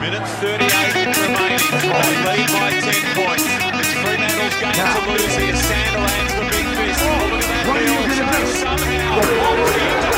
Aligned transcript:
Minute 0.00 0.22
38 0.38 0.62
remaining. 1.26 1.58
Lead 2.22 2.48
by 2.54 2.70
10 2.70 3.18
points. 3.18 3.42
It's 3.42 3.92
Fremantle's 3.98 4.54
game 4.62 4.78
to 4.78 5.00
lose 5.10 5.34
here. 5.34 5.58
Sanderlands 5.58 6.34
the 6.38 6.44
big 6.54 6.66
fist. 6.78 7.02
Look 7.02 7.34
at 7.34 7.48
that 7.50 7.66
field 7.66 8.54
somehow. 8.54 10.17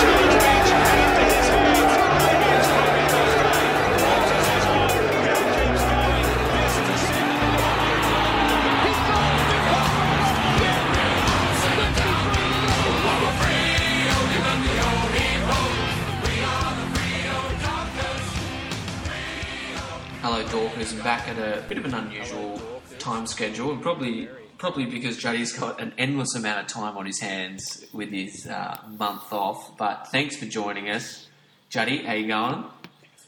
Hello, 20.33 20.45
Dorkers, 20.45 20.93
and 20.93 21.03
back 21.03 21.27
at 21.27 21.39
a 21.39 21.61
bit 21.69 21.77
of 21.77 21.85
an 21.87 21.93
unusual 21.93 22.63
time 23.01 23.27
schedule, 23.27 23.73
and 23.73 23.83
probably 23.83 24.29
probably 24.59 24.87
because 24.87 25.17
Juddy's 25.17 25.53
got 25.53 25.81
an 25.81 25.93
endless 25.99 26.37
amount 26.37 26.61
of 26.61 26.67
time 26.69 26.97
on 26.97 27.05
his 27.05 27.19
hands 27.19 27.85
with 27.93 28.11
his 28.11 28.47
uh, 28.47 28.79
month 28.97 29.33
off. 29.33 29.77
But 29.77 30.07
thanks 30.13 30.37
for 30.37 30.47
joining 30.47 30.89
us, 30.89 31.27
Juddy. 31.69 32.05
How 32.05 32.13
you 32.13 32.29
going? 32.29 32.63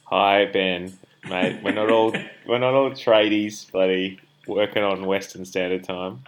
Hi 0.04 0.44
Ben, 0.44 0.96
mate. 1.28 1.60
We're 1.64 1.72
not 1.72 1.90
all 1.90 2.12
we're 2.46 2.60
not 2.60 2.72
all 2.72 2.92
tradies, 2.92 3.68
bloody 3.72 4.20
working 4.46 4.84
on 4.84 5.04
Western 5.04 5.44
Standard 5.44 5.82
Time. 5.82 6.22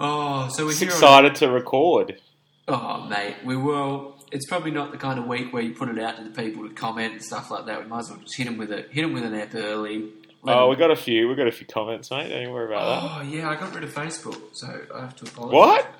Oh, 0.00 0.48
so 0.48 0.64
we're 0.64 0.70
Just 0.70 0.80
here. 0.80 0.90
On, 0.90 0.96
excited 0.96 1.34
to 1.36 1.52
record. 1.52 2.20
oh, 2.66 3.06
mate, 3.08 3.36
we 3.44 3.56
will. 3.56 4.17
It's 4.30 4.46
probably 4.46 4.70
not 4.70 4.90
the 4.92 4.98
kind 4.98 5.18
of 5.18 5.26
week 5.26 5.52
where 5.52 5.62
you 5.62 5.74
put 5.74 5.88
it 5.88 5.98
out 5.98 6.16
to 6.18 6.24
the 6.24 6.30
people 6.30 6.68
to 6.68 6.74
comment 6.74 7.14
and 7.14 7.22
stuff 7.22 7.50
like 7.50 7.66
that. 7.66 7.82
We 7.82 7.88
might 7.88 8.00
as 8.00 8.10
well 8.10 8.18
just 8.20 8.36
hit 8.36 8.44
them 8.44 8.58
with 8.58 8.70
a 8.72 8.82
hit 8.90 9.04
'em 9.04 9.12
with 9.12 9.24
an 9.24 9.34
app 9.34 9.54
early. 9.54 10.10
Oh, 10.44 10.64
Oh, 10.64 10.68
we 10.68 10.76
got 10.76 10.90
a 10.90 10.96
few. 10.96 11.28
We 11.28 11.34
got 11.34 11.46
a 11.48 11.52
few 11.52 11.66
comments, 11.66 12.10
mate. 12.10 12.28
Don't 12.28 12.52
worry 12.52 12.66
about 12.66 13.02
Oh 13.02 13.22
yeah, 13.22 13.48
I 13.48 13.56
got 13.56 13.74
rid 13.74 13.84
of 13.84 13.92
Facebook, 13.92 14.40
so 14.52 14.66
I 14.94 15.00
have 15.00 15.16
to 15.16 15.24
apologise. 15.24 15.54
What? 15.54 15.94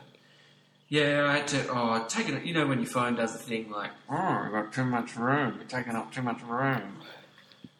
Yeah, 0.88 1.26
I 1.28 1.38
had 1.38 1.48
to. 1.48 1.68
Oh, 1.68 1.90
I'd 1.90 2.08
it. 2.36 2.44
You 2.44 2.54
know 2.54 2.66
when 2.66 2.78
your 2.78 2.86
phone 2.88 3.14
does 3.16 3.32
the 3.32 3.38
thing 3.38 3.70
like, 3.70 3.90
oh, 4.10 4.14
I've 4.16 4.52
got 4.52 4.72
too 4.72 4.84
much 4.84 5.16
room. 5.16 5.54
You're 5.56 5.64
taking 5.64 5.94
up 5.94 6.12
too 6.12 6.22
much 6.22 6.40
room. 6.42 6.96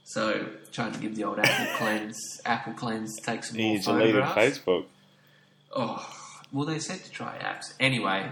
So 0.04 0.46
trying 0.72 0.92
to 0.92 0.98
give 0.98 1.16
the 1.16 1.24
old 1.24 1.38
Apple 1.38 1.66
cleanse, 1.76 2.16
Apple 2.44 2.72
cleanse, 2.74 3.16
take 3.22 3.44
some 3.44 3.58
more 3.58 3.76
You 3.76 3.82
deleted. 3.82 4.22
Facebook. 4.24 4.84
Oh, 5.74 6.06
well, 6.52 6.66
they 6.66 6.78
said 6.78 7.04
to 7.04 7.10
try 7.10 7.38
apps. 7.38 7.74
Anyway, 7.78 8.30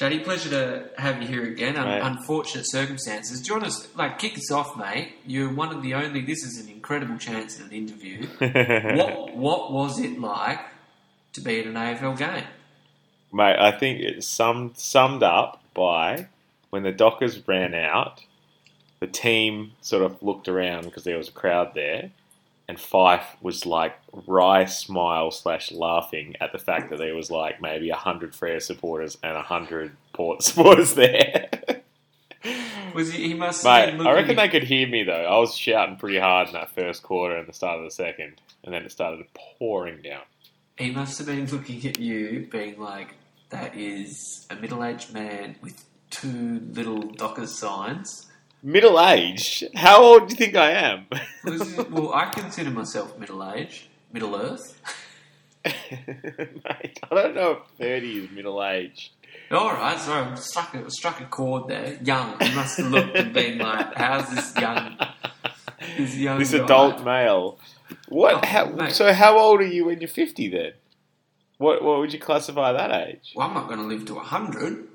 Jody, 0.00 0.20
pleasure 0.20 0.48
to 0.48 0.88
have 0.96 1.20
you 1.20 1.28
here 1.28 1.44
again. 1.44 1.76
Un- 1.76 2.16
unfortunate 2.16 2.64
circumstances. 2.66 3.42
Do 3.42 3.52
you 3.52 3.60
want 3.60 3.70
to 3.70 3.98
like 3.98 4.18
kick 4.18 4.34
us 4.34 4.50
off, 4.50 4.74
mate? 4.74 5.12
You're 5.26 5.52
one 5.52 5.76
of 5.76 5.82
the 5.82 5.92
only. 5.92 6.22
This 6.22 6.42
is 6.42 6.58
an 6.58 6.72
incredible 6.72 7.18
chance 7.18 7.60
at 7.60 7.66
an 7.66 7.72
interview. 7.72 8.26
what 8.38 9.36
What 9.36 9.72
was 9.74 10.00
it 10.00 10.18
like 10.18 10.60
to 11.34 11.42
be 11.42 11.60
at 11.60 11.66
an 11.66 11.74
AFL 11.74 12.16
game? 12.16 12.46
Mate, 13.30 13.58
I 13.58 13.72
think 13.72 14.00
it's 14.00 14.26
summed 14.26 14.78
summed 14.78 15.22
up 15.22 15.62
by 15.74 16.28
when 16.70 16.82
the 16.82 16.92
Dockers 16.92 17.46
ran 17.46 17.74
out, 17.74 18.24
the 19.00 19.06
team 19.06 19.72
sort 19.82 20.02
of 20.02 20.22
looked 20.22 20.48
around 20.48 20.84
because 20.84 21.04
there 21.04 21.18
was 21.18 21.28
a 21.28 21.32
crowd 21.32 21.72
there, 21.74 22.10
and 22.70 22.78
Fyfe 22.78 23.26
was 23.42 23.66
like 23.66 23.96
wry 24.28 24.64
smile 24.64 25.32
slash 25.32 25.72
laughing 25.72 26.36
at 26.40 26.52
the 26.52 26.58
fact 26.58 26.90
that 26.90 27.00
there 27.00 27.16
was 27.16 27.28
like 27.28 27.60
maybe 27.60 27.90
a 27.90 27.96
hundred 27.96 28.30
Freo 28.30 28.62
supporters 28.62 29.18
and 29.24 29.36
a 29.36 29.42
hundred 29.42 29.96
Port 30.12 30.40
supporters 30.44 30.94
there. 30.94 31.50
Was 32.94 33.12
he? 33.12 33.26
He 33.26 33.34
must. 33.34 33.66
have 33.66 33.98
Mate, 33.98 34.06
I 34.06 34.14
reckon 34.14 34.36
they 34.36 34.48
could 34.48 34.62
hear 34.62 34.86
me 34.86 35.02
though. 35.02 35.24
I 35.24 35.36
was 35.38 35.56
shouting 35.56 35.96
pretty 35.96 36.20
hard 36.20 36.46
in 36.46 36.52
that 36.52 36.70
first 36.70 37.02
quarter 37.02 37.36
and 37.36 37.48
the 37.48 37.52
start 37.52 37.78
of 37.78 37.84
the 37.84 37.90
second, 37.90 38.40
and 38.62 38.72
then 38.72 38.84
it 38.84 38.92
started 38.92 39.26
pouring 39.34 40.00
down. 40.02 40.22
He 40.78 40.92
must 40.92 41.18
have 41.18 41.26
been 41.26 41.46
looking 41.46 41.84
at 41.84 41.98
you, 41.98 42.46
being 42.52 42.78
like, 42.78 43.16
"That 43.48 43.76
is 43.76 44.46
a 44.48 44.54
middle-aged 44.54 45.12
man 45.12 45.56
with 45.60 45.84
two 46.10 46.60
little 46.72 47.02
Docker 47.02 47.48
signs." 47.48 48.29
Middle 48.62 49.00
aged? 49.00 49.68
How 49.74 50.02
old 50.02 50.28
do 50.28 50.32
you 50.32 50.36
think 50.36 50.54
I 50.56 50.70
am? 50.72 51.06
Well, 51.90 52.12
I 52.12 52.26
consider 52.26 52.70
myself 52.70 53.18
middle-aged, 53.18 53.84
Middle 54.12 54.36
Earth. 54.36 54.80
Mate, 55.64 57.00
I 57.10 57.14
don't 57.14 57.34
know 57.34 57.50
if 57.52 57.78
30 57.78 58.18
is 58.24 58.30
middle 58.30 58.62
aged. 58.64 59.10
All 59.50 59.72
right, 59.72 59.98
sorry, 59.98 60.26
I 60.26 60.34
struck 60.36 60.74
a, 60.74 60.90
struck 60.90 61.20
a 61.20 61.26
chord 61.26 61.68
there. 61.68 61.98
Young. 62.02 62.36
you 62.40 62.54
must 62.54 62.78
have 62.78 62.90
looked 62.90 63.16
and 63.16 63.32
been 63.32 63.58
like, 63.58 63.94
"How's 63.94 64.30
this 64.30 64.56
young, 64.56 64.96
this 65.98 66.16
young 66.16 66.38
This 66.38 66.52
guy?" 66.52 66.64
adult 66.64 67.04
male. 67.04 67.58
What? 68.08 68.36
Oh, 68.36 68.46
how, 68.46 68.88
so, 68.88 69.12
how 69.12 69.38
old 69.38 69.60
are 69.60 69.66
you 69.66 69.86
when 69.86 70.00
you're 70.00 70.08
50 70.08 70.48
then? 70.48 70.72
What, 71.58 71.82
what 71.82 71.98
would 71.98 72.12
you 72.12 72.18
classify 72.18 72.72
that 72.72 72.90
age? 73.08 73.32
Well, 73.34 73.48
I'm 73.48 73.54
not 73.54 73.66
going 73.66 73.80
to 73.80 73.86
live 73.86 74.06
to 74.06 74.14
hundred. 74.18 74.88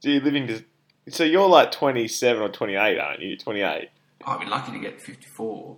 So, 0.00 0.08
you're 0.10 0.22
living 0.22 0.46
to. 0.48 0.64
So, 1.08 1.24
you're 1.24 1.48
like 1.48 1.72
27 1.72 2.42
or 2.42 2.48
28, 2.48 2.98
aren't 2.98 3.20
you? 3.20 3.36
28. 3.36 3.88
I'd 4.24 4.40
be 4.40 4.46
lucky 4.46 4.72
to 4.72 4.78
get 4.78 5.00
fifty-four. 5.00 5.76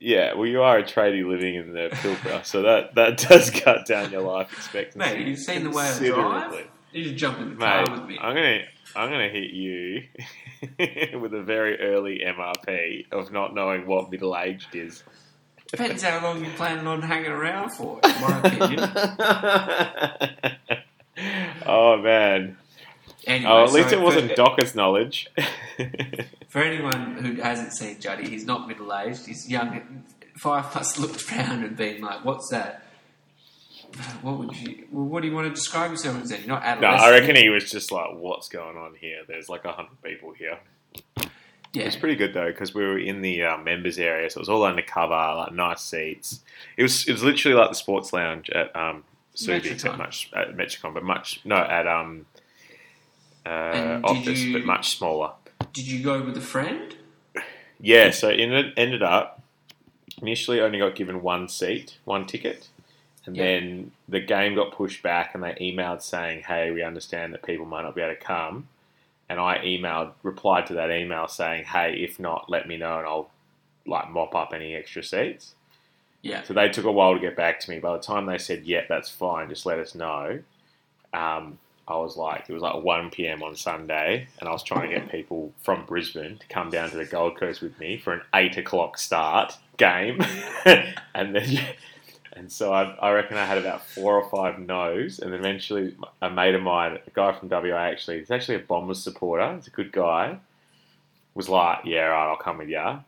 Yeah, 0.00 0.34
well, 0.34 0.46
you 0.46 0.62
are 0.62 0.78
a 0.78 0.82
tradie 0.82 1.28
living 1.28 1.54
in 1.54 1.72
the 1.74 1.90
Pilbara, 1.92 2.44
so 2.44 2.62
that, 2.62 2.94
that 2.94 3.18
does 3.18 3.50
cut 3.50 3.86
down 3.86 4.10
your 4.10 4.22
life 4.22 4.52
expectancy. 4.52 4.98
Mate, 4.98 5.26
you've 5.26 5.38
seen 5.38 5.62
the 5.62 5.70
way 5.70 5.84
I 5.84 5.98
drive. 5.98 6.66
You 6.92 7.04
should 7.04 7.16
jump 7.16 7.38
in 7.38 7.50
the 7.50 7.56
car 7.56 7.84
with 7.88 8.04
me. 8.06 8.18
I'm 8.20 8.34
gonna 8.34 8.62
I'm 8.96 9.10
gonna 9.10 9.28
hit 9.28 9.50
you 9.50 10.02
with 11.20 11.34
a 11.34 11.42
very 11.42 11.78
early 11.80 12.22
MRP 12.26 13.12
of 13.12 13.30
not 13.30 13.54
knowing 13.54 13.86
what 13.86 14.10
middle 14.10 14.36
aged 14.36 14.74
is. 14.74 15.04
Depends 15.68 16.02
how 16.02 16.20
long 16.22 16.42
you're 16.44 16.52
planning 16.54 16.86
on 16.88 17.00
hanging 17.02 17.30
around 17.30 17.70
for, 17.70 18.00
in 18.02 18.20
my 18.20 18.40
opinion. 18.44 18.90
oh 21.66 21.96
man! 22.02 22.56
Anyway, 23.26 23.50
Oh, 23.50 23.64
at 23.64 23.72
least 23.72 23.90
so 23.90 23.98
it 23.98 24.02
wasn't 24.02 24.30
for, 24.30 24.34
Docker's 24.36 24.74
knowledge. 24.74 25.28
For 26.48 26.62
anyone 26.62 27.16
who 27.16 27.40
hasn't 27.40 27.72
seen 27.74 28.00
Juddy, 28.00 28.28
he's 28.28 28.44
not 28.44 28.66
middle 28.66 28.92
aged. 28.94 29.26
He's 29.26 29.48
young. 29.48 30.04
Five 30.36 30.64
plus 30.72 30.98
looked 30.98 31.30
around 31.30 31.64
and 31.64 31.76
been 31.76 32.00
like, 32.00 32.24
"What's 32.24 32.48
that? 32.50 32.82
What 34.22 34.38
would 34.38 34.56
you? 34.56 34.86
Well, 34.90 35.04
what 35.04 35.22
do 35.22 35.28
you 35.28 35.34
want 35.34 35.46
to 35.48 35.54
describe 35.54 35.90
yourself 35.90 36.22
as? 36.22 36.30
You're 36.30 36.46
not 36.46 36.80
no. 36.80 36.88
I 36.88 37.10
reckon 37.10 37.36
he 37.36 37.50
was 37.50 37.70
just 37.70 37.92
like, 37.92 38.14
"What's 38.14 38.48
going 38.48 38.76
on 38.76 38.94
here?" 39.00 39.22
There's 39.28 39.48
like 39.48 39.64
a 39.64 39.72
hundred 39.72 40.02
people 40.02 40.32
here. 40.32 40.58
Yeah. 41.72 41.82
It 41.82 41.86
was 41.86 41.96
pretty 41.96 42.16
good 42.16 42.34
though 42.34 42.48
because 42.48 42.74
we 42.74 42.84
were 42.84 42.98
in 42.98 43.22
the 43.22 43.44
uh, 43.44 43.58
members 43.58 43.98
area, 43.98 44.28
so 44.30 44.38
it 44.38 44.42
was 44.42 44.48
all 44.48 44.64
undercover, 44.64 45.14
like 45.14 45.52
nice 45.52 45.82
seats. 45.82 46.40
It 46.76 46.82
was 46.82 47.06
it 47.06 47.12
was 47.12 47.22
literally 47.22 47.56
like 47.56 47.68
the 47.68 47.76
sports 47.76 48.12
lounge 48.12 48.50
at 48.50 48.74
um, 48.74 49.04
Subi, 49.36 49.96
much 49.96 50.30
at 50.34 50.56
Metricon, 50.56 50.94
but 50.94 51.04
much 51.04 51.40
no 51.44 51.56
at 51.56 51.86
um 51.86 52.26
uh, 53.46 54.00
Optus, 54.02 54.38
you- 54.44 54.52
but 54.52 54.64
much 54.64 54.96
smaller. 54.96 55.32
Did 55.72 55.86
you 55.86 56.02
go 56.02 56.22
with 56.22 56.36
a 56.36 56.40
friend? 56.40 56.96
Yeah, 57.80 58.10
so 58.10 58.28
it 58.28 58.40
ended- 58.40 58.74
ended 58.76 59.02
up 59.02 59.42
initially 60.20 60.60
only 60.60 60.78
got 60.78 60.94
given 60.94 61.22
one 61.22 61.48
seat, 61.48 61.96
one 62.04 62.26
ticket, 62.26 62.68
and 63.24 63.36
Yeah. 63.36 63.44
then 63.44 63.92
the 64.08 64.20
game 64.20 64.54
got 64.54 64.72
pushed 64.72 65.02
back, 65.02 65.34
and 65.34 65.42
they 65.42 65.52
emailed 65.54 66.02
saying, 66.02 66.42
"Hey, 66.42 66.70
we 66.70 66.82
understand 66.82 67.32
that 67.32 67.42
people 67.42 67.64
might 67.64 67.82
not 67.82 67.94
be 67.94 68.02
able 68.02 68.14
to 68.14 68.20
come." 68.20 68.68
And 69.28 69.38
I 69.40 69.58
emailed, 69.58 70.12
replied 70.22 70.66
to 70.66 70.74
that 70.74 70.90
email 70.90 71.28
saying, 71.28 71.64
"Hey, 71.66 71.94
if 72.02 72.18
not, 72.18 72.50
let 72.50 72.66
me 72.68 72.76
know, 72.76 72.98
and 72.98 73.06
I'll 73.06 73.30
like 73.86 74.10
mop 74.10 74.34
up 74.34 74.52
any 74.52 74.74
extra 74.74 75.02
seats." 75.02 75.54
Yeah. 76.22 76.42
So 76.42 76.52
they 76.52 76.68
took 76.68 76.84
a 76.84 76.92
while 76.92 77.14
to 77.14 77.20
get 77.20 77.34
back 77.36 77.60
to 77.60 77.70
me. 77.70 77.78
By 77.78 77.96
the 77.96 78.02
time 78.02 78.26
they 78.26 78.36
said, 78.38 78.64
"Yeah, 78.64 78.84
that's 78.88 79.08
fine, 79.08 79.48
just 79.48 79.64
let 79.64 79.78
us 79.78 79.94
know," 79.94 80.40
um, 81.14 81.58
I 81.90 81.96
was 81.96 82.16
like, 82.16 82.44
it 82.48 82.52
was 82.52 82.62
like 82.62 82.82
1 82.82 83.10
p.m. 83.10 83.42
on 83.42 83.56
Sunday, 83.56 84.28
and 84.38 84.48
I 84.48 84.52
was 84.52 84.62
trying 84.62 84.88
to 84.88 84.94
get 84.94 85.10
people 85.10 85.52
from 85.62 85.84
Brisbane 85.86 86.38
to 86.38 86.46
come 86.48 86.70
down 86.70 86.90
to 86.90 86.96
the 86.96 87.04
Gold 87.04 87.36
Coast 87.38 87.60
with 87.60 87.78
me 87.80 87.98
for 87.98 88.12
an 88.12 88.22
eight 88.34 88.56
o'clock 88.56 88.96
start 88.98 89.56
game, 89.76 90.20
and 90.64 91.34
then. 91.34 91.60
And 92.34 92.50
so 92.50 92.72
I, 92.72 92.84
I 93.02 93.10
reckon 93.10 93.36
I 93.36 93.44
had 93.44 93.58
about 93.58 93.84
four 93.84 94.14
or 94.14 94.30
five 94.30 94.58
no's, 94.60 95.18
and 95.18 95.32
then 95.32 95.40
eventually 95.40 95.94
a 96.22 96.30
mate 96.30 96.54
of 96.54 96.62
mine, 96.62 96.98
a 97.06 97.10
guy 97.12 97.32
from 97.32 97.48
WA, 97.48 97.76
actually, 97.76 98.20
he's 98.20 98.30
actually 98.30 98.54
a 98.54 98.60
Bombers 98.60 99.02
supporter. 99.02 99.56
He's 99.56 99.66
a 99.66 99.70
good 99.70 99.90
guy. 99.90 100.38
Was 101.34 101.48
like, 101.48 101.80
yeah, 101.84 102.02
right, 102.04 102.30
I'll 102.30 102.36
come 102.36 102.58
with 102.58 102.68
you. 102.68 103.00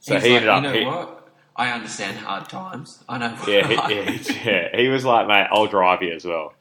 So 0.00 0.14
He's 0.14 0.24
he 0.24 0.30
like, 0.30 0.42
ended 0.42 0.48
up. 0.48 0.62
you 0.64 0.68
know 0.70 0.78
he- 0.78 0.86
what? 0.86 1.28
I 1.54 1.70
understand 1.70 2.16
hard 2.16 2.48
times. 2.48 3.04
I 3.08 3.18
know. 3.18 3.36
yeah, 3.46 3.68
he, 3.68 3.74
yeah, 3.94 4.42
yeah, 4.72 4.76
he 4.76 4.88
was 4.88 5.04
like, 5.04 5.28
mate, 5.28 5.46
I'll 5.52 5.66
drive 5.66 6.02
you 6.02 6.14
as 6.14 6.24
well. 6.24 6.54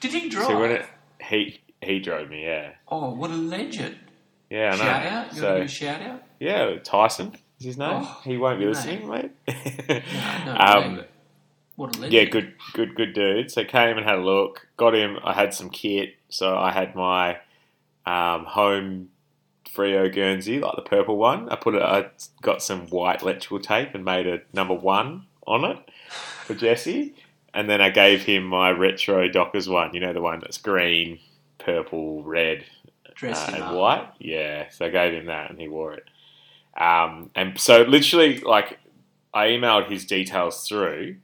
Did 0.00 0.12
he 0.12 0.28
drive? 0.28 0.46
So 0.46 0.60
when 0.60 0.70
it, 0.72 0.86
he 1.22 1.60
he 1.82 1.98
drove 2.00 2.28
me, 2.30 2.44
yeah, 2.44 2.72
oh, 2.88 3.10
what 3.14 3.30
a 3.30 3.34
legend! 3.36 3.96
yeah, 4.50 4.72
I 4.72 4.76
know. 4.76 4.76
Shout 4.76 5.06
out. 5.06 5.32
You 5.34 5.40
So 5.40 5.46
want 5.46 5.54
to 5.56 5.60
do 5.60 5.64
a 5.64 5.68
shout 5.68 6.02
out? 6.02 6.22
yeah, 6.38 6.76
Tyson 6.82 7.36
is 7.58 7.66
his 7.66 7.78
name. 7.78 7.90
Oh, 8.02 8.20
he 8.24 8.36
won't 8.36 8.58
be 8.58 8.64
mate. 8.66 8.70
listening, 8.74 9.08
mate. 9.08 9.30
No, 10.46 10.54
no, 10.54 10.56
um, 10.58 10.94
no, 10.96 11.04
what 11.76 11.96
a 11.96 12.00
legend! 12.00 12.12
yeah, 12.12 12.24
good, 12.24 12.54
good, 12.72 12.94
good 12.94 13.12
dude. 13.12 13.50
So 13.50 13.64
came 13.64 13.96
and 13.98 14.06
had 14.06 14.18
a 14.18 14.22
look. 14.22 14.66
Got 14.76 14.94
him. 14.94 15.18
I 15.24 15.32
had 15.34 15.54
some 15.54 15.70
kit, 15.70 16.14
so 16.28 16.56
I 16.56 16.72
had 16.72 16.94
my 16.94 17.38
um, 18.06 18.44
home 18.46 19.08
Freo 19.68 20.12
Guernsey, 20.12 20.58
like 20.60 20.76
the 20.76 20.82
purple 20.82 21.16
one. 21.16 21.48
I 21.48 21.56
put 21.56 21.74
it. 21.74 21.82
I 21.82 22.06
got 22.42 22.62
some 22.62 22.86
white 22.88 23.22
electrical 23.22 23.60
tape 23.60 23.94
and 23.94 24.04
made 24.04 24.26
a 24.26 24.40
number 24.52 24.74
one 24.74 25.26
on 25.46 25.64
it 25.64 25.78
for 26.44 26.54
Jesse. 26.54 27.14
And 27.52 27.68
then 27.68 27.80
I 27.80 27.90
gave 27.90 28.22
him 28.22 28.44
my 28.44 28.70
retro 28.70 29.28
Dockers 29.28 29.68
one. 29.68 29.92
You 29.94 30.00
know 30.00 30.12
the 30.12 30.20
one 30.20 30.40
that's 30.40 30.58
green, 30.58 31.18
purple, 31.58 32.22
red, 32.22 32.64
uh, 33.22 33.50
and 33.52 33.62
up. 33.62 33.74
white. 33.74 34.08
Yeah, 34.18 34.68
so 34.70 34.86
I 34.86 34.90
gave 34.90 35.12
him 35.12 35.26
that, 35.26 35.50
and 35.50 35.60
he 35.60 35.68
wore 35.68 35.94
it. 35.94 36.04
Um, 36.80 37.30
and 37.34 37.58
so 37.58 37.82
literally, 37.82 38.38
like, 38.40 38.78
I 39.34 39.48
emailed 39.48 39.90
his 39.90 40.04
details 40.04 40.66
through 40.66 41.16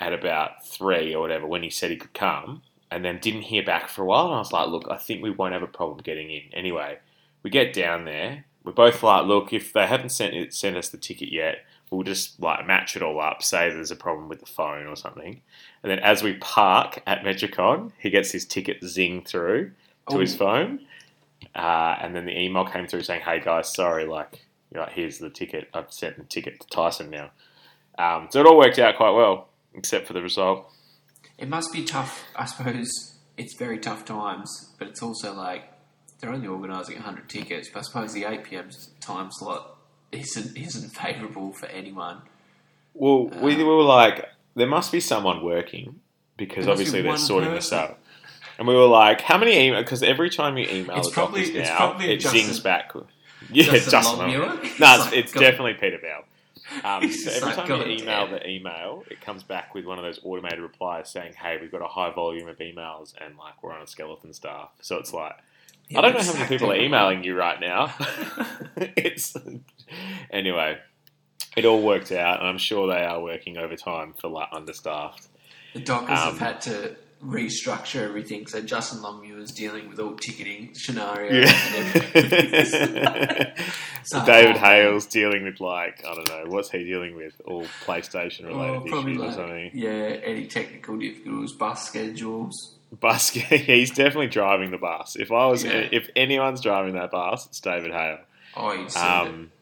at 0.00 0.12
about 0.12 0.64
three 0.64 1.14
or 1.14 1.20
whatever 1.20 1.46
when 1.46 1.62
he 1.62 1.70
said 1.70 1.90
he 1.90 1.96
could 1.96 2.14
come, 2.14 2.62
and 2.90 3.04
then 3.04 3.18
didn't 3.18 3.42
hear 3.42 3.64
back 3.64 3.88
for 3.88 4.02
a 4.02 4.06
while. 4.06 4.26
And 4.26 4.34
I 4.36 4.38
was 4.38 4.52
like, 4.52 4.68
look, 4.68 4.86
I 4.88 4.96
think 4.96 5.22
we 5.22 5.30
won't 5.30 5.52
have 5.52 5.62
a 5.62 5.66
problem 5.66 5.98
getting 6.02 6.30
in. 6.30 6.42
Anyway, 6.52 6.98
we 7.42 7.50
get 7.50 7.72
down 7.72 8.04
there. 8.04 8.44
We're 8.64 8.72
both 8.72 9.02
like, 9.02 9.26
look, 9.26 9.52
if 9.52 9.72
they 9.72 9.86
haven't 9.86 10.10
sent 10.10 10.34
it, 10.34 10.54
sent 10.54 10.76
us 10.76 10.88
the 10.88 10.98
ticket 10.98 11.32
yet, 11.32 11.64
we'll 11.90 12.02
just 12.02 12.40
like 12.40 12.66
match 12.66 12.96
it 12.96 13.02
all 13.02 13.20
up. 13.20 13.42
Say 13.42 13.70
there's 13.70 13.90
a 13.90 13.96
problem 13.96 14.28
with 14.28 14.40
the 14.40 14.46
phone 14.46 14.86
or 14.86 14.96
something. 14.96 15.40
And 15.82 15.90
then 15.90 15.98
as 16.00 16.22
we 16.22 16.34
park 16.34 17.02
at 17.06 17.22
Metricon, 17.22 17.92
he 17.98 18.10
gets 18.10 18.32
his 18.32 18.44
ticket 18.44 18.82
zing 18.84 19.24
through 19.24 19.72
to 20.10 20.18
his 20.18 20.34
Oh. 20.34 20.38
phone. 20.38 20.86
Uh, 21.54 21.96
and 22.00 22.14
then 22.16 22.26
the 22.26 22.38
email 22.38 22.64
came 22.66 22.86
through 22.86 23.02
saying, 23.02 23.20
"Hey 23.22 23.40
guys, 23.40 23.72
sorry, 23.72 24.04
like, 24.06 24.44
know, 24.72 24.86
here's 24.90 25.18
the 25.18 25.30
ticket. 25.30 25.68
I've 25.72 25.92
sent 25.92 26.16
the 26.18 26.24
ticket 26.24 26.60
to 26.60 26.66
Tyson 26.68 27.10
now." 27.10 27.30
Um, 27.98 28.28
so 28.30 28.40
it 28.40 28.46
all 28.46 28.58
worked 28.58 28.78
out 28.78 28.96
quite 28.96 29.10
well, 29.10 29.48
except 29.74 30.06
for 30.06 30.12
the 30.12 30.22
result. 30.22 30.70
It 31.38 31.48
must 31.48 31.72
be 31.72 31.84
tough. 31.84 32.24
I 32.36 32.44
suppose 32.46 33.16
it's 33.36 33.54
very 33.56 33.78
tough 33.78 34.04
times, 34.04 34.74
but 34.78 34.88
it's 34.88 35.02
also 35.02 35.32
like 35.32 35.72
they're 36.20 36.32
only 36.32 36.48
organising 36.48 36.96
100 36.96 37.28
tickets. 37.28 37.68
But 37.72 37.80
I 37.80 37.82
suppose 37.82 38.12
the 38.12 38.24
8 38.24 38.42
pm 38.44 38.70
time 39.00 39.30
slot 39.30 39.77
isn't 40.12 40.56
isn't 40.56 40.90
favourable 40.90 41.52
for 41.52 41.66
anyone. 41.66 42.22
Well, 42.94 43.26
we, 43.26 43.56
we 43.56 43.64
were 43.64 43.82
like, 43.82 44.26
there 44.54 44.66
must 44.66 44.90
be 44.90 45.00
someone 45.00 45.42
working 45.42 46.00
because 46.36 46.66
must 46.66 46.66
be 46.66 46.72
obviously 46.72 47.02
they're 47.02 47.16
sorting 47.16 47.52
this 47.52 47.72
out. 47.72 47.98
And 48.58 48.66
we 48.66 48.74
were 48.74 48.86
like, 48.86 49.20
how 49.20 49.38
many 49.38 49.52
emails? 49.54 49.84
Because 49.84 50.02
every 50.02 50.30
time 50.30 50.58
you 50.58 50.66
email 50.68 50.96
It's 50.96 51.08
the 51.08 51.14
probably- 51.14 51.42
doctors 51.42 51.60
it's 51.60 51.68
now, 51.70 51.98
it 52.00 52.16
Justin- 52.16 52.40
zings 52.40 52.60
back. 52.60 52.92
Yeah, 53.50 53.64
Justin 53.64 53.90
Justin. 53.92 54.18
No, 54.30 54.52
It's 54.62 54.64
it's, 54.80 54.80
like, 54.80 55.12
it's 55.14 55.32
definitely 55.32 55.74
Peter 55.74 55.98
Bell. 55.98 56.24
Um, 56.84 57.10
so 57.12 57.30
every 57.30 57.52
time 57.52 57.70
you 57.88 57.96
email 58.02 58.26
the 58.26 58.46
email, 58.46 59.04
it 59.10 59.20
comes 59.20 59.42
back 59.42 59.74
with 59.74 59.86
one 59.86 59.96
of 59.98 60.04
those 60.04 60.20
automated 60.24 60.58
replies 60.60 61.08
saying, 61.08 61.34
"Hey, 61.34 61.56
we've 61.60 61.70
got 61.70 61.80
a 61.80 61.86
high 61.86 62.10
volume 62.10 62.48
of 62.48 62.58
emails, 62.58 63.14
and 63.24 63.38
like 63.38 63.62
we're 63.62 63.72
on 63.72 63.80
a 63.80 63.86
skeleton 63.86 64.34
staff." 64.34 64.70
So 64.82 64.96
it's 64.98 65.14
like, 65.14 65.34
I 65.96 66.00
don't 66.02 66.14
know 66.14 66.22
how 66.22 66.32
many 66.34 66.48
people 66.48 66.70
are 66.70 66.76
emailing 66.76 67.24
you 67.24 67.34
right 67.36 67.58
now. 67.60 67.94
it's 68.76 69.34
anyway, 70.30 70.78
it 71.56 71.64
all 71.64 71.82
worked 71.82 72.12
out, 72.12 72.40
and 72.40 72.48
I'm 72.48 72.58
sure 72.58 72.86
they 72.92 73.02
are 73.04 73.20
working 73.22 73.56
overtime 73.56 74.14
for 74.20 74.28
like 74.28 74.48
understaffed. 74.52 75.26
The 75.74 75.80
Dockers 75.80 76.18
Um, 76.18 76.36
have 76.36 76.38
had 76.38 76.60
to 76.62 76.96
restructure 77.24 78.02
everything. 78.02 78.46
So 78.46 78.60
Justin 78.62 79.02
Longmuir 79.02 79.38
is 79.40 79.50
dealing 79.50 79.88
with 79.88 79.98
all 79.98 80.14
ticketing 80.14 80.70
scenarios. 80.74 81.50
and. 81.74 82.94
Yeah. 82.94 83.54
So 84.04 84.24
David 84.24 84.56
hard. 84.56 84.72
Hale's 84.86 85.04
dealing 85.04 85.44
with 85.44 85.60
like 85.60 86.02
I 86.06 86.14
don't 86.14 86.26
know 86.28 86.44
what's 86.46 86.70
he 86.70 86.82
dealing 86.84 87.14
with 87.14 87.34
all 87.44 87.64
PlayStation 87.84 88.46
related 88.46 88.76
Oh, 88.76 88.84
probably 88.88 89.12
issues 89.16 89.26
or 89.26 89.32
something. 89.32 89.70
yeah, 89.74 89.90
any 90.24 90.46
technical 90.46 90.96
difficulties, 90.96 91.52
bus 91.52 91.86
schedules. 91.88 92.77
Bus, 92.90 93.28
he's 93.30 93.90
definitely 93.90 94.28
driving 94.28 94.70
the 94.70 94.78
bus. 94.78 95.16
If 95.16 95.30
I 95.30 95.46
was, 95.46 95.64
Yeah. 95.64 95.88
if 95.92 96.08
anyone's 96.16 96.60
driving 96.62 96.94
that 96.94 97.10
bus, 97.10 97.46
it's 97.46 97.60
David 97.60 97.92
Hale. 97.92 98.18
Oh, 98.56 98.72
you 98.72 98.86
it. 98.86 98.96
Um, 98.96 99.52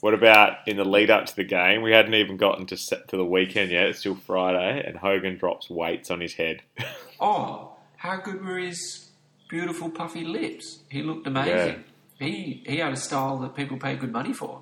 what 0.00 0.14
about 0.14 0.58
in 0.68 0.76
the 0.76 0.84
lead 0.84 1.10
up 1.10 1.26
to 1.26 1.34
the 1.36 1.42
game? 1.44 1.82
We 1.82 1.90
hadn't 1.92 2.14
even 2.14 2.36
gotten 2.36 2.66
to 2.66 2.76
set 2.76 3.08
to 3.08 3.16
the 3.16 3.24
weekend 3.24 3.70
yet. 3.72 3.86
It's 3.86 3.98
still 4.00 4.14
Friday, 4.14 4.82
and 4.86 4.96
Hogan 4.98 5.36
drops 5.38 5.68
weights 5.70 6.10
on 6.10 6.20
his 6.20 6.34
head. 6.34 6.62
Oh, 7.20 7.72
how 7.96 8.18
good 8.18 8.44
were 8.44 8.58
his 8.58 9.10
beautiful 9.48 9.90
puffy 9.90 10.22
lips? 10.24 10.78
He 10.88 11.02
looked 11.02 11.26
amazing. 11.26 11.82
He 12.20 12.62
he 12.64 12.76
had 12.76 12.92
a 12.92 12.96
style 12.96 13.38
that 13.38 13.56
people 13.56 13.76
pay 13.76 13.96
good 13.96 14.12
money 14.12 14.32
for. 14.32 14.60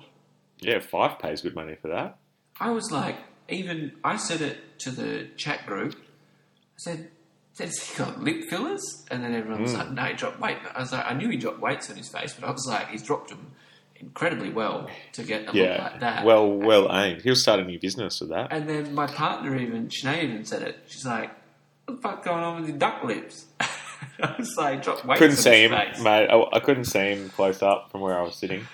yeah, 0.59 0.79
Fyfe 0.79 1.19
pays 1.19 1.41
good 1.43 1.53
money 1.53 1.75
for 1.79 1.87
that. 1.89 2.17
I 2.59 2.71
was 2.71 2.89
like, 2.91 3.17
even 3.47 3.91
I 4.03 4.15
said 4.17 4.41
it 4.41 4.79
to 4.79 4.89
the 4.89 5.27
chat 5.37 5.67
group. 5.67 5.93
I 5.93 6.77
said, 6.77 7.11
"Has 7.59 7.79
he 7.79 7.97
got 7.97 8.21
lip 8.21 8.49
fillers?" 8.49 9.05
And 9.09 9.23
then 9.23 9.33
everyone 9.33 9.61
was 9.61 9.73
mm. 9.73 9.79
like, 9.79 9.91
"No, 9.91 10.03
he 10.03 10.13
dropped 10.13 10.39
weight." 10.39 10.57
I 10.73 10.79
was 10.79 10.91
like, 10.91 11.05
I 11.05 11.13
knew 11.13 11.29
he 11.29 11.37
dropped 11.37 11.59
weights 11.59 11.89
on 11.89 11.97
his 11.97 12.09
face, 12.09 12.33
but 12.33 12.47
I 12.47 12.51
was 12.51 12.65
like, 12.67 12.89
he's 12.89 13.03
dropped 13.03 13.29
them 13.29 13.51
incredibly 13.99 14.49
well 14.49 14.89
to 15.13 15.23
get 15.23 15.43
a 15.43 15.51
look 15.51 15.79
like 15.79 15.99
that. 16.01 16.25
well, 16.25 16.51
well 16.51 16.95
aimed. 16.95 17.21
He'll 17.21 17.35
start 17.35 17.59
a 17.59 17.63
new 17.63 17.79
business 17.79 18.19
with 18.19 18.29
that. 18.29 18.51
And 18.51 18.69
then 18.69 18.93
my 18.93 19.07
partner 19.07 19.57
even, 19.57 19.87
Sinead 19.87 20.23
even 20.23 20.45
said 20.45 20.61
it. 20.61 20.77
She's 20.87 21.05
like, 21.05 21.31
"What 21.85 21.95
the 21.95 22.01
fuck 22.01 22.23
going 22.23 22.43
on 22.43 22.61
with 22.61 22.69
your 22.69 22.77
duck 22.77 23.03
lips?" 23.03 23.45
I 23.59 24.35
was 24.37 24.55
like, 24.57 24.83
"Drop 24.83 25.03
weights 25.05 25.19
couldn't 25.19 25.37
on 25.37 25.43
see 25.43 25.63
his 25.63 25.71
him, 25.71 25.77
face." 25.77 26.01
mate. 26.01 26.27
I, 26.27 26.43
I 26.53 26.59
couldn't 26.59 26.85
see 26.85 26.99
him 26.99 27.29
close 27.29 27.61
up 27.61 27.91
from 27.91 28.01
where 28.01 28.17
I 28.17 28.21
was 28.21 28.35
sitting. 28.35 28.67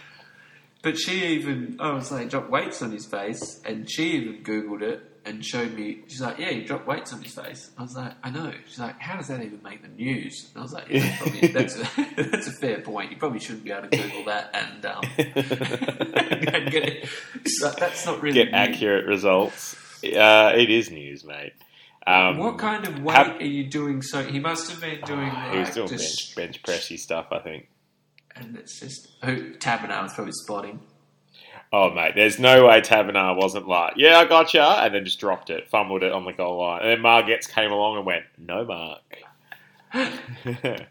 But 0.81 0.97
she 0.97 1.23
even, 1.27 1.77
I 1.79 1.91
was 1.91 2.11
like, 2.11 2.29
dropped 2.29 2.49
weights 2.49 2.81
on 2.81 2.91
his 2.91 3.05
face," 3.05 3.61
and 3.65 3.89
she 3.89 4.11
even 4.11 4.43
googled 4.43 4.81
it 4.81 5.12
and 5.25 5.43
showed 5.45 5.73
me. 5.73 5.99
She's 6.07 6.21
like, 6.21 6.37
"Yeah, 6.37 6.49
you 6.51 6.65
dropped 6.65 6.85
weights 6.87 7.13
on 7.13 7.21
his 7.21 7.33
face." 7.33 7.71
I 7.77 7.81
was 7.83 7.95
like, 7.95 8.13
"I 8.23 8.29
know." 8.29 8.51
She's 8.67 8.79
like, 8.79 8.99
"How 8.99 9.15
does 9.17 9.27
that 9.29 9.41
even 9.41 9.61
make 9.63 9.81
the 9.81 9.87
news?" 9.87 10.49
And 10.53 10.59
I 10.59 10.63
was 10.63 10.73
like, 10.73 10.87
yeah, 10.89 10.99
that's, 10.99 11.17
probably, 11.21 11.47
that's, 11.53 11.75
a, 11.75 12.21
that's 12.31 12.47
a 12.47 12.51
fair 12.51 12.81
point. 12.81 13.11
You 13.11 13.17
probably 13.17 13.39
shouldn't 13.39 13.63
be 13.63 13.71
able 13.71 13.87
to 13.89 13.97
Google 13.97 14.25
that 14.25 14.49
and, 14.53 14.85
um, 14.85 15.01
and 15.17 16.71
get 16.71 16.83
it. 16.89 17.09
That's 17.79 18.05
not 18.05 18.21
really 18.21 18.35
Get 18.43 18.51
news. 18.51 18.53
accurate 18.55 19.05
results. 19.07 19.75
Uh, 20.03 20.51
it 20.55 20.69
is 20.69 20.91
news, 20.91 21.23
mate. 21.23 21.53
Um, 22.05 22.37
What 22.37 22.57
kind 22.57 22.85
of 22.85 22.99
weight 23.01 23.15
have- 23.15 23.39
are 23.39 23.45
you 23.45 23.63
doing? 23.69 24.01
So 24.01 24.23
he 24.23 24.39
must 24.39 24.69
have 24.71 24.81
been 24.81 24.99
doing 25.05 25.29
he 25.29 25.35
like 25.35 25.59
was 25.67 25.69
doing 25.75 25.87
bench, 25.87 26.35
bench 26.35 26.63
pressy 26.63 26.97
stuff, 26.97 27.27
I 27.31 27.39
think. 27.39 27.69
and 28.35 28.57
it's 28.57 28.77
just 28.79 29.07
who 29.23 29.53
Taberner 29.53 30.03
was 30.03 30.13
probably 30.13 30.33
spotting. 30.33 30.81
Oh, 31.75 31.89
mate, 31.89 32.13
there's 32.15 32.37
no 32.37 32.67
way 32.67 32.81
Taberner 32.81 33.35
wasn't 33.35 33.67
like, 33.67 33.95
yeah, 33.97 34.19
I 34.19 34.25
got 34.25 34.53
ya, 34.53 34.83
and 34.83 34.93
then 34.93 35.03
just 35.03 35.19
dropped 35.19 35.49
it, 35.49 35.67
fumbled 35.67 36.03
it 36.03 36.11
on 36.11 36.23
the 36.23 36.31
goal 36.31 36.59
line. 36.59 36.81
And 36.83 36.89
then 36.91 36.99
Margetts 36.99 37.49
came 37.49 37.71
along 37.71 37.97
and 37.97 38.05
went, 38.05 38.25
no 38.37 38.63
mark. 38.63 39.01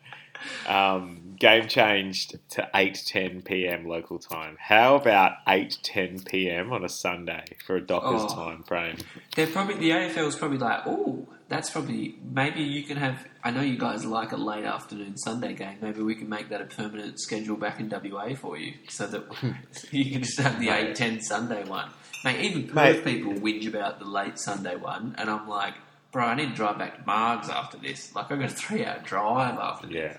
um, 0.69 1.35
game 1.39 1.69
changed 1.69 2.39
to 2.51 2.69
8.10 2.75 3.45
p.m. 3.45 3.87
local 3.87 4.19
time. 4.19 4.57
How 4.61 4.97
about 4.97 5.33
8.10 5.47 6.27
p.m. 6.29 6.73
on 6.73 6.85
a 6.85 6.89
Sunday 6.89 7.45
for 7.67 7.77
a 7.77 7.81
Dockers 7.81 8.23
Oh. 8.33 8.35
time 8.35 8.63
frame? 8.63 8.97
They're 9.37 9.47
probably 9.47 9.75
the 9.77 9.91
AFL's 9.91 10.37
probably 10.37 10.59
like, 10.59 10.87
oh, 10.87 11.27
that's 11.49 11.69
probably 11.71 12.17
maybe 12.31 12.63
you 12.63 12.83
can 12.85 12.97
have. 12.97 13.27
I 13.45 13.51
know 13.51 13.61
you 13.61 13.77
guys 13.77 14.05
like 14.07 14.33
a 14.33 14.37
late 14.37 14.65
afternoon 14.65 15.19
Sunday 15.19 15.53
game. 15.55 15.77
Maybe 15.83 16.01
we 16.01 16.15
can 16.15 16.29
make 16.29 16.49
that 16.49 16.61
a 16.63 16.65
permanent 16.65 17.21
schedule 17.21 17.57
back 17.57 17.79
in 17.81 17.91
WA 17.91 18.35
for 18.35 18.57
you, 18.57 18.73
so 18.89 19.07
that 19.07 19.25
you 19.91 20.11
can 20.13 20.23
just 20.23 20.39
have 20.41 20.59
the 20.59 20.71
eight 20.71 20.95
ten 20.95 21.21
Sunday 21.21 21.65
one. 21.65 21.91
Mate, 22.25 22.41
even 22.41 22.69
Perth 22.69 23.05
Mate. 23.05 23.17
people 23.17 23.33
whinge 23.35 23.67
about 23.67 23.99
the 23.99 24.07
late 24.07 24.39
Sunday 24.39 24.77
one, 24.77 25.15
and 25.19 25.29
I'm 25.29 25.47
like, 25.49 25.75
bro, 26.13 26.25
I 26.25 26.35
need 26.37 26.51
to 26.51 26.55
drive 26.55 26.79
back 26.79 26.97
to 26.97 27.03
Margs 27.03 27.49
after 27.51 27.77
this. 27.77 28.15
Like, 28.15 28.31
I've 28.33 28.39
got 28.39 28.51
a 28.51 28.55
three 28.55 28.87
hour 28.87 29.01
drive 29.05 29.59
after 29.59 29.89
this. 29.89 30.17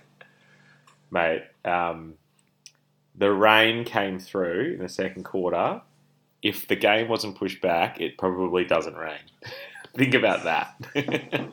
Mate, 1.13 1.43
um, 1.63 2.15
the 3.15 3.32
rain 3.32 3.86
came 3.86 4.17
through 4.17 4.74
in 4.74 4.79
the 4.79 4.89
second 4.89 5.24
quarter. 5.24 5.82
If 6.41 6.67
the 6.67 6.75
game 6.75 7.08
wasn't 7.08 7.38
pushed 7.38 7.62
back, 7.62 8.01
it 8.01 8.17
probably 8.17 8.65
doesn't 8.65 8.96
rain. 8.96 9.20
Think 9.96 10.15
about 10.15 10.43
that. 10.46 10.75
and 10.96 11.51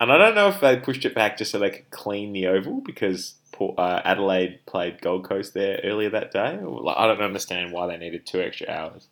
I 0.00 0.16
don't 0.16 0.34
know 0.34 0.48
if 0.48 0.60
they 0.60 0.78
pushed 0.78 1.04
it 1.04 1.14
back 1.14 1.36
just 1.36 1.50
so 1.50 1.58
they 1.58 1.68
could 1.68 1.90
clean 1.90 2.32
the 2.32 2.46
oval 2.46 2.80
because 2.80 3.34
uh, 3.60 4.00
Adelaide 4.02 4.60
played 4.64 5.02
Gold 5.02 5.28
Coast 5.28 5.52
there 5.52 5.78
earlier 5.84 6.08
that 6.08 6.32
day. 6.32 6.58
I 6.58 7.06
don't 7.06 7.20
understand 7.20 7.70
why 7.70 7.86
they 7.86 7.98
needed 7.98 8.24
two 8.24 8.40
extra 8.40 8.70
hours. 8.70 9.08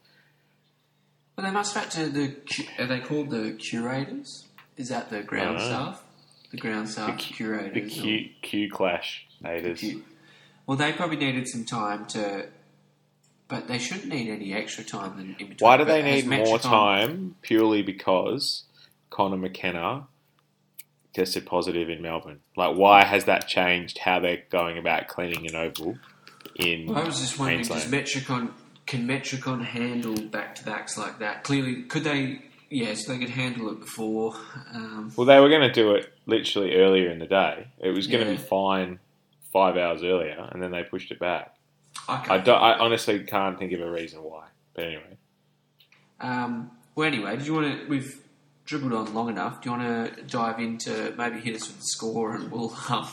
Well, 1.36 1.46
they 1.46 1.52
must 1.52 1.74
have 1.74 1.90
to 1.90 2.08
the. 2.08 2.36
Are 2.78 2.86
they 2.86 3.00
called 3.00 3.28
the 3.28 3.52
curators? 3.52 4.46
Is 4.78 4.88
that 4.88 5.10
the 5.10 5.22
ground 5.22 5.58
I 5.58 5.60
don't 5.60 5.70
know. 5.70 5.92
staff? 5.92 6.01
The 6.52 6.58
ground 6.58 6.88
staff 6.88 7.16
The 7.16 7.22
curators. 7.34 7.74
The 7.74 8.00
Q, 8.00 8.28
Q 8.42 8.70
clash 8.70 9.26
haters. 9.42 9.80
Q- 9.80 10.04
Well, 10.66 10.76
they 10.76 10.92
probably 10.92 11.16
needed 11.16 11.48
some 11.48 11.64
time 11.64 12.06
to, 12.08 12.46
but 13.48 13.66
they 13.68 13.78
shouldn't 13.78 14.08
need 14.08 14.30
any 14.30 14.52
extra 14.52 14.84
time 14.84 15.16
than 15.16 15.26
in 15.38 15.48
between. 15.48 15.56
Why 15.58 15.76
do 15.78 15.84
they 15.84 16.02
need 16.02 16.26
more 16.26 16.58
Metricon- 16.58 16.62
time? 16.62 17.36
Purely 17.42 17.82
because 17.82 18.64
Connor 19.10 19.38
McKenna 19.38 20.06
tested 21.14 21.46
positive 21.46 21.88
in 21.90 22.00
Melbourne. 22.02 22.40
Like, 22.56 22.76
why 22.76 23.04
has 23.04 23.24
that 23.24 23.48
changed 23.48 23.98
how 23.98 24.20
they're 24.20 24.42
going 24.50 24.78
about 24.78 25.08
cleaning 25.08 25.46
an 25.46 25.56
oval 25.56 25.98
in 26.56 26.86
Well, 26.86 26.98
I 26.98 27.04
was 27.04 27.20
just 27.20 27.38
wondering, 27.38 27.62
does 27.66 27.86
Metricon 27.86 28.50
can 28.86 29.06
Metricon 29.06 29.64
handle 29.64 30.20
back 30.20 30.54
to 30.56 30.64
backs 30.64 30.98
like 30.98 31.18
that? 31.20 31.44
Clearly, 31.44 31.82
could 31.84 32.04
they? 32.04 32.42
Yes, 32.74 33.04
they 33.06 33.18
could 33.18 33.28
handle 33.28 33.70
it 33.70 33.80
before. 33.80 34.34
Um, 34.72 35.12
Well, 35.16 35.26
they 35.26 35.38
were 35.38 35.50
going 35.50 35.60
to 35.60 35.72
do 35.72 35.94
it 35.94 36.10
literally 36.24 36.74
earlier 36.76 37.10
in 37.10 37.18
the 37.18 37.26
day. 37.26 37.66
It 37.78 37.90
was 37.90 38.06
going 38.06 38.24
to 38.24 38.30
Yeah. 38.30 38.36
be 38.38 38.42
fine 38.42 38.98
five 39.52 39.76
hours 39.76 40.02
earlier, 40.02 40.48
and 40.50 40.62
then 40.62 40.70
they 40.70 40.82
pushed 40.82 41.10
it 41.12 41.18
back. 41.18 41.54
I 42.08 42.36
I, 42.36 42.38
don't, 42.38 42.58
I 42.60 42.78
honestly 42.78 43.22
can't 43.24 43.58
think 43.58 43.72
of 43.72 43.80
a 43.82 43.90
reason 43.90 44.22
why. 44.22 44.46
But 44.74 44.84
anyway, 44.84 45.16
Um, 46.20 46.70
well, 46.94 47.06
anyway, 47.06 47.36
did 47.36 47.46
you 47.46 47.52
want 47.54 47.80
to? 47.82 47.86
We've 47.88 48.18
dribbled 48.64 48.94
on 48.94 49.12
long 49.12 49.28
enough. 49.28 49.60
Do 49.60 49.68
you 49.70 49.76
want 49.76 50.16
to 50.16 50.22
dive 50.22 50.58
into 50.58 51.12
maybe 51.18 51.40
hit 51.40 51.54
us 51.56 51.66
with 51.68 51.76
the 51.76 51.84
score, 51.84 52.34
and 52.34 52.50
we'll 52.50 52.74
um, 52.88 53.06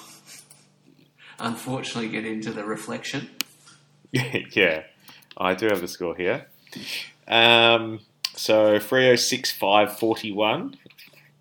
unfortunately 1.39 2.09
get 2.09 2.25
into 2.25 2.51
the 2.51 2.63
reflection. 2.63 3.29
yeah, 4.11 4.83
I 5.37 5.53
do 5.53 5.67
have 5.67 5.81
the 5.81 5.87
score 5.89 6.15
here. 6.15 6.47
Um, 7.27 7.99
so 8.39 8.79
Freo 8.79 9.19
6 9.19 9.51
5 9.51 9.99
41 9.99 10.77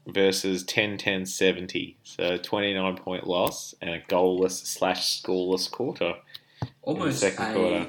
versus 0.07 0.65
10 0.65 0.99
10 0.99 1.27
70. 1.27 1.97
So 2.03 2.37
29 2.37 2.97
point 2.97 3.27
loss 3.27 3.75
and 3.81 3.91
a 3.91 4.01
goalless 4.01 4.67
slash 4.67 5.23
scoreless 5.23 5.71
quarter. 5.71 6.15
Almost 6.83 7.21
second 7.21 7.45
a 7.45 7.55
quarter. 7.55 7.87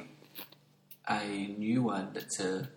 a 1.07 1.55
new 1.57 1.83
one 1.83 2.09
that's 2.13 2.39
a 2.39 2.69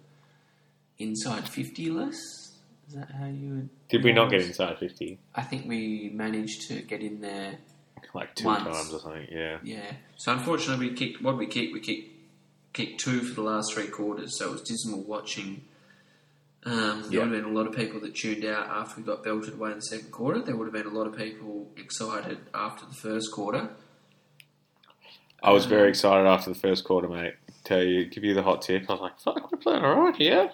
inside 0.99 1.49
fifty 1.49 1.91
less. 1.91 2.53
Is 2.89 2.95
that 2.95 3.11
how 3.11 3.27
you 3.27 3.49
would? 3.51 3.69
Did 3.89 4.05
we 4.05 4.13
not 4.13 4.31
get 4.31 4.43
inside 4.43 4.79
50? 4.79 5.19
I 5.35 5.43
think 5.43 5.67
we 5.67 6.11
managed 6.15 6.69
to 6.69 6.81
get 6.83 7.03
in 7.03 7.21
there. 7.21 7.59
Like 8.15 8.35
two 8.35 8.47
Once. 8.47 8.65
times 8.65 8.93
or 8.93 9.01
something, 9.01 9.27
yeah. 9.31 9.59
Yeah. 9.63 9.93
So 10.17 10.33
unfortunately, 10.33 10.91
we 10.91 10.95
kicked. 10.95 11.23
What 11.23 11.37
we 11.37 11.47
kicked? 11.47 11.73
We 11.73 11.81
kicked 11.81 12.09
kicked 12.73 13.01
two 13.01 13.21
for 13.21 13.35
the 13.35 13.43
last 13.43 13.75
three 13.75 13.87
quarters. 13.87 14.39
So 14.39 14.49
it 14.49 14.53
was 14.53 14.63
dismal 14.63 15.03
watching. 15.03 15.63
Um, 16.65 17.03
there 17.03 17.11
Yeah. 17.11 17.19
would 17.25 17.33
have 17.33 17.43
been 17.43 17.45
a 17.53 17.55
lot 17.55 17.67
of 17.67 17.75
people 17.75 17.99
that 18.01 18.15
tuned 18.15 18.45
out 18.45 18.69
after 18.69 19.01
we 19.01 19.07
got 19.07 19.25
belted 19.25 19.55
away 19.55 19.71
in 19.71 19.77
the 19.77 19.83
second 19.83 20.13
quarter. 20.13 20.41
There 20.41 20.55
would 20.57 20.67
have 20.67 20.73
been 20.73 20.87
a 20.87 20.97
lot 20.97 21.07
of 21.09 21.17
people 21.17 21.69
excited 21.77 22.39
after 22.55 22.87
the 22.87 22.95
first 22.95 23.33
quarter. 23.33 23.71
I 25.43 25.51
was 25.51 25.67
very 25.67 25.89
excited 25.89 26.27
after 26.27 26.51
the 26.51 26.59
first 26.59 26.85
quarter, 26.85 27.09
mate. 27.09 27.35
Tell 27.65 27.83
you, 27.83 28.05
give 28.05 28.23
you 28.23 28.33
the 28.35 28.43
hot 28.45 28.63
tip. 28.63 28.89
I 28.89 28.93
was 28.93 29.01
like, 29.01 29.19
fuck, 29.21 29.51
we're 29.51 29.59
playing 29.59 29.83
alright 29.85 30.15
here. 30.17 30.53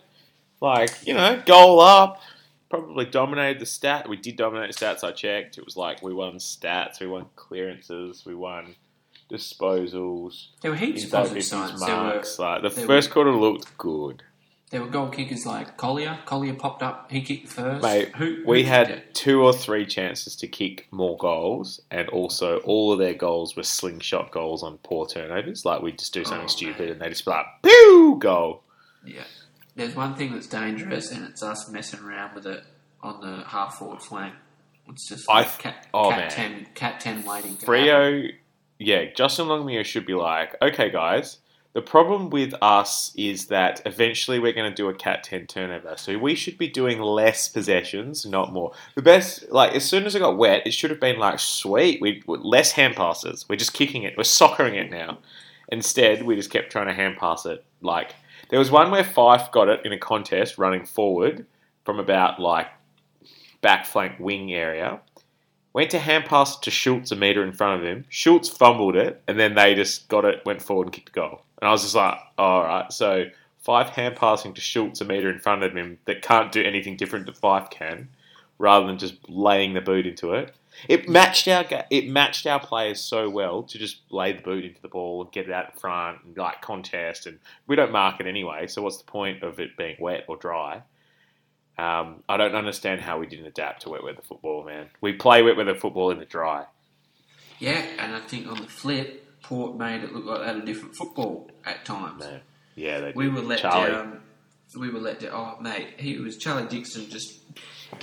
Like, 0.62 1.06
you 1.06 1.12
know, 1.14 1.42
goal 1.44 1.80
up. 1.80 2.22
Probably 2.70 3.04
dominated 3.06 3.60
the 3.60 3.66
stat. 3.66 4.08
We 4.08 4.16
did 4.16 4.36
dominate 4.36 4.74
the 4.74 4.84
stats, 4.86 5.02
I 5.04 5.12
checked. 5.12 5.56
It 5.58 5.64
was 5.64 5.76
like 5.76 6.02
we 6.02 6.12
won 6.12 6.34
stats, 6.34 7.00
we 7.00 7.06
won 7.06 7.26
clearances, 7.36 8.24
we 8.26 8.34
won 8.34 8.76
disposals, 9.30 10.46
There 10.62 10.70
were 10.70 10.76
heaps 10.76 11.04
of 11.04 11.10
positive 11.10 11.42
50s 11.42 11.46
signs. 11.46 11.80
There 11.84 11.94
were. 11.96 12.22
Like, 12.38 12.62
the 12.62 12.70
first 12.70 13.10
quarter 13.10 13.30
looked 13.32 13.76
good. 13.76 14.22
There 14.70 14.82
were 14.82 14.88
goal 14.88 15.08
kickers 15.08 15.46
like 15.46 15.78
Colyer. 15.78 16.18
Colyer 16.26 16.52
popped 16.52 16.82
up. 16.82 17.10
He 17.10 17.22
kicked 17.22 17.48
first. 17.48 17.82
Mate, 17.82 18.14
Who- 18.16 18.36
who 18.36 18.46
we 18.46 18.64
had 18.64 18.90
it? 18.90 19.14
two 19.14 19.42
or 19.42 19.52
three 19.54 19.86
chances 19.86 20.36
to 20.36 20.46
kick 20.46 20.86
more 20.90 21.16
goals, 21.16 21.80
and 21.90 22.08
also 22.10 22.58
all 22.60 22.92
of 22.92 22.98
their 22.98 23.14
goals 23.14 23.56
were 23.56 23.62
slingshot 23.62 24.30
goals 24.30 24.62
on 24.62 24.76
poor 24.78 25.06
turnovers. 25.06 25.64
Like 25.64 25.80
we 25.80 25.92
just 25.92 26.12
do 26.12 26.22
something 26.24 26.44
Oh, 26.44 26.48
stupid, 26.48 26.80
man. 26.80 26.88
and 26.92 27.00
they 27.00 27.08
just 27.08 27.24
be 27.24 27.30
like, 27.30 27.46
"Pew, 27.62 28.18
goal." 28.20 28.62
Yeah. 29.04 29.24
There's 29.74 29.94
one 29.94 30.14
thing 30.16 30.32
that's 30.32 30.48
dangerous, 30.48 31.12
and 31.12 31.24
it's 31.24 31.42
us 31.42 31.70
messing 31.70 32.00
around 32.00 32.34
with 32.34 32.46
it 32.46 32.62
on 33.02 33.20
the 33.20 33.44
half 33.44 33.78
forward 33.78 34.02
flank. 34.02 34.34
It's 34.90 35.08
just 35.08 35.30
I 35.30 35.38
like 35.40 35.46
th- 35.52 35.58
cat, 35.60 35.86
oh, 35.94 36.10
cat 36.10 36.18
man. 36.18 36.30
ten, 36.30 36.66
cat 36.74 37.00
ten 37.00 37.24
waiting. 37.24 37.56
Freo, 37.56 38.28
yeah, 38.78 39.04
Justin 39.14 39.48
Longmuir 39.48 39.84
should 39.84 40.04
be 40.04 40.14
like, 40.14 40.56
okay, 40.60 40.90
guys. 40.90 41.38
The 41.78 41.82
problem 41.82 42.28
with 42.30 42.54
us 42.60 43.12
is 43.16 43.46
that 43.46 43.82
eventually 43.86 44.40
we're 44.40 44.52
going 44.52 44.68
to 44.68 44.74
do 44.74 44.88
a 44.88 44.94
cat 44.94 45.22
ten 45.22 45.46
turnover, 45.46 45.94
so 45.96 46.18
we 46.18 46.34
should 46.34 46.58
be 46.58 46.66
doing 46.66 47.00
less 47.00 47.46
possessions, 47.46 48.26
not 48.26 48.52
more. 48.52 48.72
The 48.96 49.02
best, 49.02 49.48
like 49.52 49.76
as 49.76 49.84
soon 49.84 50.04
as 50.04 50.16
it 50.16 50.18
got 50.18 50.36
wet, 50.36 50.66
it 50.66 50.74
should 50.74 50.90
have 50.90 50.98
been 50.98 51.20
like, 51.20 51.38
sweet, 51.38 52.00
we 52.00 52.24
less 52.26 52.72
hand 52.72 52.96
passes. 52.96 53.48
We're 53.48 53.54
just 53.54 53.74
kicking 53.74 54.02
it, 54.02 54.16
we're 54.16 54.24
soccering 54.24 54.74
it 54.74 54.90
now. 54.90 55.18
Instead, 55.68 56.24
we 56.24 56.34
just 56.34 56.50
kept 56.50 56.72
trying 56.72 56.88
to 56.88 56.92
hand 56.92 57.16
pass 57.16 57.46
it. 57.46 57.64
Like 57.80 58.12
there 58.50 58.58
was 58.58 58.72
one 58.72 58.90
where 58.90 59.04
Fyfe 59.04 59.52
got 59.52 59.68
it 59.68 59.86
in 59.86 59.92
a 59.92 59.98
contest 59.98 60.58
running 60.58 60.84
forward 60.84 61.46
from 61.84 62.00
about 62.00 62.40
like 62.40 62.66
back 63.60 63.86
flank 63.86 64.18
wing 64.18 64.52
area. 64.52 64.98
Went 65.72 65.92
to 65.92 66.00
hand 66.00 66.24
pass 66.24 66.58
to 66.58 66.72
Schultz 66.72 67.12
a 67.12 67.16
meter 67.16 67.44
in 67.44 67.52
front 67.52 67.80
of 67.80 67.86
him. 67.86 68.04
Schultz 68.08 68.48
fumbled 68.48 68.96
it, 68.96 69.22
and 69.28 69.38
then 69.38 69.54
they 69.54 69.76
just 69.76 70.08
got 70.08 70.24
it, 70.24 70.44
went 70.44 70.60
forward 70.60 70.88
and 70.88 70.92
kicked 70.92 71.10
a 71.10 71.12
goal. 71.12 71.44
And 71.60 71.68
I 71.68 71.72
was 71.72 71.82
just 71.82 71.94
like, 71.94 72.18
all 72.36 72.62
right. 72.62 72.92
So 72.92 73.26
Fyfe 73.66 73.90
hand 73.90 74.16
passing 74.16 74.54
to 74.54 74.60
Schultz 74.60 75.00
a 75.00 75.04
meter 75.04 75.30
in 75.30 75.40
front 75.40 75.62
of 75.62 75.74
him 75.74 75.98
that 76.04 76.22
can't 76.22 76.52
do 76.52 76.62
anything 76.62 76.96
different 76.96 77.26
to 77.26 77.32
Fyfe 77.32 77.70
can, 77.70 78.08
rather 78.58 78.86
than 78.86 78.98
just 78.98 79.16
laying 79.28 79.74
the 79.74 79.80
boot 79.80 80.06
into 80.06 80.32
it. 80.34 80.54
It 80.88 81.08
matched 81.08 81.48
our 81.48 81.64
it 81.90 82.08
matched 82.08 82.46
our 82.46 82.60
players 82.60 83.00
so 83.00 83.28
well 83.28 83.64
to 83.64 83.78
just 83.78 84.00
lay 84.10 84.32
the 84.32 84.42
boot 84.42 84.64
into 84.64 84.80
the 84.80 84.88
ball 84.88 85.22
and 85.22 85.32
get 85.32 85.46
it 85.46 85.52
out 85.52 85.72
in 85.72 85.78
front 85.78 86.18
and 86.24 86.36
like 86.36 86.62
contest 86.62 87.26
and 87.26 87.40
we 87.66 87.74
don't 87.74 87.90
mark 87.90 88.20
it 88.20 88.26
anyway. 88.26 88.68
So 88.68 88.82
what's 88.82 88.98
the 88.98 89.04
point 89.04 89.42
of 89.42 89.58
it 89.58 89.76
being 89.76 89.96
wet 89.98 90.24
or 90.28 90.36
dry? 90.36 90.82
Um, 91.78 92.22
I 92.28 92.36
don't 92.36 92.54
understand 92.54 93.00
how 93.00 93.18
we 93.18 93.26
didn't 93.26 93.46
adapt 93.46 93.82
to 93.82 93.90
wet 93.90 94.04
weather 94.04 94.22
football, 94.22 94.64
man. 94.64 94.88
We 95.00 95.12
play 95.14 95.42
wet 95.42 95.56
weather 95.56 95.74
football 95.74 96.10
in 96.10 96.18
the 96.18 96.24
dry. 96.24 96.66
Yeah, 97.58 97.84
and 97.98 98.14
I 98.14 98.20
think 98.20 98.46
on 98.46 98.60
the 98.60 98.68
flip, 98.68 99.27
Port 99.48 99.78
made 99.78 100.02
it 100.04 100.12
look 100.12 100.26
like 100.26 100.40
they 100.40 100.46
had 100.46 100.56
a 100.56 100.66
different 100.66 100.94
football 100.94 101.50
at 101.64 101.86
times. 101.86 102.20
No. 102.20 102.38
Yeah, 102.74 103.00
they 103.00 103.12
We 103.12 103.28
were 103.30 103.40
let 103.40 103.60
Charlie. 103.60 103.92
down. 103.92 104.20
We 104.78 104.90
were 104.90 105.00
let 105.00 105.20
down. 105.20 105.30
Oh, 105.32 105.62
mate, 105.62 105.94
he 105.96 106.18
was 106.18 106.36
Charlie 106.36 106.68
Dixon. 106.68 107.08
Just 107.08 107.38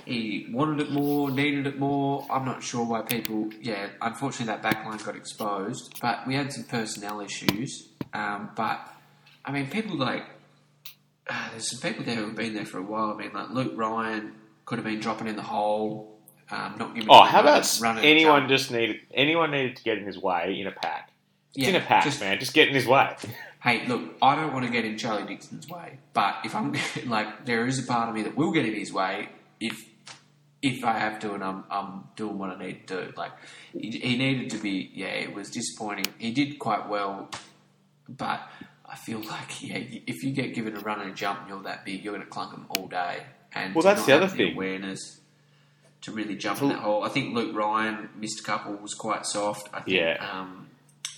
he 0.06 0.48
wanted 0.52 0.80
it 0.88 0.92
more, 0.92 1.30
needed 1.30 1.68
it 1.68 1.78
more. 1.78 2.26
I'm 2.32 2.46
not 2.46 2.64
sure 2.64 2.84
why 2.84 3.02
people. 3.04 3.52
Yeah, 3.62 3.90
unfortunately 4.02 4.48
that 4.56 4.64
backline 4.64 5.06
got 5.06 5.16
exposed, 5.16 6.00
but 6.02 6.26
we 6.26 6.34
had 6.34 6.52
some 6.52 6.64
personnel 6.64 7.22
issues. 7.22 7.90
Um, 8.12 8.50
but 8.56 8.80
I 9.46 9.52
mean, 9.52 9.70
people 9.70 9.98
like 9.98 10.24
uh, 11.30 11.50
there's 11.52 11.70
some 11.70 11.80
people 11.88 12.04
there 12.06 12.16
who've 12.16 12.36
been 12.36 12.56
there 12.56 12.66
for 12.66 12.80
a 12.80 12.84
while. 12.84 13.12
I 13.12 13.18
mean, 13.18 13.34
like 13.34 13.52
Luke 13.52 13.74
Ryan 13.76 14.34
could 14.66 14.80
have 14.80 14.86
been 14.86 15.00
dropping 15.00 15.28
in 15.28 15.36
the 15.36 15.44
hole, 15.44 16.18
um, 16.50 16.76
not 16.80 16.96
giving. 16.96 17.08
Oh, 17.10 17.22
how 17.22 17.42
about 17.42 17.68
anyone 18.04 18.42
jump. 18.42 18.50
just 18.50 18.72
needed 18.72 19.02
anyone 19.14 19.52
needed 19.52 19.76
to 19.76 19.84
get 19.84 20.00
in 20.00 20.06
his 20.06 20.18
way 20.18 20.58
in 20.60 20.66
a 20.66 20.72
pack? 20.72 21.12
It's 21.56 21.64
Yeah, 21.64 21.70
in 21.70 21.76
a 21.78 21.80
pack, 21.86 22.04
just- 22.04 22.20
man. 22.20 22.40
Just 22.40 22.54
get 22.54 22.68
in 22.68 22.74
his 22.76 22.86
way. 22.88 23.16
Hey, 23.66 23.88
look, 23.88 24.14
I 24.22 24.36
don't 24.36 24.54
want 24.54 24.64
to 24.68 24.72
get 24.72 24.86
in 24.86 24.96
Charlie 24.96 25.26
Dixon's 25.26 25.68
way, 25.68 25.98
but 26.14 26.36
if 26.46 26.54
I'm 26.54 26.76
like, 27.08 27.46
there 27.48 27.66
is 27.66 27.80
a 27.80 27.88
part 27.92 28.10
of 28.10 28.14
me 28.14 28.22
that 28.22 28.36
will 28.38 28.52
get 28.52 28.64
in 28.64 28.76
his 28.76 28.94
way 28.94 29.30
if 29.60 29.84
if 30.62 30.84
I 30.86 31.00
have 31.00 31.20
to, 31.22 31.34
and 31.34 31.44
I'm 31.44 31.64
I'm 31.72 32.04
doing 32.16 32.38
what 32.38 32.52
I 32.52 32.60
need 32.64 32.86
to 32.90 33.06
do. 33.08 33.14
Like 33.18 33.32
he, 33.74 33.90
he 33.90 34.18
needed 34.20 34.52
to 34.52 34.58
be, 34.60 34.92
yeah, 34.94 35.08
it 35.08 35.34
was 35.34 35.50
disappointing. 35.50 36.06
He 36.20 36.30
did 36.32 36.60
quite 36.60 36.88
well, 36.88 37.32
but 38.08 38.42
I 38.86 38.96
feel 38.98 39.20
like 39.36 39.64
yeah, 39.64 39.80
if 40.06 40.22
you 40.24 40.32
get 40.32 40.54
given 40.54 40.78
a 40.78 40.80
run 40.82 41.02
and 41.02 41.10
a 41.10 41.14
jump 41.16 41.40
and 41.40 41.50
you're 41.50 41.64
that 41.64 41.86
big, 41.86 42.04
you're 42.04 42.14
going 42.14 42.24
to 42.24 42.30
clunk 42.30 42.52
them 42.52 42.68
all 42.70 42.88
day. 42.88 43.24
And 43.52 43.74
Well, 43.74 43.82
that's 43.82 44.06
the 44.06 44.14
other 44.14 44.28
thing. 44.28 44.54
awareness 44.54 45.22
to 46.02 46.12
really 46.12 46.36
jump 46.36 46.62
in 46.62 46.68
that 46.70 46.80
hole. 46.80 47.04
I 47.04 47.10
think 47.10 47.34
Luke 47.34 47.56
Ryan 47.56 48.10
missed 48.16 48.42
a 48.42 48.44
couple, 48.44 48.74
was 48.76 48.94
quite 48.94 49.26
soft. 49.26 49.70
I 49.74 49.80
think, 49.82 49.98
Yeah. 49.98 50.18
Um, 50.32 50.65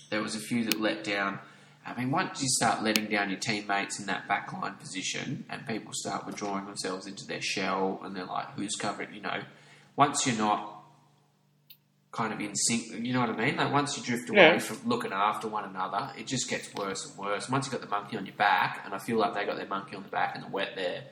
there 0.09 0.21
was 0.21 0.35
a 0.35 0.39
few 0.39 0.63
that 0.65 0.79
let 0.79 1.03
down. 1.03 1.39
I 1.85 1.97
mean, 1.97 2.11
once 2.11 2.41
you 2.41 2.49
start 2.49 2.83
letting 2.83 3.05
down 3.05 3.29
your 3.29 3.39
teammates 3.39 3.99
in 3.99 4.07
that 4.07 4.27
backline 4.27 4.77
position, 4.79 5.45
and 5.49 5.65
people 5.65 5.91
start 5.93 6.25
withdrawing 6.25 6.65
themselves 6.65 7.07
into 7.07 7.25
their 7.25 7.41
shell, 7.41 8.01
and 8.03 8.15
they're 8.15 8.25
like, 8.25 8.51
"Who's 8.55 8.75
covering?" 8.75 9.13
You 9.13 9.21
know, 9.21 9.41
once 9.95 10.25
you're 10.27 10.37
not 10.37 10.73
kind 12.11 12.33
of 12.33 12.39
in 12.39 12.55
sync, 12.55 13.05
you 13.05 13.13
know 13.13 13.19
what 13.19 13.29
I 13.29 13.35
mean? 13.35 13.57
Like 13.57 13.71
once 13.71 13.95
you 13.97 14.03
drift 14.03 14.29
away 14.29 14.53
Yeah. 14.53 14.59
from 14.59 14.79
looking 14.89 15.11
after 15.13 15.47
one 15.47 15.65
another, 15.65 16.11
it 16.17 16.25
just 16.25 16.49
gets 16.49 16.73
worse 16.73 17.05
and 17.05 17.17
worse. 17.17 17.47
Once 17.49 17.67
you 17.67 17.71
have 17.71 17.81
got 17.81 17.89
the 17.89 17.95
monkey 17.95 18.17
on 18.17 18.25
your 18.25 18.35
back, 18.35 18.81
and 18.85 18.93
I 18.93 18.97
feel 18.97 19.17
like 19.17 19.33
they 19.33 19.45
got 19.45 19.55
their 19.57 19.67
monkey 19.67 19.95
on 19.95 20.03
the 20.03 20.09
back 20.09 20.35
in 20.35 20.41
the 20.41 20.47
wet 20.47 20.71
there 20.75 21.03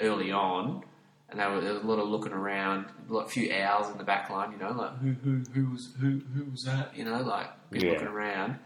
early 0.00 0.32
on, 0.32 0.82
and 1.30 1.40
there, 1.40 1.50
were, 1.50 1.60
there 1.60 1.72
was 1.74 1.82
a 1.82 1.86
lot 1.86 1.98
of 1.98 2.08
looking 2.08 2.32
around, 2.32 2.86
a 3.08 3.12
lot- 3.12 3.30
few 3.30 3.52
owls 3.52 3.90
in 3.90 3.98
the 3.98 4.04
back 4.04 4.30
line, 4.30 4.52
you 4.52 4.58
know, 4.58 4.72
like 4.72 4.96
who 4.98 5.12
who 5.24 5.42
who 5.52 5.70
was 5.72 5.92
who 6.00 6.20
who 6.34 6.44
was 6.50 6.62
that? 6.64 6.96
You 6.96 7.04
know, 7.04 7.20
like 7.22 7.48
been 7.70 7.82
Yeah. 7.84 7.90
looking 7.92 8.08
around. 8.08 8.58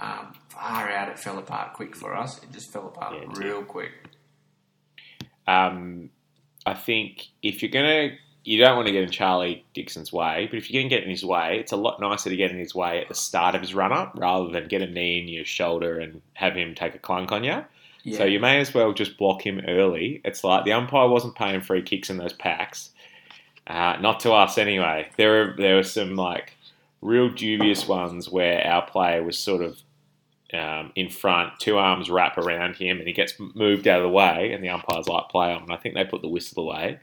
Um, 0.00 0.34
far 0.48 0.90
out, 0.90 1.08
it 1.08 1.18
fell 1.18 1.38
apart 1.38 1.72
quick 1.74 1.94
for 1.96 2.14
us. 2.16 2.42
It 2.42 2.52
just 2.52 2.72
fell 2.72 2.86
apart 2.88 3.14
Yeah, 3.14 3.22
it 3.22 3.34
did. 3.34 3.44
real 3.44 3.62
quick. 3.64 3.92
Um, 5.46 6.10
I 6.66 6.74
think 6.74 7.26
if 7.42 7.62
you're 7.62 7.70
gonna, 7.70 8.10
you 8.44 8.58
don't 8.58 8.76
want 8.76 8.86
to 8.86 8.92
get 8.92 9.02
in 9.04 9.10
Charlie 9.10 9.64
Dixon's 9.74 10.12
way, 10.12 10.46
but 10.50 10.56
if 10.58 10.70
you're 10.70 10.82
gonna 10.82 10.88
get 10.90 11.04
in 11.04 11.10
his 11.10 11.24
way, 11.24 11.58
it's 11.60 11.72
a 11.72 11.76
lot 11.76 12.00
nicer 12.00 12.30
to 12.30 12.36
get 12.36 12.50
in 12.50 12.58
his 12.58 12.74
way 12.74 13.00
at 13.00 13.08
the 13.08 13.14
start 13.14 13.54
of 13.54 13.60
his 13.60 13.74
run 13.74 13.92
up 13.92 14.12
rather 14.16 14.48
than 14.50 14.68
get 14.68 14.82
a 14.82 14.86
knee 14.86 15.18
in 15.20 15.28
your 15.28 15.44
shoulder 15.44 15.98
and 15.98 16.20
have 16.34 16.54
him 16.54 16.74
take 16.74 16.94
a 16.94 16.98
clunk 16.98 17.30
on 17.32 17.44
you. 17.44 17.64
Yeah. 18.04 18.18
So 18.18 18.24
you 18.24 18.38
may 18.38 18.60
as 18.60 18.72
well 18.72 18.92
just 18.92 19.18
block 19.18 19.44
him 19.44 19.62
early. 19.66 20.20
It's 20.24 20.44
like 20.44 20.64
the 20.64 20.72
umpire 20.72 21.08
wasn't 21.08 21.34
paying 21.34 21.62
free 21.62 21.82
kicks 21.82 22.10
in 22.10 22.18
those 22.18 22.34
packs. 22.34 22.90
Uh, 23.66 23.96
not 24.00 24.20
to 24.20 24.32
us 24.32 24.58
anyway. 24.58 25.08
There 25.16 25.30
were 25.30 25.54
there 25.56 25.76
were 25.76 25.82
some 25.82 26.14
like 26.14 26.54
real 27.00 27.30
dubious 27.30 27.88
ones 27.88 28.30
where 28.30 28.64
our 28.66 28.86
player 28.86 29.22
was 29.22 29.38
sort 29.38 29.62
of 29.62 29.80
um, 30.52 30.92
in 30.94 31.08
front, 31.08 31.58
two 31.58 31.78
arms 31.78 32.10
wrap 32.10 32.38
around 32.38 32.76
him, 32.76 32.98
and 32.98 33.08
he 33.08 33.14
gets 33.14 33.34
moved 33.54 33.88
out 33.88 34.00
of 34.00 34.04
the 34.04 34.10
way, 34.10 34.52
and 34.52 34.62
the 34.62 34.68
umpire's 34.68 35.08
like 35.08 35.28
play 35.30 35.52
on. 35.52 35.62
And 35.62 35.72
I 35.72 35.76
think 35.76 35.94
they 35.94 36.04
put 36.04 36.20
the 36.20 36.28
whistle 36.28 36.62
away, 36.62 37.00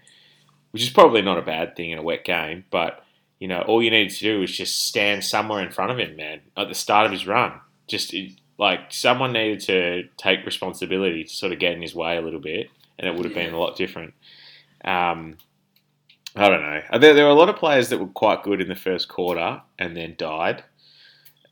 which 0.72 0.84
is 0.84 0.90
probably 0.90 1.22
not 1.24 1.40
a 1.40 1.44
bad 1.44 1.76
thing 1.76 1.92
in 1.92 1.98
a 1.98 2.04
wet 2.04 2.24
game, 2.24 2.66
but 2.70 3.04
you 3.40 3.48
know, 3.48 3.62
all 3.62 3.82
you 3.82 3.90
needed 3.90 4.14
to 4.14 4.20
do 4.20 4.40
was 4.40 4.56
just 4.56 4.88
stand 4.88 5.24
somewhere 5.24 5.64
in 5.64 5.72
front 5.72 5.92
of 5.92 5.98
him, 5.98 6.16
man, 6.16 6.42
at 6.56 6.70
the 6.70 6.76
start 6.76 7.08
of 7.08 7.12
his 7.12 7.26
run. 7.26 7.54
Just 7.88 8.14
like 8.58 8.80
someone 8.90 9.34
needed 9.34 9.60
to 9.62 10.04
take 10.18 10.46
responsibility 10.46 11.24
to 11.24 11.30
sort 11.34 11.52
of 11.52 11.60
get 11.60 11.74
in 11.74 11.82
his 11.82 11.96
way 11.96 12.18
a 12.18 12.22
little 12.22 12.40
bit, 12.40 12.70
and 13.00 13.08
it 13.08 13.16
would 13.16 13.26
have 13.26 13.34
been 13.34 13.54
a 13.54 13.60
lot 13.60 13.76
different. 13.76 14.14
Um, 14.84 15.38
I 16.36 16.48
don't 16.50 16.62
know. 16.62 16.82
There, 17.00 17.14
there 17.14 17.26
were 17.26 17.32
a 17.32 17.36
lot 17.36 17.50
of 17.50 17.58
players 17.58 17.90
that 17.90 18.00
were 18.00 18.08
quite 18.08 18.44
good 18.44 18.62
in 18.62 18.70
the 18.70 18.76
first 18.76 19.10
quarter 19.10 19.62
and 19.78 19.98
then 19.98 20.16
died, 20.18 20.64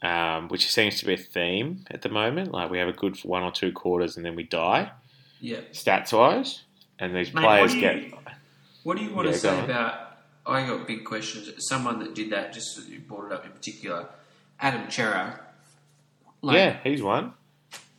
um, 0.02 0.48
which 0.48 0.72
seems 0.72 1.00
to 1.00 1.06
be 1.06 1.14
a 1.16 1.18
theme 1.18 1.86
at 1.92 2.02
the 2.02 2.10
moment. 2.10 2.52
Like 2.52 2.72
we 2.72 2.78
have 2.78 2.88
a 2.88 2.94
good 2.94 3.18
one 3.24 3.44
or 3.44 3.52
two 3.52 3.72
quarters 3.72 4.16
and 4.16 4.26
then 4.26 4.36
we 4.36 4.44
die, 4.44 4.92
Yeah. 5.42 5.60
stats 5.74 6.14
wise, 6.18 6.64
and 6.98 7.16
these 7.16 7.34
Mate, 7.34 7.42
players 7.44 7.72
what 7.72 7.76
do 7.76 7.82
get. 7.82 8.14
What 8.84 8.98
do 8.98 9.04
you 9.04 9.14
want 9.14 9.28
Yeah, 9.28 9.34
to 9.34 9.40
say 9.40 9.64
about? 9.66 10.18
I 10.46 10.66
got 10.66 10.88
big 10.88 11.04
questions. 11.04 11.52
Someone 11.68 12.00
that 12.00 12.16
did 12.16 12.30
that, 12.32 12.54
just 12.54 12.88
you 12.88 13.00
brought 13.00 13.26
it 13.26 13.34
up 13.34 13.46
in 13.46 13.52
particular, 13.52 14.08
Adam 14.60 14.90
Cerra. 14.90 15.40
Like, 16.42 16.56
yeah, 16.56 16.78
he's 16.84 17.02
one. 17.02 17.34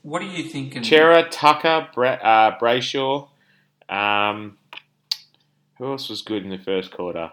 What 0.02 0.22
are 0.22 0.26
you 0.26 0.44
thinking? 0.48 0.82
Cerra, 0.82 1.28
Tucker, 1.28 1.88
Bra- 1.94 2.12
uh, 2.12 2.58
Brayshaw. 2.58 3.28
Um, 3.88 4.56
who 5.78 5.90
else 5.90 6.08
was 6.08 6.22
good 6.22 6.42
in 6.42 6.50
the 6.50 6.58
first 6.58 6.90
quarter? 6.90 7.32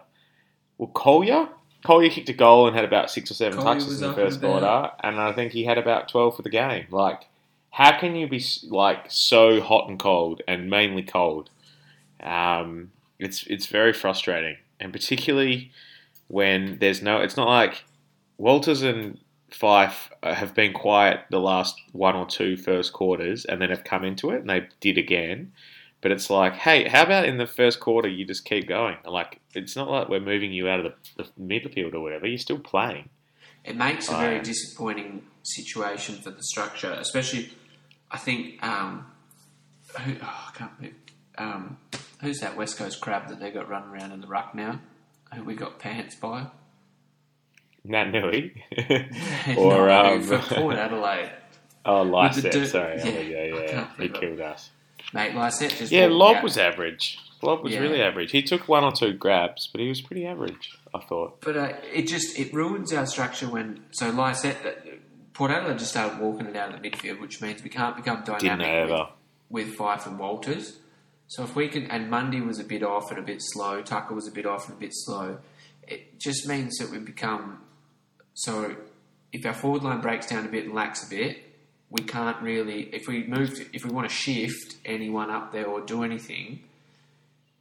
Well, 0.76 0.90
Colyer. 0.94 1.48
Colyer 1.84 2.10
kicked 2.10 2.28
a 2.28 2.34
goal 2.34 2.66
and 2.66 2.74
had 2.74 2.84
about 2.84 3.10
six 3.10 3.30
or 3.30 3.34
seven 3.34 3.58
Colyer 3.58 3.74
touches 3.74 4.02
in 4.02 4.08
the 4.08 4.14
first 4.14 4.40
quarter, 4.40 4.90
and 5.00 5.20
I 5.20 5.32
think 5.32 5.52
he 5.52 5.64
had 5.64 5.78
about 5.78 6.08
twelve 6.08 6.36
for 6.36 6.42
the 6.42 6.50
game. 6.50 6.86
Like, 6.90 7.26
how 7.70 7.98
can 7.98 8.16
you 8.16 8.28
be 8.28 8.44
like 8.68 9.06
so 9.08 9.60
hot 9.60 9.88
and 9.88 9.98
cold, 9.98 10.42
and 10.48 10.68
mainly 10.68 11.02
cold? 11.02 11.50
Um, 12.20 12.90
it's 13.18 13.44
it's 13.46 13.66
very 13.66 13.92
frustrating, 13.92 14.56
and 14.80 14.92
particularly 14.92 15.70
when 16.26 16.78
there's 16.80 17.00
no. 17.00 17.18
It's 17.20 17.36
not 17.36 17.48
like 17.48 17.84
Walters 18.38 18.82
and 18.82 19.18
Fyfe 19.50 20.10
uh, 20.22 20.34
have 20.34 20.54
been 20.54 20.72
quiet 20.72 21.20
the 21.30 21.40
last 21.40 21.80
one 21.92 22.16
or 22.16 22.26
two 22.26 22.56
first 22.56 22.92
quarters, 22.92 23.44
and 23.44 23.60
then 23.60 23.70
have 23.70 23.84
come 23.84 24.04
into 24.04 24.30
it, 24.30 24.40
and 24.40 24.50
they 24.50 24.68
did 24.80 24.98
again. 24.98 25.52
But 26.00 26.12
it's 26.12 26.30
like, 26.30 26.54
hey, 26.54 26.88
how 26.88 27.02
about 27.02 27.24
in 27.24 27.38
the 27.38 27.46
first 27.46 27.80
quarter 27.80 28.08
you 28.08 28.24
just 28.24 28.44
keep 28.44 28.68
going? 28.68 28.96
Like, 29.04 29.40
it's 29.54 29.74
not 29.74 29.90
like 29.90 30.08
we're 30.08 30.20
moving 30.20 30.52
you 30.52 30.68
out 30.68 30.84
of 30.84 30.92
the, 31.16 31.24
the 31.24 31.30
midfield 31.40 31.94
or 31.94 32.00
whatever. 32.00 32.26
You're 32.26 32.38
still 32.38 32.58
playing. 32.58 33.08
It 33.64 33.76
makes 33.76 34.08
a 34.08 34.12
very 34.12 34.40
disappointing 34.40 35.24
situation 35.42 36.16
for 36.16 36.30
the 36.30 36.42
structure, 36.42 36.92
especially. 36.92 37.50
I 38.10 38.18
think. 38.18 38.62
Um, 38.62 39.06
who, 40.00 40.14
oh, 40.22 40.48
I 40.48 40.56
can't. 40.56 40.70
remember. 40.78 40.96
Um, 41.36 41.78
who's 42.20 42.38
that 42.40 42.56
West 42.56 42.76
Coast 42.76 43.00
crab 43.00 43.28
that 43.28 43.40
they 43.40 43.50
got 43.50 43.68
running 43.68 43.90
around 43.90 44.12
in 44.12 44.20
the 44.20 44.26
ruck 44.26 44.54
now? 44.54 44.80
Who 45.34 45.44
we 45.44 45.54
got 45.54 45.78
pants 45.78 46.14
by? 46.14 46.46
Naitanui. 47.88 49.56
or 49.56 49.88
no, 49.88 50.14
um, 50.14 50.22
for 50.22 50.38
Port 50.38 50.76
Adelaide, 50.76 51.30
oh, 51.84 52.02
Lycett, 52.02 52.68
sorry. 52.68 52.98
yeah, 52.98 53.04
oh, 53.04 53.20
yeah, 53.20 53.64
yeah. 53.64 53.88
He 53.98 54.08
killed 54.08 54.40
us. 54.40 54.70
mate. 55.12 55.34
Lycett 55.34 55.74
just 55.76 55.92
Yeah, 55.92 56.06
Lobb 56.06 56.42
was 56.42 56.58
average. 56.58 57.18
Lobb 57.42 57.62
was 57.62 57.72
Yeah. 57.72 57.80
really 57.80 58.02
average. 58.02 58.32
He 58.32 58.42
took 58.42 58.68
one 58.68 58.84
or 58.84 58.92
two 58.92 59.12
grabs, 59.12 59.68
but 59.68 59.80
he 59.80 59.88
was 59.88 60.00
pretty 60.00 60.26
average, 60.26 60.76
I 60.94 60.98
thought. 60.98 61.40
But 61.40 61.56
uh, 61.56 61.72
it 61.92 62.02
just 62.02 62.38
it 62.38 62.52
ruins 62.52 62.92
our 62.92 63.06
structure 63.06 63.48
when 63.48 63.84
so 63.92 64.10
Lycett 64.10 64.62
that 64.64 64.84
Port 65.34 65.52
Adelaide 65.52 65.78
just 65.78 65.92
started 65.92 66.18
walking 66.18 66.46
it 66.46 66.56
out 66.56 66.74
of 66.74 66.82
the 66.82 66.90
midfield, 66.90 67.20
which 67.20 67.40
means 67.40 67.62
we 67.62 67.70
can't 67.70 67.96
become 67.96 68.24
dynamic 68.24 68.90
with, 68.90 69.08
with 69.68 69.76
Fyfe 69.76 70.06
and 70.06 70.18
Walters. 70.18 70.78
So 71.28 71.44
if 71.44 71.54
we 71.54 71.68
can, 71.68 71.84
and 71.90 72.10
Mundy 72.10 72.40
was 72.40 72.58
a 72.58 72.64
bit 72.64 72.82
off 72.82 73.10
and 73.10 73.20
a 73.20 73.22
bit 73.22 73.38
slow, 73.40 73.82
Tucker 73.82 74.14
was 74.14 74.26
a 74.26 74.32
bit 74.32 74.46
off 74.46 74.66
and 74.68 74.76
a 74.76 74.80
bit 74.80 74.90
slow. 74.92 75.38
It 75.86 76.18
just 76.18 76.48
means 76.48 76.76
that 76.78 76.90
we 76.90 76.98
become 76.98 77.60
so. 78.38 78.76
If 79.30 79.44
our 79.44 79.52
forward 79.52 79.82
line 79.82 80.00
breaks 80.00 80.26
down 80.26 80.46
a 80.46 80.48
bit 80.48 80.64
and 80.64 80.74
lacks 80.74 81.06
a 81.06 81.10
bit, 81.10 81.36
we 81.90 82.02
can't 82.02 82.40
really. 82.40 82.84
If 82.94 83.06
we 83.06 83.24
move, 83.24 83.54
to, 83.56 83.66
if 83.74 83.84
we 83.84 83.90
want 83.90 84.08
to 84.08 84.14
shift 84.14 84.76
anyone 84.86 85.30
up 85.30 85.52
there 85.52 85.66
or 85.66 85.82
do 85.82 86.02
anything, 86.02 86.60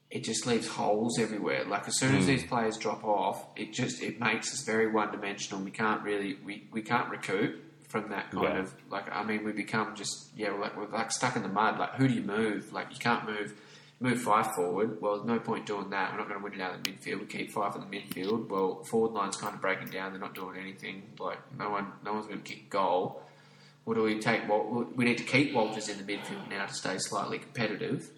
it 0.10 0.24
just 0.24 0.48
leaves 0.48 0.68
holes 0.68 1.20
everywhere. 1.20 1.66
Like 1.66 1.88
as 1.88 1.98
soon 2.00 2.16
as 2.16 2.24
hmm. 2.24 2.32
these 2.32 2.44
players 2.46 2.78
drop 2.78 3.04
off, 3.04 3.46
it 3.56 3.74
just 3.74 4.02
it 4.02 4.20
makes 4.20 4.54
us 4.54 4.64
very 4.64 4.90
one 4.90 5.12
dimensional. 5.12 5.62
We 5.62 5.72
can't 5.72 6.02
really 6.04 6.38
we, 6.46 6.68
we 6.72 6.82
can't 6.82 7.10
recoup 7.10 7.62
from 7.90 8.10
that 8.10 8.32
kind 8.32 8.44
Yeah. 8.44 8.60
of 8.60 8.74
like 8.90 9.12
I 9.12 9.24
mean 9.24 9.44
we 9.44 9.52
become 9.52 9.96
just 9.96 10.30
yeah 10.36 10.52
we're 10.52 10.62
like 10.62 10.78
we're 10.78 10.88
like 10.88 11.12
stuck 11.12 11.36
in 11.36 11.44
the 11.44 11.50
mud. 11.50 11.78
Like 11.78 11.96
who 11.96 12.08
do 12.08 12.14
you 12.14 12.22
move? 12.22 12.72
Like 12.72 12.88
you 12.92 13.00
can't 13.00 13.26
move 13.26 13.54
move 14.00 14.22
Fyfe 14.22 14.54
forward. 14.56 15.02
Well, 15.02 15.16
there's 15.16 15.28
no 15.28 15.40
point 15.40 15.66
doing 15.66 15.90
that. 15.90 16.12
We're 16.12 16.20
not 16.20 16.28
going 16.28 16.40
to 16.40 16.44
win 16.44 16.54
it 16.54 16.62
out 16.62 16.76
of 16.76 16.84
the 16.84 16.92
midfield. 16.92 17.20
We 17.20 17.26
keep 17.26 17.52
Fyfe 17.52 17.76
in 17.76 17.82
the 17.82 17.88
midfield. 17.98 18.48
Well, 18.50 18.84
forward 18.84 19.12
line's 19.14 19.38
kind 19.38 19.56
of 19.56 19.62
breaking 19.62 19.90
down. 19.90 20.12
They're 20.12 20.22
not 20.22 20.36
doing 20.36 20.58
anything. 20.60 21.04
Like 21.20 21.40
no 21.58 21.70
one 21.70 21.92
no 22.06 22.14
one's 22.14 22.28
going 22.28 22.42
to 22.42 22.50
kick 22.50 22.70
goal. 22.70 23.22
What 23.86 23.96
do 23.96 24.04
we 24.04 24.20
take? 24.20 24.48
Wal- 24.50 24.88
We 24.96 25.06
need 25.06 25.18
to 25.18 25.24
keep 25.24 25.54
Walters 25.54 25.88
in 25.90 25.98
the 25.98 26.04
midfield 26.04 26.50
now 26.50 26.66
to 26.66 26.74
stay 26.74 26.98
slightly 26.98 27.40
competitive. 27.40 28.10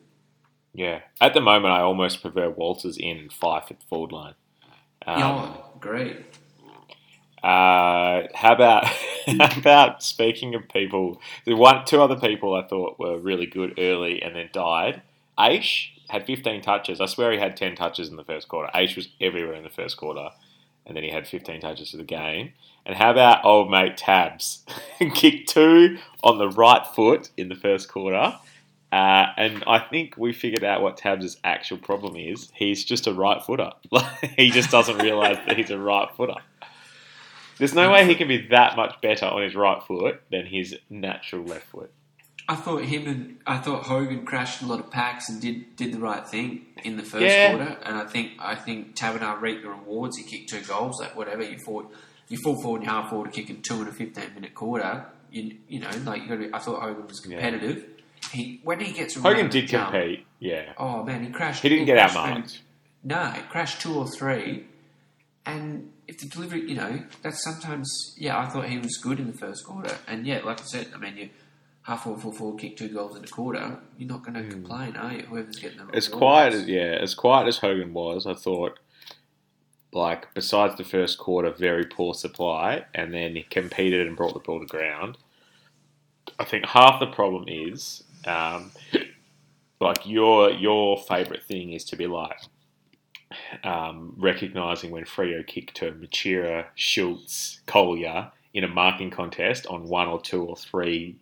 Yeah. 0.74 1.02
At 1.22 1.34
the 1.34 1.42
moment, 1.42 1.74
I 1.74 1.82
almost 1.82 2.22
prefer 2.22 2.50
Walters 2.50 2.98
in 2.98 3.30
Fyfe 3.30 3.72
at 3.72 3.80
the 3.80 3.86
forward 3.88 4.12
line. 4.12 4.34
Um, 5.06 5.20
yeah, 5.20 5.54
great. 5.80 6.18
Uh, 7.42 8.28
how 8.34 8.54
about 8.54 8.86
how 9.28 9.58
about 9.58 10.04
speaking 10.04 10.56
of 10.56 10.68
people? 10.70 11.22
The 11.46 11.54
one, 11.56 11.86
two 11.86 12.02
other 12.02 12.18
people 12.18 12.54
I 12.56 12.68
thought 12.68 13.00
were 13.00 13.18
really 13.18 13.46
good 13.46 13.80
early 13.80 14.22
and 14.22 14.36
then 14.36 14.50
died. 14.52 15.02
Aish 15.40 15.92
had 16.10 16.26
15 16.26 16.62
touches. 16.62 17.00
I 17.00 17.06
swear 17.06 17.32
he 17.32 17.38
had 17.38 17.56
10 17.56 17.76
touches 17.76 18.10
in 18.10 18.16
the 18.16 18.24
first 18.24 18.48
quarter. 18.48 18.70
Aish 18.76 18.96
was 18.96 19.10
everywhere 19.22 19.54
in 19.54 19.64
the 19.64 19.70
first 19.70 19.98
quarter, 19.98 20.30
and 20.86 20.96
then 20.96 21.04
he 21.04 21.12
had 21.12 21.28
15 21.28 21.62
touches 21.62 21.92
for 21.92 21.98
the 21.98 22.04
game. 22.04 22.54
And 22.86 22.96
how 22.96 23.12
about 23.12 23.46
old 23.46 23.70
mate 23.70 23.98
Tabs? 23.98 24.66
Kicked 25.14 25.50
two 25.50 25.98
on 26.24 26.38
the 26.38 26.50
right 26.50 26.86
foot 26.86 27.30
in 27.38 27.50
the 27.50 27.56
first 27.56 27.88
quarter. 27.88 28.36
Uh, 28.92 29.28
and 29.38 29.64
I 29.68 29.80
think 29.80 30.16
we 30.18 30.34
figured 30.34 30.64
out 30.64 30.82
what 30.82 30.98
Tabs' 30.98 31.38
actual 31.44 31.78
problem 31.78 32.16
is. 32.16 32.52
He's 32.56 32.84
just 32.84 33.06
a 33.06 33.14
right 33.14 33.44
footer. 33.44 33.72
he 34.36 34.50
just 34.50 34.72
doesn't 34.72 34.98
realise 34.98 35.38
that 35.46 35.58
he's 35.58 35.70
a 35.70 35.78
right 35.78 36.10
footer. 36.18 36.42
There's 37.60 37.76
no 37.76 37.92
way 37.92 38.06
he 38.06 38.16
can 38.16 38.28
be 38.28 38.48
that 38.48 38.76
much 38.76 39.00
better 39.02 39.26
on 39.26 39.44
his 39.44 39.54
right 39.54 39.84
foot 39.84 40.22
than 40.32 40.46
his 40.46 40.76
natural 40.90 41.44
left 41.44 41.68
foot. 41.68 41.92
I 42.52 42.56
thought 42.56 42.84
him 42.84 43.08
and 43.08 43.38
I 43.46 43.58
thought 43.60 43.84
Hogan 43.84 44.26
crashed 44.26 44.64
a 44.64 44.66
lot 44.66 44.80
of 44.80 44.90
packs 44.90 45.30
and 45.30 45.40
did 45.40 45.76
did 45.76 45.94
the 45.94 46.00
right 46.00 46.28
thing 46.28 46.66
in 46.84 46.98
the 46.98 47.04
first 47.04 47.24
Yeah. 47.24 47.50
quarter. 47.56 47.78
And 47.84 47.96
I 47.96 48.06
think 48.06 48.32
I 48.40 48.56
think 48.56 48.96
Taberner 48.96 49.40
reaped 49.40 49.62
the 49.62 49.70
rewards. 49.70 50.18
He 50.18 50.24
kicked 50.24 50.50
two 50.50 50.62
goals. 50.62 51.00
Like 51.00 51.16
whatever 51.16 51.44
you 51.44 51.60
fought, 51.66 51.94
you 52.28 52.38
full 52.44 52.60
forward 52.62 52.82
and 52.82 52.90
half 52.90 53.12
forward 53.12 53.32
kicking 53.32 53.62
two 53.62 53.82
in 53.84 53.88
a 53.88 53.92
fifteen 53.92 54.34
minute 54.34 54.56
quarter. 54.56 55.06
You 55.32 55.58
you 55.68 55.80
know 55.80 55.90
like 56.06 56.24
you 56.24 56.28
got 56.28 56.38
to. 56.38 56.50
I 56.52 56.58
thought 56.60 56.82
Hogan 56.82 57.06
was 57.08 57.20
competitive. 57.20 57.86
He 58.34 58.60
when 58.64 58.80
he 58.80 58.94
gets 58.94 59.14
Hogan 59.16 59.50
did 59.50 59.68
jump- 59.68 59.92
compete, 59.92 60.26
yeah. 60.40 60.74
Oh 60.78 61.04
man, 61.04 61.24
he 61.24 61.30
crashed. 61.32 61.62
He 61.62 61.70
didn't 61.70 61.86
get 61.86 61.98
crashed 61.98 62.16
outmarked. 62.18 62.60
No, 63.04 63.26
he 63.32 63.42
crashed 63.44 63.80
two 63.82 63.94
or 63.96 64.08
three. 64.08 64.66
And 65.46 65.92
if 66.08 66.18
the 66.20 66.28
delivery, 66.28 66.62
you 66.70 66.76
know, 66.76 67.04
that's 67.22 67.44
sometimes. 67.44 68.16
Yeah, 68.18 68.38
I 68.40 68.48
thought 68.48 68.66
he 68.66 68.78
was 68.78 68.98
good 68.98 69.20
in 69.20 69.28
the 69.28 69.38
first 69.38 69.64
quarter. 69.66 69.96
And 70.08 70.26
yeah, 70.28 70.40
like 70.44 70.60
I 70.60 70.64
said, 70.66 70.88
I 70.94 70.98
mean, 70.98 71.16
you 71.18 71.30
half 71.90 72.04
forward, 72.04 72.22
full 72.22 72.32
forward, 72.32 72.60
kick 72.60 72.78
two 72.78 72.88
goals 72.88 73.18
in 73.18 73.24
a 73.24 73.28
quarter. 73.28 73.80
You're 73.98 74.10
not 74.10 74.24
going 74.24 74.36
to 74.36 74.48
complain, 74.48 74.96
are 74.96 75.14
you? 75.14 75.24
Whoever's 75.24 75.58
getting 75.58 75.80
the 75.80 75.96
As 75.96 76.08
quiet 76.08 76.54
as 76.54 76.68
yeah, 76.68 76.98
as 77.02 77.16
quiet 77.16 77.48
as 77.48 77.58
Hogan 77.58 77.94
was, 77.94 78.28
I 78.28 78.36
thought 78.36 78.80
like 79.92 80.32
besides 80.36 80.78
the 80.78 80.84
first 80.84 81.18
quarter, 81.18 81.50
very 81.50 81.86
poor 81.86 82.14
supply, 82.14 82.86
and 82.94 83.12
then 83.12 83.36
he 83.36 83.42
competed 83.42 84.06
and 84.06 84.16
brought 84.16 84.36
the 84.36 84.40
ball 84.40 84.60
to 84.60 84.68
ground. 84.68 85.18
I 86.38 86.46
think 86.46 86.68
half 86.68 87.00
the 87.00 87.08
problem 87.08 87.46
is 87.48 88.04
um, 88.26 88.72
like 89.82 90.06
your 90.06 90.52
your 90.52 90.96
favourite 90.98 91.44
thing 91.44 91.74
is 91.74 91.84
to 91.86 91.96
be 91.96 92.06
like 92.06 92.40
um, 93.64 94.14
recognizing 94.16 94.92
when 94.92 95.06
Freo 95.06 95.46
kicked 95.46 95.76
to 95.78 95.92
Matera, 95.94 96.66
Schultz, 96.76 97.62
Colyer 97.66 98.32
in 98.54 98.64
a 98.64 98.68
marking 98.68 99.10
contest 99.10 99.66
on 99.68 99.88
one 99.88 100.08
or 100.08 100.22
two 100.22 100.44
or 100.44 100.56
three 100.56 101.16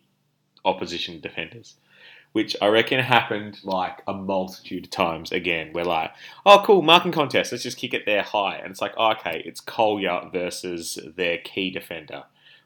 opposition 0.68 1.20
defenders 1.20 1.76
which 2.38 2.56
I 2.62 2.68
reckon 2.68 3.00
happened 3.00 3.60
like 3.64 4.04
a 4.08 4.14
multitude 4.14 4.86
of 4.86 4.92
times 4.92 5.32
again. 5.32 5.72
We're 5.74 5.86
like, 5.86 6.12
oh, 6.46 6.62
cool, 6.64 6.84
marking 6.84 7.12
contest, 7.12 7.52
let's 7.52 7.64
just 7.64 7.80
kick 7.80 7.96
it 7.96 8.06
there 8.06 8.22
high. 8.22 8.58
And 8.58 8.70
it's 8.70 8.80
like, 8.80 8.94
oh, 8.96 9.14
okay, 9.14 9.42
it's 9.46 9.60
Colyer 9.60 10.30
versus 10.32 11.00
their 11.16 11.40
key 11.40 11.72
defender. 11.72 12.26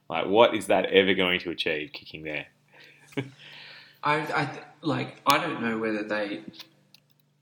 Like, 0.09 0.27
what 0.27 0.55
is 0.55 0.67
that 0.67 0.87
ever 0.87 1.13
going 1.13 1.39
to 1.39 1.51
achieve 1.51 1.91
kicking 1.93 2.23
there? 2.23 2.47
I, 4.03 4.15
I 4.15 4.59
like. 4.81 5.21
I 5.25 5.37
don't 5.37 5.61
know 5.61 5.77
whether 5.77 6.03
they. 6.03 6.41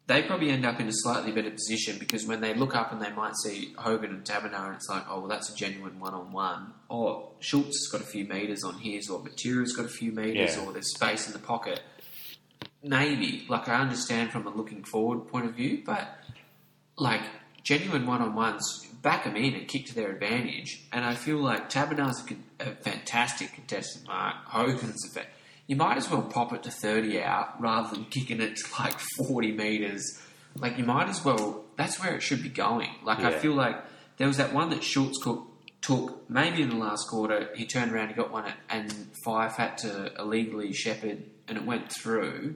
They 0.09 0.23
probably 0.23 0.49
end 0.49 0.65
up 0.65 0.79
in 0.79 0.87
a 0.87 0.91
slightly 0.91 1.31
better 1.31 1.51
position 1.51 1.97
because 1.99 2.25
when 2.25 2.41
they 2.41 2.55
look 2.55 2.75
up 2.75 2.91
and 2.91 2.99
they 2.99 3.11
might 3.11 3.35
see 3.43 3.75
Hogan 3.77 4.09
and 4.09 4.23
Taberner, 4.25 4.65
and 4.65 4.75
it's 4.75 4.89
like, 4.89 5.03
oh, 5.07 5.19
well, 5.19 5.27
that's 5.27 5.51
a 5.51 5.55
genuine 5.55 5.99
one 5.99 6.15
on 6.15 6.31
one. 6.31 6.73
Or 6.89 7.29
Schultz 7.39 7.77
has 7.77 7.87
got 7.91 8.01
a 8.01 8.11
few 8.11 8.25
metres 8.25 8.63
on 8.63 8.79
his, 8.79 9.07
or 9.07 9.19
Matera's 9.19 9.73
got 9.75 9.85
a 9.85 9.89
few 9.89 10.11
metres, 10.11 10.57
Yeah. 10.57 10.63
or 10.65 10.73
there's 10.73 10.91
space 10.95 11.27
in 11.27 11.33
the 11.33 11.37
pocket. 11.39 11.81
Maybe. 12.83 13.45
Like, 13.49 13.69
I 13.69 13.79
understand 13.79 14.31
from 14.31 14.47
a 14.47 14.49
looking 14.49 14.83
forward 14.83 15.27
point 15.27 15.45
of 15.45 15.53
view, 15.53 15.83
but 15.85 16.07
like, 16.97 17.21
genuine 17.63 18.07
one 18.07 18.21
on 18.23 18.33
ones, 18.35 18.87
back 19.03 19.25
them 19.25 19.35
in 19.35 19.53
and 19.53 19.67
kick 19.67 19.85
to 19.87 19.95
their 19.95 20.09
advantage. 20.11 20.81
And 20.91 21.05
I 21.05 21.13
feel 21.15 21.37
like 21.37 21.69
Taberner's 21.69 22.23
a, 22.59 22.69
a 22.71 22.75
fantastic 22.77 23.53
contestant 23.53 24.07
mark. 24.07 24.35
Hogan's 24.45 25.05
a 25.05 25.09
fa- 25.19 25.27
You 25.69 25.75
might 25.75 25.97
as 25.97 26.09
well 26.09 26.23
pop 26.23 26.51
it 26.51 26.63
to 26.63 26.71
30 26.71 27.21
out 27.21 27.61
rather 27.61 27.95
than 27.95 28.05
kicking 28.05 28.41
it 28.41 28.55
to 28.55 28.63
like 28.79 28.99
40 29.17 29.51
metres. 29.51 30.19
Like, 30.55 30.79
you 30.79 30.83
might 30.83 31.09
as 31.09 31.23
well. 31.23 31.63
That's 31.75 32.01
where 32.01 32.15
it 32.15 32.23
should 32.23 32.41
be 32.41 32.49
going. 32.49 32.89
Like, 33.03 33.19
I 33.19 33.37
feel 33.37 33.53
like 33.53 33.75
there 34.17 34.25
was 34.25 34.37
that 34.37 34.51
one 34.51 34.71
that 34.71 34.83
Schultz 34.83 35.21
cook, 35.21 35.45
took 35.79 36.27
maybe 36.27 36.63
in 36.63 36.69
the 36.69 36.75
last 36.75 37.07
quarter. 37.07 37.49
He 37.55 37.67
turned 37.67 37.91
around, 37.91 38.07
he 38.07 38.15
got 38.15 38.31
one, 38.31 38.51
and 38.67 38.91
Fyfe 39.23 39.57
had 39.57 39.77
to 39.77 40.11
illegally 40.19 40.73
shepherd, 40.73 41.23
and 41.47 41.55
it 41.55 41.65
went 41.65 41.93
through. 41.93 42.55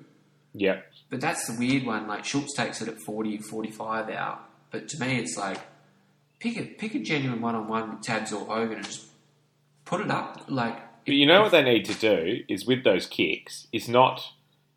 Yep. 0.56 0.84
But 1.12 1.22
that's 1.22 1.46
the 1.46 1.60
weird 1.60 1.86
one. 1.86 2.08
Like 2.08 2.26
Schultz 2.26 2.56
takes 2.56 2.82
it 2.82 2.88
at 2.88 3.00
40, 3.06 3.38
45 3.38 4.10
out. 4.10 4.50
But 4.72 4.88
to 4.88 5.00
me, 5.00 5.20
it's 5.20 5.38
like 5.38 5.60
pick 6.40 6.58
a 6.58 6.64
pick 6.64 6.96
a 6.96 7.00
genuine 7.00 7.42
one 7.42 7.54
on 7.54 7.68
one 7.68 7.92
with 7.92 8.02
Tabs 8.02 8.34
or 8.34 8.44
Hogan 8.46 8.78
and 8.78 8.86
just 8.86 9.06
put 9.86 10.02
it 10.02 10.10
up. 10.10 10.46
Like 10.48 10.83
But 11.06 11.16
you 11.16 11.26
know 11.26 11.42
what 11.42 11.52
they 11.52 11.64
need 11.64 11.86
to 11.86 11.94
do 11.94 12.44
is 12.48 12.66
with 12.66 12.84
those 12.84 13.06
kicks 13.06 13.68
is 13.72 13.88
not 13.90 14.22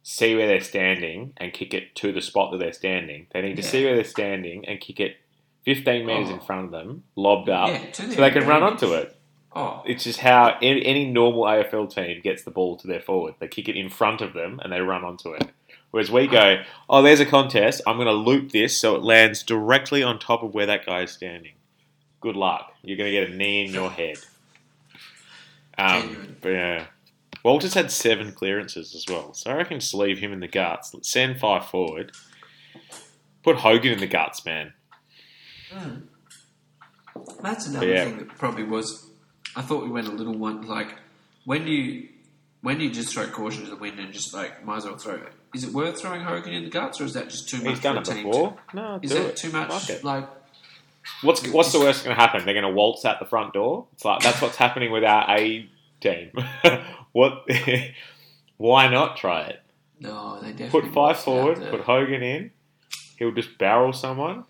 see 0.03 0.37
where 0.37 0.47
they're 0.47 0.61
standing 0.61 1.33
and 1.37 1.53
kick 1.53 1.75
it 1.75 1.95
to 1.97 2.13
the 2.13 2.21
spot 2.23 2.53
that 2.53 2.59
they're 2.59 2.73
standing. 2.73 3.27
They 3.33 3.43
need 3.43 3.57
to 3.57 3.63
Yeah. 3.63 3.69
see 3.69 3.85
where 3.85 3.95
they're 3.97 4.05
standing 4.05 4.65
and 4.67 4.81
kick 4.81 5.01
it 5.01 5.17
15 5.65 6.07
metres 6.07 6.29
Oh. 6.31 6.35
in 6.35 6.41
front 6.41 6.65
of 6.67 6.71
them, 6.71 7.03
lobbed 7.17 7.49
up, 7.49 7.69
Yeah, 7.71 7.93
so 7.93 8.03
they 8.07 8.31
can 8.31 8.47
run 8.47 8.63
onto 8.63 8.93
it. 8.95 9.17
oh 9.55 9.83
It's 9.85 10.05
just 10.05 10.21
how 10.21 10.57
any, 10.63 10.85
any 10.87 11.07
normal 11.07 11.43
AFL 11.45 11.87
team 11.93 12.21
gets 12.23 12.43
the 12.45 12.53
ball 12.53 12.77
to 12.77 12.87
their 12.87 13.01
forward. 13.01 13.35
They 13.41 13.49
kick 13.49 13.69
it 13.69 13.77
in 13.77 13.89
front 13.89 14.21
of 14.21 14.33
them 14.33 14.61
and 14.63 14.73
they 14.73 14.81
run 14.81 15.03
onto 15.05 15.33
it. 15.33 15.49
Whereas 15.91 16.11
we 16.11 16.27
go, 16.29 16.63
oh, 16.91 17.03
there's 17.03 17.21
a 17.21 17.27
contest. 17.27 17.81
I'm 17.87 17.97
going 17.97 18.07
to 18.07 18.13
loop 18.13 18.53
this 18.53 18.77
so 18.79 18.95
it 18.97 19.03
lands 19.03 19.43
directly 19.43 20.03
on 20.03 20.19
top 20.19 20.43
of 20.43 20.55
where 20.55 20.67
that 20.67 20.85
guy 20.87 21.03
is 21.03 21.11
standing. 21.13 21.55
Good 22.21 22.37
luck. 22.37 22.73
You're 22.83 22.97
going 22.99 23.13
to 23.13 23.19
get 23.21 23.31
a 23.31 23.35
knee 23.35 23.65
in 23.65 23.73
your 23.73 23.91
head. 23.91 24.19
Um, 25.79 26.37
but 26.41 26.49
yeah. 26.51 26.87
Walters 27.45 27.75
had 27.75 27.91
seven 27.91 28.33
clearances 28.33 28.95
as 28.95 29.05
well. 29.09 29.33
So 29.35 29.51
I 29.51 29.55
reckon 29.57 29.79
just 29.79 29.95
leave 29.95 30.19
him 30.19 30.33
in 30.33 30.41
the 30.41 30.49
guts. 30.49 30.95
Send 31.03 31.39
Fyfe 31.39 31.67
forward. 31.67 32.13
Put 33.45 33.57
Hogan 33.57 33.93
in 33.93 34.01
the 34.01 34.07
guts, 34.09 34.45
man. 34.45 34.73
that's 37.43 37.67
another 37.67 37.87
Yeah. 37.87 38.05
thing 38.05 38.19
that 38.19 38.29
probably 38.39 38.65
was. 38.65 39.09
I 39.55 39.63
thought 39.63 39.83
we 39.85 39.91
went 39.91 40.09
a 40.09 40.13
little 40.13 40.37
one 40.37 40.63
like 40.67 40.97
when 41.45 41.65
do 41.65 41.71
you 41.71 42.09
when 42.63 42.79
do 42.79 42.85
you 42.85 42.91
just 42.91 43.13
throw 43.15 43.27
caution 43.29 43.65
to 43.65 43.71
the 43.71 43.77
wind 43.77 43.99
and 44.01 44.13
just 44.13 44.35
like 44.35 44.65
might 44.65 44.79
as 44.79 44.85
well 44.85 44.97
throw 44.97 45.15
it? 45.15 45.33
Is 45.55 45.65
it 45.65 45.73
worth 45.73 46.01
throwing 46.01 46.23
Hogan 46.23 46.53
in 46.53 46.65
the 46.65 46.71
guts 46.71 47.01
or 47.01 47.05
is 47.05 47.15
that 47.15 47.29
just 47.31 47.49
too 47.49 47.59
much? 47.59 47.75
He's 47.75 47.81
done 47.81 47.95
for 48.05 48.11
it 48.11 48.15
team 48.15 48.25
before. 48.27 48.57
To, 48.71 48.77
No, 48.77 48.99
is 49.03 49.11
that 49.13 49.27
it. 49.27 49.37
too 49.37 49.51
much? 49.53 49.89
It. 49.91 50.05
Like 50.05 50.29
What's 51.23 51.47
what's 51.49 51.73
the 51.73 51.81
worst 51.81 52.05
going 52.05 52.15
to 52.15 52.21
happen? 52.21 52.45
They're 52.45 52.55
going 52.55 52.65
to 52.65 52.71
waltz 52.71 53.05
out 53.05 53.19
the 53.19 53.27
front 53.27 53.55
door. 53.55 53.87
It's 53.95 54.05
like 54.05 54.21
that's 54.21 54.41
what's 54.43 54.57
happening 54.57 54.91
with 54.91 55.05
our 55.05 55.25
A 55.31 55.69
team. 56.01 56.33
what? 57.13 57.49
Why 58.59 58.89
not 58.89 59.17
try 59.17 59.43
it? 59.43 59.61
no, 59.99 60.39
they 60.41 60.53
definitely 60.53 60.83
Put 60.83 60.93
Fyfe 60.93 61.17
forward. 61.17 61.59
Put 61.71 61.81
Hogan 61.81 62.23
in. 62.23 62.51
He'll 63.19 63.33
just 63.33 63.57
barrel 63.59 63.93
someone. 63.93 64.45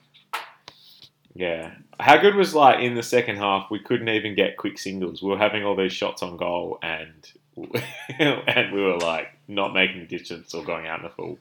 Yeah. 1.34 1.74
How 2.00 2.16
good 2.16 2.34
was 2.34 2.54
like 2.54 2.80
in 2.80 2.94
the 2.94 3.02
second 3.02 3.36
half? 3.36 3.70
We 3.70 3.78
couldn't 3.78 4.08
even 4.08 4.34
get 4.34 4.56
quick 4.56 4.78
singles. 4.78 5.22
We 5.22 5.30
were 5.30 5.38
having 5.38 5.64
all 5.64 5.76
these 5.76 5.92
shots 5.92 6.22
on 6.22 6.36
goal, 6.36 6.78
and 6.82 7.32
and 8.18 8.72
we 8.72 8.82
were 8.82 8.98
like 8.98 9.28
not 9.48 9.72
making 9.72 10.00
the 10.00 10.06
distance 10.06 10.52
or 10.54 10.64
going 10.64 10.86
out 10.86 10.98
in 10.98 11.04
the 11.04 11.10
full. 11.10 11.38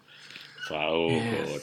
It's 0.61 0.71
like, 0.71 0.81
oh 0.81 1.09
god. 1.09 1.61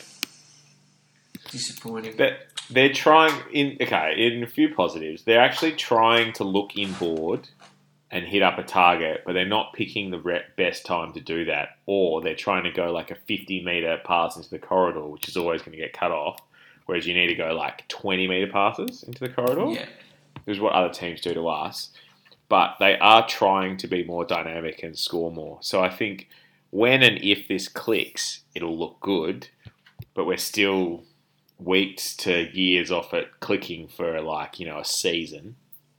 Disappointing. 1.52 2.14
But 2.16 2.38
they're 2.70 2.92
trying 2.92 3.34
in 3.52 3.76
okay 3.80 4.14
in 4.16 4.42
a 4.42 4.46
few 4.46 4.74
positives. 4.74 5.22
They're 5.22 5.40
actually 5.40 5.72
trying 5.72 6.32
to 6.34 6.44
look 6.44 6.76
inboard 6.76 7.48
and 8.10 8.26
hit 8.26 8.42
up 8.42 8.58
a 8.58 8.62
target, 8.62 9.22
but 9.24 9.32
they're 9.32 9.46
not 9.46 9.72
picking 9.72 10.10
the 10.10 10.18
re- 10.18 10.42
best 10.56 10.84
time 10.84 11.12
to 11.14 11.20
do 11.20 11.46
that, 11.46 11.78
or 11.86 12.20
they're 12.20 12.34
trying 12.34 12.64
to 12.64 12.70
go 12.70 12.92
like 12.92 13.10
a 13.10 13.14
fifty 13.14 13.62
meter 13.64 13.98
pass 14.04 14.36
into 14.36 14.50
the 14.50 14.58
corridor, 14.58 15.06
which 15.06 15.28
is 15.28 15.36
always 15.36 15.62
going 15.62 15.72
to 15.72 15.82
get 15.82 15.92
cut 15.92 16.10
off. 16.10 16.40
Whereas 16.86 17.06
you 17.06 17.14
need 17.14 17.28
to 17.28 17.34
go 17.34 17.54
like 17.54 17.86
twenty 17.88 18.26
meter 18.26 18.50
passes 18.50 19.02
into 19.04 19.20
the 19.20 19.28
corridor. 19.28 19.66
yeah. 19.70 19.86
This 20.44 20.56
is 20.56 20.60
what 20.60 20.72
other 20.72 20.92
teams 20.92 21.20
do 21.20 21.34
to 21.34 21.48
us. 21.48 21.90
But 22.48 22.76
they 22.80 22.98
are 22.98 23.26
trying 23.26 23.76
to 23.78 23.86
be 23.86 24.04
more 24.04 24.24
dynamic 24.24 24.82
and 24.82 24.98
score 24.98 25.30
more. 25.30 25.58
So 25.62 25.82
I 25.82 25.88
think 25.88 26.28
when 26.70 27.02
and 27.02 27.18
if 27.22 27.48
this 27.48 27.68
clicks, 27.68 28.40
it'll 28.54 28.76
look 28.76 29.00
good. 29.00 29.48
But 30.14 30.26
we're 30.26 30.36
still 30.36 31.04
weeks 31.64 32.16
to 32.16 32.48
years 32.56 32.90
off 32.90 33.14
it 33.14 33.28
clicking 33.40 33.88
for 33.88 34.20
like 34.20 34.58
you 34.58 34.66
know 34.66 34.78
a 34.78 34.84
season. 34.84 35.56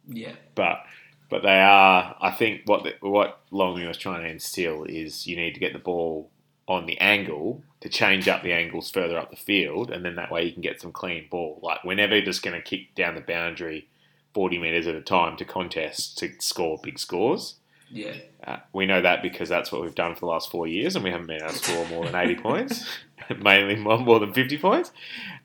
Yeah. 0.08 0.34
But 0.56 0.84
but 1.30 1.42
they 1.44 1.60
are. 1.62 2.16
I 2.22 2.32
think 2.32 2.62
what 2.66 2.84
the, 2.84 2.94
what 3.02 3.40
Longmuir 3.52 3.88
was 3.88 3.98
trying 3.98 4.22
to 4.22 4.30
instill 4.30 4.84
is 4.84 5.26
you 5.26 5.36
need 5.36 5.54
to 5.54 5.60
get 5.60 5.74
the 5.74 5.80
ball 5.80 6.30
on 6.68 6.86
the 6.86 6.98
angle 7.00 7.62
to 7.82 7.90
change 7.90 8.28
up 8.28 8.44
the 8.44 8.54
angles 8.54 8.90
further 8.90 9.18
up 9.18 9.30
the 9.30 9.36
field, 9.36 9.90
and 9.92 10.06
then 10.06 10.16
that 10.16 10.32
way 10.32 10.44
you 10.44 10.52
can 10.52 10.62
get 10.62 10.80
some 10.80 10.92
clean 10.92 11.28
ball. 11.30 11.60
Like 11.62 11.84
we're 11.84 11.96
never 11.96 12.22
just 12.22 12.44
going 12.44 12.56
to 12.56 12.62
kick 12.62 12.96
down 12.96 13.16
the 13.16 13.22
boundary 13.22 13.88
forty 14.34 14.58
meters 14.58 14.88
at 14.88 14.96
a 14.96 15.02
time 15.02 15.38
to 15.38 15.46
contest 15.46 16.18
to 16.20 16.30
score 16.40 16.80
big 16.82 17.00
scores. 17.00 17.56
Yeah. 17.94 18.16
Uh, 18.46 18.58
we 18.74 18.88
know 18.88 19.02
that 19.02 19.22
because 19.22 19.50
that's 19.50 19.72
what 19.72 19.82
we've 19.82 19.94
done 19.94 20.16
for 20.16 20.22
the 20.22 20.26
last 20.26 20.50
four 20.50 20.68
years, 20.68 20.96
and 20.96 21.04
we 21.04 21.12
haven't 21.12 21.28
been 21.28 21.42
able 21.42 21.54
to 21.54 21.60
score 21.60 21.88
more 21.88 22.06
than 22.06 22.16
80 22.16 22.36
points, 22.36 22.86
mainly 23.42 23.76
more, 23.76 24.20
than 24.20 24.34
50 24.34 24.58
points. 24.58 24.92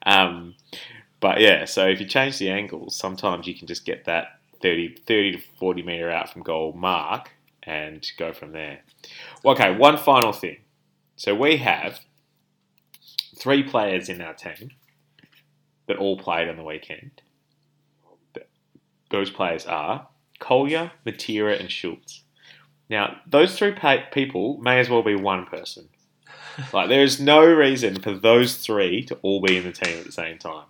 Um, 0.04 0.54
but 1.20 1.40
yeah, 1.40 1.64
so 1.64 1.86
if 1.86 2.00
you 2.00 2.06
change 2.06 2.38
the 2.38 2.50
angles, 2.50 2.96
sometimes 2.96 3.46
you 3.46 3.54
can 3.54 3.66
just 3.66 3.84
get 3.84 4.04
that 4.04 4.38
30, 4.62 4.96
30 5.06 5.32
to 5.32 5.38
40 5.58 5.82
metre 5.82 6.10
out 6.10 6.30
from 6.30 6.42
goal 6.42 6.72
mark 6.72 7.30
and 7.62 8.06
go 8.16 8.32
from 8.32 8.52
there. 8.52 8.80
Okay, 9.44 9.76
one 9.76 9.96
final 9.96 10.32
thing. 10.32 10.58
So 11.16 11.34
we 11.34 11.56
have 11.58 12.00
three 13.36 13.62
players 13.62 14.08
in 14.08 14.20
our 14.20 14.34
team 14.34 14.70
that 15.86 15.96
all 15.96 16.18
played 16.18 16.48
on 16.48 16.56
the 16.56 16.64
weekend. 16.64 17.22
Those 19.10 19.30
players 19.30 19.64
are 19.66 20.08
Colyer, 20.38 20.92
Matera, 21.06 21.58
and 21.58 21.70
Schultz. 21.70 22.22
Now, 22.90 23.20
those 23.26 23.58
three 23.58 23.74
people 24.12 24.58
may 24.58 24.78
as 24.80 24.88
well 24.88 25.02
be 25.02 25.14
one 25.14 25.46
person. 25.46 25.88
Like, 26.72 26.88
there 26.88 27.02
is 27.02 27.20
no 27.20 27.44
reason 27.44 28.00
for 28.00 28.12
those 28.12 28.56
three 28.56 29.04
to 29.04 29.16
all 29.22 29.40
be 29.40 29.56
in 29.56 29.64
the 29.64 29.72
team 29.72 29.98
at 29.98 30.04
the 30.04 30.12
same 30.12 30.38
time. 30.38 30.66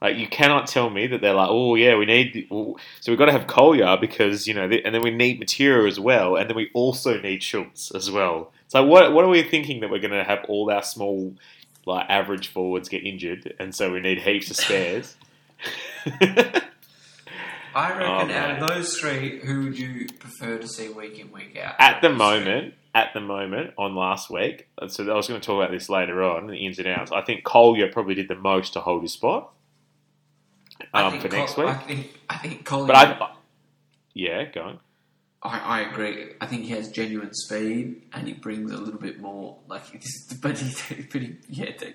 Like, 0.00 0.16
you 0.16 0.26
cannot 0.28 0.66
tell 0.66 0.90
me 0.90 1.06
that 1.06 1.20
they're 1.20 1.34
like, 1.34 1.48
oh 1.50 1.76
yeah, 1.76 1.96
we 1.96 2.04
need, 2.04 2.46
so 2.50 2.76
we've 3.08 3.16
got 3.16 3.26
to 3.26 3.32
have 3.32 3.46
Colyer 3.46 3.96
because 3.98 4.46
you 4.46 4.52
know, 4.52 4.64
and 4.64 4.94
then 4.94 5.02
we 5.02 5.10
need 5.10 5.40
Matera 5.40 5.88
as 5.88 5.98
well, 5.98 6.36
and 6.36 6.48
then 6.48 6.56
we 6.56 6.70
also 6.74 7.18
need 7.20 7.42
Schultz 7.42 7.90
as 7.90 8.10
well. 8.10 8.52
So 8.68 8.84
what 8.84 9.14
what 9.14 9.24
are 9.24 9.28
we 9.28 9.42
thinking 9.42 9.80
that 9.80 9.90
we're 9.90 10.00
going 10.00 10.10
to 10.10 10.24
have 10.24 10.44
all 10.46 10.70
our 10.70 10.82
small, 10.82 11.34
like 11.86 12.04
average 12.10 12.48
forwards 12.48 12.90
get 12.90 13.02
injured, 13.02 13.54
and 13.58 13.74
so 13.74 13.92
we 13.92 14.00
need 14.00 14.18
heaps 14.18 14.50
of 14.50 14.56
spares? 14.56 15.16
I 17.74 17.90
reckon 17.90 18.30
Oh, 18.30 18.34
out 18.34 18.50
of 18.62 18.68
those 18.68 18.98
three, 18.98 19.40
who 19.40 19.64
would 19.64 19.78
you 19.78 20.06
prefer 20.18 20.58
to 20.58 20.68
see 20.68 20.88
week 20.88 21.18
in, 21.18 21.32
week 21.32 21.56
out? 21.56 21.74
at 21.78 22.00
the 22.00 22.08
Those 22.08 22.16
three. 22.16 22.18
moment, 22.44 22.74
at 22.94 23.12
the 23.14 23.20
moment, 23.20 23.74
on 23.76 23.94
last 23.96 24.30
week, 24.30 24.68
so 24.88 25.10
I 25.10 25.14
was 25.16 25.26
going 25.28 25.40
to 25.40 25.44
talk 25.46 25.56
about 25.62 25.70
this 25.72 25.88
later 25.88 26.22
on, 26.22 26.46
the 26.46 26.56
ins 26.64 26.78
and 26.78 26.86
outs. 26.88 27.10
I 27.12 27.22
think 27.22 27.44
Colyer 27.44 27.88
probably 27.92 28.14
did 28.14 28.28
the 28.28 28.36
most 28.36 28.72
to 28.74 28.80
hold 28.80 29.02
his 29.02 29.12
spot 29.12 29.50
um, 30.92 31.18
for 31.20 31.28
Col- 31.28 31.38
next 31.40 31.56
week. 31.56 31.66
I 31.66 31.74
think, 31.74 32.18
I 32.28 32.36
think 32.38 32.64
Colyer. 32.64 32.86
but 32.86 32.96
I, 32.96 33.32
yeah, 34.14 34.44
go 34.44 34.60
on. 34.62 34.78
I, 35.42 35.58
I 35.58 35.80
agree. 35.90 36.32
I 36.40 36.46
think 36.46 36.62
he 36.64 36.70
has 36.70 36.88
genuine 36.90 37.34
speed, 37.34 38.02
and 38.12 38.26
he 38.26 38.32
brings 38.34 38.70
a 38.70 38.76
little 38.78 39.00
bit 39.00 39.20
more. 39.20 39.58
Like, 39.68 39.82
but 40.40 40.58
he, 40.58 41.02
but 41.12 41.20
he 41.20 41.36
yeah, 41.48 41.72
they, 41.78 41.94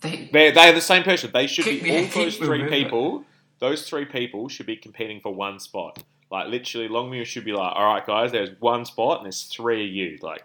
they 0.00 0.30
They're, 0.32 0.52
they're 0.52 0.72
the 0.72 0.80
same 0.80 1.02
person. 1.02 1.30
They 1.34 1.46
should 1.48 1.64
be 1.64 1.90
all 1.90 2.06
those 2.06 2.36
three 2.36 2.68
people. 2.68 3.24
Those 3.62 3.88
three 3.88 4.04
people 4.04 4.48
should 4.48 4.66
be 4.66 4.74
competing 4.74 5.20
for 5.20 5.32
one 5.32 5.60
spot. 5.60 6.02
Like 6.32 6.48
literally, 6.48 6.88
Longmuir 6.88 7.24
should 7.24 7.44
be 7.44 7.52
like, 7.52 7.72
"All 7.76 7.94
right, 7.94 8.04
guys, 8.04 8.32
there's 8.32 8.50
one 8.58 8.84
spot, 8.84 9.18
and 9.18 9.26
there's 9.26 9.44
three 9.44 9.86
of 9.86 9.92
you. 9.92 10.18
Like, 10.20 10.44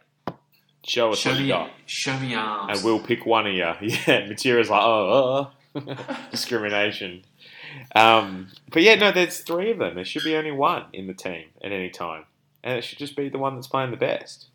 show 0.86 1.12
us 1.12 1.18
show 1.18 1.32
what 1.32 1.40
you 1.40 1.46
me, 1.46 1.50
got." 1.50 1.72
show 1.88 2.20
me 2.20 2.36
arms. 2.36 2.78
and 2.78 2.86
we'll 2.86 3.00
pick 3.00 3.26
one 3.26 3.48
of 3.48 3.54
you. 3.54 3.64
Yeah, 3.82 4.28
Matera's 4.28 4.70
like, 4.70 4.84
oh, 4.84 5.50
uh, 5.74 5.96
discrimination. 6.32 7.24
Um, 7.96 8.50
but 8.72 8.84
yeah, 8.84 8.94
no, 8.94 9.12
there's 9.12 9.40
three 9.40 9.72
of 9.72 9.80
them. 9.80 9.96
There 9.96 10.06
should 10.06 10.24
be 10.24 10.36
only 10.36 10.52
one 10.52 10.84
in 10.94 11.08
the 11.08 11.16
team 11.16 11.46
at 11.64 11.72
any 11.72 11.90
time, 11.90 12.26
and 12.64 12.78
it 12.78 12.84
should 12.84 13.00
just 13.00 13.16
be 13.16 13.30
the 13.30 13.40
one 13.40 13.56
that's 13.56 13.66
playing 13.66 13.90
the 13.90 13.98
best. 13.98 14.46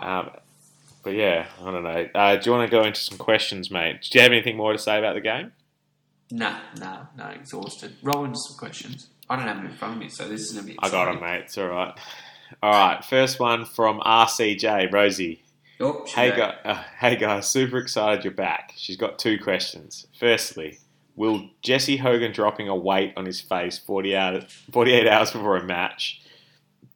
Um, 0.00 0.30
but 1.02 1.14
yeah, 1.14 1.46
I 1.60 1.70
don't 1.72 1.82
know. 1.82 2.08
Uh, 2.14 2.36
do 2.36 2.50
you 2.50 2.56
want 2.56 2.70
to 2.70 2.76
go 2.76 2.84
into 2.84 3.00
some 3.00 3.18
questions, 3.18 3.68
mate? 3.68 4.06
Do 4.08 4.16
you 4.16 4.22
have 4.22 4.30
anything 4.30 4.56
more 4.56 4.72
to 4.72 4.78
say 4.78 4.96
about 4.96 5.14
the 5.14 5.20
game? 5.20 5.50
No, 6.30 6.56
no, 6.78 7.06
no, 7.16 7.26
exhausted. 7.28 7.96
Roll 8.02 8.24
into 8.24 8.38
some 8.38 8.56
questions. 8.56 9.08
I 9.28 9.36
don't 9.36 9.46
have 9.46 9.56
them 9.56 9.66
in 9.66 9.72
front 9.76 9.94
of 9.94 10.00
me, 10.00 10.08
so 10.08 10.28
this 10.28 10.40
is 10.42 10.52
going 10.52 10.66
to 10.66 10.72
be 10.72 10.78
I 10.80 10.88
got 10.90 11.08
exciting. 11.08 11.20
mate. 11.20 11.42
It's 11.44 11.58
all 11.58 11.68
right. 11.68 11.94
All 12.62 12.70
right, 12.70 13.04
first 13.04 13.38
one 13.38 13.64
from 13.64 14.00
RCJ 14.00 14.92
Rosie. 14.92 15.42
Oh, 15.80 16.04
Hey, 16.06 16.36
guys, 16.36 16.56
uh, 16.64 16.82
hey 16.98 17.16
guys, 17.16 17.48
super 17.48 17.78
excited 17.78 18.24
you're 18.24 18.34
back. 18.34 18.72
She's 18.76 18.96
got 18.96 19.18
two 19.18 19.38
questions. 19.38 20.06
Firstly, 20.18 20.78
Will 21.16 21.48
Jesse 21.62 21.96
Hogan 21.96 22.32
dropping 22.32 22.68
a 22.68 22.74
weight 22.76 23.12
on 23.16 23.24
his 23.24 23.40
face 23.40 23.78
40 23.78 24.16
hours, 24.16 24.44
48 24.72 25.06
hours 25.06 25.30
before 25.30 25.56
a 25.56 25.64
match, 25.64 26.22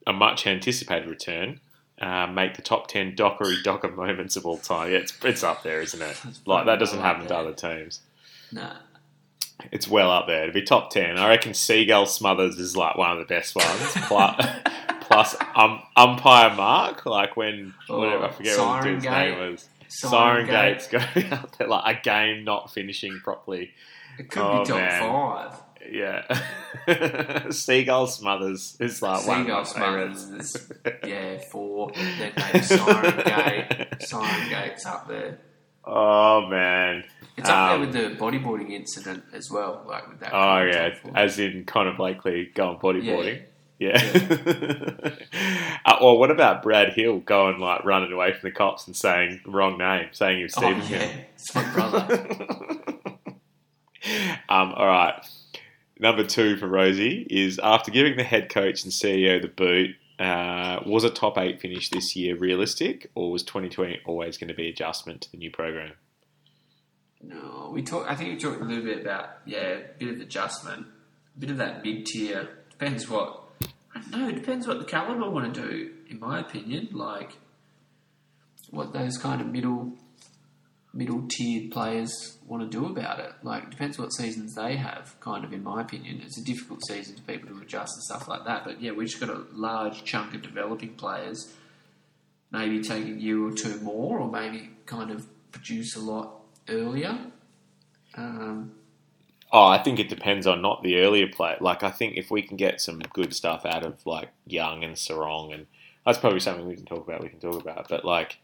a 0.07 0.13
much 0.13 0.47
anticipated 0.47 1.09
return, 1.09 1.61
uh, 2.01 2.27
make 2.27 2.57
the 2.57 2.63
top 2.63 2.89
10 2.89 3.15
Dockery 3.15 3.57
Docker 3.63 3.89
moments 3.97 4.37
of 4.37 4.45
all 4.45 4.59
time? 4.59 4.91
Yeah, 4.91 4.99
it's, 4.99 5.17
it's 5.25 5.43
up 5.45 5.63
there, 5.63 5.81
isn't 5.81 6.03
it? 6.03 6.17
Like, 6.47 6.67
that 6.67 6.79
doesn't 6.79 7.01
happen 7.01 7.27
to 7.29 7.37
other 7.37 7.55
teams. 7.55 8.01
Nah. 8.53 8.75
It's 9.75 9.89
well 9.89 10.11
up 10.11 10.27
there. 10.29 10.47
To 10.47 10.53
be 10.53 10.63
top 10.63 10.91
10. 10.91 11.19
I 11.19 11.29
reckon 11.29 11.53
Seagull 11.53 12.07
Smothers 12.07 12.59
is 12.59 12.77
like 12.77 12.97
one 12.97 13.11
of 13.11 13.19
the 13.19 13.25
best 13.25 13.55
ones. 13.57 13.69
plus, 14.07 14.47
plus 15.01 15.37
um, 15.57 15.83
umpire 15.97 16.55
Mark, 16.55 17.05
like 17.07 17.37
when, 17.37 17.75
whatever, 17.89 18.25
I 18.27 18.31
forget 18.31 18.57
what 18.59 18.83
the 18.83 18.89
dude's 18.91 19.05
Gate. 19.05 19.11
name 19.39 19.51
was. 19.53 19.69
Siren 19.89 20.47
Siren 20.47 20.47
Gate. 20.47 20.89
Gate's 20.91 21.15
going 21.15 21.33
up 21.33 21.57
there, 21.59 21.69
like 21.69 21.99
a 21.99 22.01
game 22.03 22.45
not 22.45 22.73
finishing 22.73 23.21
properly. 23.23 23.73
It 24.19 24.31
could 24.31 24.43
Oh, 24.43 24.61
be 24.61 24.65
top 24.69 24.77
man. 24.79 25.01
five. 25.01 25.61
Yeah. 25.91 27.51
Seagull 27.51 28.07
Smothers 28.07 28.77
is 28.81 29.03
like 29.03 29.27
one 29.27 29.43
Seagull 29.45 29.59
my. 29.59 29.65
Smothers, 29.65 30.23
is- 30.31 30.73
yeah, 31.05 31.39
four. 31.51 31.91
Then 31.95 32.33
maybe 32.37 32.63
Siren 32.65 33.17
Gate. 33.25 33.87
Siren 34.03 34.49
Gate's 34.49 34.87
up 34.87 35.09
there. 35.09 35.39
Oh 35.87 36.47
man. 36.49 37.05
It's 37.37 37.49
up 37.49 37.57
Um, 37.57 37.93
there 37.93 38.05
with 38.05 38.19
the 38.19 38.23
bodyboarding 38.25 38.71
incident 38.71 39.25
as 39.33 39.51
well, 39.51 39.85
like 39.89 40.09
with 40.09 40.21
that. 40.21 40.31
Oh 40.33 40.63
yeah, 40.63 40.95
as 41.15 41.39
in 41.39 41.65
Connor 41.65 41.95
Blakely 41.97 42.51
going 42.55 42.79
bodyboarding. 42.79 43.43
Yeah. 43.79 43.99
uh, 45.85 45.97
or 46.01 46.19
what 46.19 46.31
about 46.31 46.63
Brad 46.63 46.93
Hill 46.93 47.19
going 47.19 47.59
like 47.59 47.85
running 47.85 48.13
away 48.13 48.33
from 48.33 48.49
the 48.49 48.53
cops 48.53 48.87
and 48.87 48.97
saying 48.97 49.41
the 49.45 49.51
wrong 49.51 49.77
name, 49.79 50.09
saying 50.13 50.37
he 50.39 50.43
was 50.45 50.55
Oh 50.57 50.61
Stephen 50.61 50.83
yeah, 50.83 50.99
Hill? 50.99 51.25
it's 51.35 51.55
my 51.55 51.73
brother. 51.73 52.29
um, 54.49 54.73
all 54.75 54.87
right. 54.87 55.15
Number 55.99 56.25
two 56.25 56.57
for 56.57 56.69
Rosie 56.69 57.27
is 57.31 57.59
after 57.63 57.91
giving 57.91 58.17
the 58.17 58.25
head 58.25 58.49
coach 58.49 58.85
and 58.85 58.93
CEO 58.93 59.41
the 59.43 59.49
boot, 59.49 59.91
uh, 60.19 60.81
was 60.87 61.05
a 61.05 61.11
top 61.11 61.39
eight 61.39 61.61
finish 61.61 61.91
this 61.91 62.15
year 62.15 62.37
realistic, 62.37 63.11
or 63.15 63.31
was 63.31 63.43
2020 63.43 64.01
always 64.07 64.39
going 64.39 64.49
to 64.49 64.55
be 64.55 64.69
adjustment 64.69 65.23
to 65.23 65.31
the 65.31 65.37
new 65.37 65.51
program? 65.51 65.93
No, 67.23 67.71
we 67.73 67.83
talk. 67.83 68.07
I 68.09 68.15
think 68.15 68.31
we 68.31 68.39
talked 68.39 68.61
a 68.61 68.65
little 68.65 68.85
bit 68.85 69.01
about 69.01 69.31
yeah, 69.47 69.59
a 69.59 69.99
bit 69.99 70.15
of 70.15 70.21
adjustment, 70.21 70.87
a 71.37 71.41
bit 71.41 71.51
of 71.51 71.57
that 71.57 71.83
mid 71.85 72.07
tier. 72.07 72.49
Depends 72.71 73.09
what. 73.09 73.41
I 73.95 74.01
don't 74.01 74.21
know. 74.21 74.29
It 74.29 74.35
depends 74.35 74.67
what 74.67 74.79
the 74.79 74.85
caliber 74.85 75.31
want 75.31 75.55
to 75.55 75.61
do. 75.69 75.93
In 76.11 76.21
my 76.21 76.41
opinion, 76.41 76.89
like 76.93 77.39
what 78.71 78.93
those 78.93 79.17
kind 79.17 79.41
of 79.41 79.47
middle 79.47 79.93
middle 80.93 81.27
tiered 81.29 81.73
players 81.73 82.34
want 82.47 82.71
to 82.71 82.79
do 82.79 82.87
about 82.87 83.21
it. 83.21 83.33
Like 83.43 83.65
it 83.65 83.71
depends 83.71 83.99
what 83.99 84.13
seasons 84.13 84.55
they 84.55 84.77
have. 84.77 85.19
Kind 85.21 85.45
of, 85.45 85.53
in 85.53 85.63
my 85.63 85.81
opinion, 85.81 86.21
it's 86.25 86.39
a 86.39 86.45
difficult 86.45 86.85
season 86.87 87.17
for 87.17 87.23
people 87.23 87.49
to 87.49 87.63
adjust 87.63 87.95
and 87.97 88.03
stuff 88.05 88.29
like 88.29 88.45
that. 88.45 88.65
But 88.65 88.81
yeah, 88.81 88.93
we've 88.93 89.09
just 89.09 89.21
got 89.21 89.31
a 89.31 89.45
large 89.53 90.05
chunk 90.05 90.35
of 90.35 90.43
developing 90.43 90.95
players. 90.95 91.53
Maybe 92.51 92.83
take 92.83 93.05
a 93.05 93.09
year 93.09 93.43
or 93.43 93.53
two 93.53 93.81
more, 93.81 94.21
or 94.21 94.31
maybe 94.31 94.71
kind 94.87 95.11
of 95.11 95.27
produce 95.51 95.97
a 95.97 96.01
lot 96.01 96.41
earlier. 96.69 97.19
Um, 98.17 98.73
Oh, 99.55 99.67
I 99.67 99.79
think 99.79 100.01
it 100.01 100.09
depends 100.09 100.49
on 100.49 100.61
not 100.63 100.83
the 100.83 100.99
earlier 100.99 101.29
play. 101.29 101.57
Like, 101.61 101.85
I 101.85 101.91
think 101.93 102.17
if 102.17 102.29
we 102.29 102.43
can 102.43 102.57
get 102.57 102.81
some 102.81 102.99
good 102.99 103.33
stuff 103.33 103.65
out 103.65 103.85
of 103.85 104.05
like 104.05 104.31
Young 104.49 104.83
and 104.83 104.97
Serong, 104.97 105.55
and 105.55 105.67
that's 106.05 106.19
probably 106.19 106.41
something 106.41 106.67
we 106.67 106.75
can 106.75 106.85
talk 106.85 107.07
about. 107.07 107.23
We 107.23 107.29
can 107.29 107.39
talk 107.39 107.61
about, 107.61 107.89
but 107.89 108.05
like, 108.05 108.39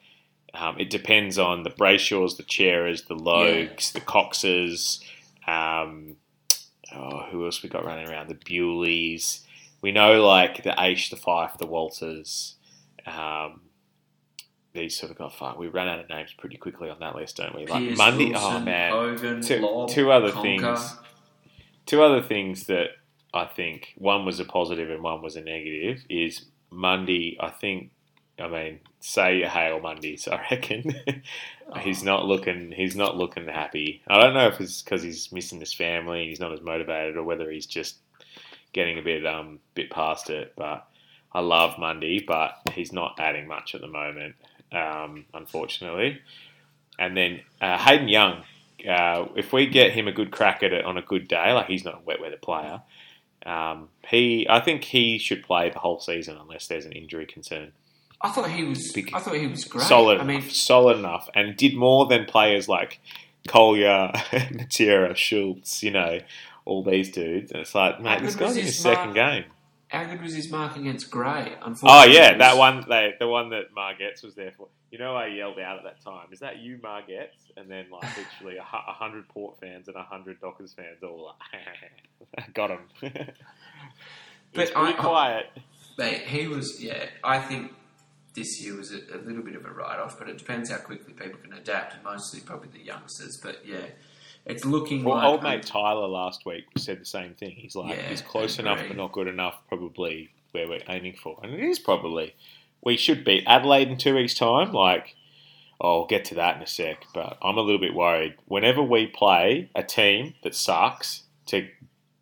um, 0.55 0.79
it 0.79 0.91
depends 0.91 1.39
on 1.39 1.63
the 1.63 1.71
Brayshaws, 1.71 2.37
the 2.37 2.43
Cerras, 2.43 3.07
the 3.07 3.15
Logues, 3.15 3.93
the 3.93 4.01
Coxes. 4.01 5.01
Um, 5.47 6.17
oh, 6.95 7.25
who 7.31 7.45
else 7.45 7.63
we 7.63 7.69
got 7.69 7.85
running 7.85 8.09
around? 8.09 8.29
The 8.29 8.35
Bewleys. 8.35 9.41
We 9.83 9.93
know 9.93 10.25
like 10.25 10.63
the 10.63 10.71
Aish, 10.71 11.11
the 11.11 11.17
Fyfe, 11.17 11.57
the 11.59 11.67
Walters. 11.67 12.57
Um, 13.07 13.63
these 14.73 14.97
sort 14.97 15.11
of 15.11 15.19
got 15.19 15.35
fuck. 15.35 15.59
We 15.59 15.69
ran 15.69 15.89
out 15.89 15.99
of 16.01 16.09
names 16.09 16.33
pretty 16.37 16.57
quickly 16.57 16.91
on 16.91 16.99
that 17.01 17.15
list, 17.15 17.37
don't 17.37 17.55
we? 17.55 17.67
Like 17.67 17.89
Pearce, 17.89 17.99
Mundy. 17.99 18.31
Wilson, 18.31 18.55
oh 18.55 18.61
man, 18.61 19.43
two, 19.43 19.59
Lobb, 19.59 19.89
two 19.89 20.11
other 20.13 20.31
Conker. 20.31 20.43
things. 20.43 20.97
Two 21.87 22.03
other 22.03 22.23
things 22.23 22.67
that 22.67 22.91
I 23.35 23.47
think 23.47 23.95
one 23.97 24.25
was 24.25 24.39
a 24.39 24.45
positive 24.45 24.91
and 24.91 25.03
one 25.03 25.23
was 25.23 25.37
a 25.37 25.41
negative 25.41 26.05
is 26.09 26.47
Mundy. 26.71 27.37
I 27.41 27.51
think. 27.51 27.91
I 28.40 28.48
mean, 28.48 28.81
say 29.00 29.42
hail 29.42 29.81
Mondays. 29.81 30.29
I 30.29 30.40
reckon 30.50 30.94
he's 31.81 32.03
not 32.03 32.26
looking. 32.26 32.72
He's 32.72 32.96
not 32.96 33.16
looking 33.16 33.46
happy. 33.46 34.03
I 34.09 34.20
don't 34.20 34.35
know 34.35 34.48
if 34.48 34.61
it's 34.61 34.83
because 34.83 35.03
he's 35.03 35.33
missing 35.33 35.61
his 35.61 35.74
family 35.74 36.20
and 36.20 36.29
he's 36.29 36.40
not 36.40 36.53
as 36.53 36.61
motivated, 36.61 37.16
or 37.16 37.24
whether 37.24 37.50
he's 37.50 37.66
just 37.66 37.96
getting 38.72 38.98
a 38.98 39.03
bit 39.03 39.26
um 39.26 39.61
bit 39.74 39.90
past 39.90 40.31
it. 40.31 40.55
But 40.57 40.87
I 41.33 41.40
love 41.40 41.79
Mundy, 41.79 42.24
but 42.26 42.53
he's 42.72 42.92
not 42.92 43.16
adding 43.18 43.46
much 43.46 43.74
at 43.74 43.81
the 43.81 43.88
moment, 43.88 44.35
um, 44.72 45.26
unfortunately. 45.33 46.20
And 46.98 47.16
then 47.16 47.40
uh, 47.61 47.79
Hayden 47.79 48.09
Young, 48.09 48.42
uh, 48.88 49.26
if 49.37 49.53
we 49.53 49.66
get 49.66 49.92
him 49.92 50.09
a 50.09 50.12
good 50.12 50.31
crack 50.31 50.62
at 50.62 50.72
it 50.72 50.85
on 50.85 50.98
a 50.98 51.03
good 51.03 51.29
day, 51.29 51.53
like 51.53 51.66
he's 51.66 51.85
not 51.85 51.94
a 51.94 52.05
wet 52.05 52.20
weather 52.20 52.37
player, 52.37 52.83
um, 53.46 53.88
he 54.09 54.46
I 54.48 54.61
think 54.61 54.85
he 54.85 55.18
should 55.18 55.42
play 55.42 55.70
the 55.70 55.79
whole 55.79 56.00
season 56.00 56.37
unless 56.40 56.66
there's 56.66 56.85
an 56.85 56.92
injury 56.92 57.26
concern. 57.26 57.72
I 58.23 58.31
thought 58.31 58.51
he 58.51 58.65
was. 58.65 58.93
Big- 58.93 59.11
I 59.15 59.19
thought 59.21 59.37
he 59.37 59.47
was 59.47 59.65
great. 59.65 59.87
Solid, 59.87 60.21
I 60.21 60.25
mean, 60.25 60.41
enough, 60.41 60.51
solid 60.53 60.99
enough, 60.99 61.29
and 61.35 61.57
did 61.57 61.75
more 61.77 62.07
than 62.07 62.25
players 62.27 62.69
like 62.69 63.01
Colyer, 63.49 64.11
Matera, 64.15 65.17
Schultz. 65.17 65.83
You 65.83 65.93
know, 65.93 66.19
all 66.65 66.85
these 66.85 67.11
dudes. 67.11 67.51
And 67.53 67.61
it's 67.63 67.75
like, 67.75 68.01
mate, 68.01 68.21
this 68.23 68.37
guy's 68.37 68.57
in 68.57 68.65
his 68.65 68.79
second 68.79 69.15
game. 69.15 69.45
how 69.89 70.05
good 70.05 70.21
was 70.23 70.35
his 70.35 70.51
mark 70.51 70.77
against 70.77 71.11
Gray? 71.11 71.55
Oh 71.83 72.05
yeah, 72.05 72.37
that 72.37 72.57
one, 72.59 72.85
they, 72.89 73.15
the 73.19 73.27
one 73.27 73.51
that 73.51 73.75
Margetts 73.75 74.23
was 74.23 74.35
there 74.35 74.53
for. 74.57 74.69
You 74.91 74.99
know, 74.99 75.15
I 75.17 75.29
yelled 75.29 75.59
out 75.61 75.79
at 75.79 75.85
that 75.85 76.01
time, 76.05 76.27
"Is 76.33 76.41
that 76.41 76.59
you, 76.59 76.77
Margetts?" 76.79 77.49
And 77.57 77.71
then 77.71 77.87
like 77.91 78.05
literally 78.43 78.59
a, 78.59 78.63
hundred 78.63 79.29
Port 79.29 79.59
fans 79.61 79.87
and 79.89 79.97
a 79.97 80.03
hundred 80.03 80.41
Dockers 80.41 80.75
fans 80.75 81.03
all 81.03 81.35
like, 82.35 82.53
got 82.55 82.71
him. 82.71 82.81
But 83.01 83.13
He's 84.53 84.71
pretty 84.71 84.75
I- 84.75 84.89
I- 84.91 84.93
quiet. 84.93 85.47
Mate, 85.99 86.23
he 86.23 86.49
was. 86.49 86.83
Yeah, 86.83 87.07
I 87.23 87.39
think 87.41 87.73
this 88.35 88.62
year 88.62 88.77
was 88.77 88.93
a, 88.93 88.99
a 89.14 89.19
little 89.25 89.43
bit 89.43 89.57
of 89.57 89.64
a 89.64 89.71
write-off, 89.71 90.19
but 90.19 90.29
it 90.29 90.38
depends 90.38 90.71
how 90.71 90.79
quickly 90.79 91.12
people 91.12 91.38
can 91.43 91.53
adapt, 91.53 91.95
and 91.95 92.05
mostly 92.05 92.40
probably 92.40 92.69
the 92.73 92.85
youngsters. 92.85 93.37
But 93.37 93.64
yeah, 93.66 93.87
it's 94.47 94.64
looking 94.64 95.05
Well, 95.05 95.16
like 95.16 95.25
old 95.27 95.43
mate 95.43 95.62
Tyler 95.64 96.07
last 96.07 96.47
week 96.47 96.64
said 96.77 97.01
the 97.01 97.05
same 97.07 97.35
thing. 97.35 97.53
He's 97.57 97.75
like, 97.77 97.97
Yeah, 97.97 98.09
he's 98.09 98.23
close 98.23 98.59
enough 98.59 98.81
but 98.87 98.97
not 98.97 99.12
good 99.12 99.27
enough, 99.29 99.59
probably 99.69 100.31
where 100.53 100.69
we're 100.69 100.83
aiming 100.88 101.14
for. 101.23 101.38
And 101.43 101.53
it 101.55 101.61
is 101.61 101.79
probably. 101.79 102.35
We 102.83 102.97
should 102.97 103.25
beat 103.25 103.45
Adelaide 103.47 103.88
in 103.88 103.99
two 103.99 104.14
weeks' 104.14 104.35
time. 104.35 104.73
Like, 104.73 105.14
oh, 105.81 106.01
I'll 106.01 106.07
get 106.07 106.25
to 106.27 106.35
that 106.37 106.57
in 106.57 106.62
a 106.62 106.66
sec, 106.66 107.05
but 107.12 107.37
I'm 107.43 107.59
a 107.59 107.61
little 107.61 107.81
bit 107.81 107.95
worried. 107.95 108.37
Whenever 108.47 108.83
we 108.83 109.07
play 109.07 109.71
a 109.75 109.83
team 109.83 110.35
that 110.43 110.55
sucks 110.55 111.25
to 111.47 111.69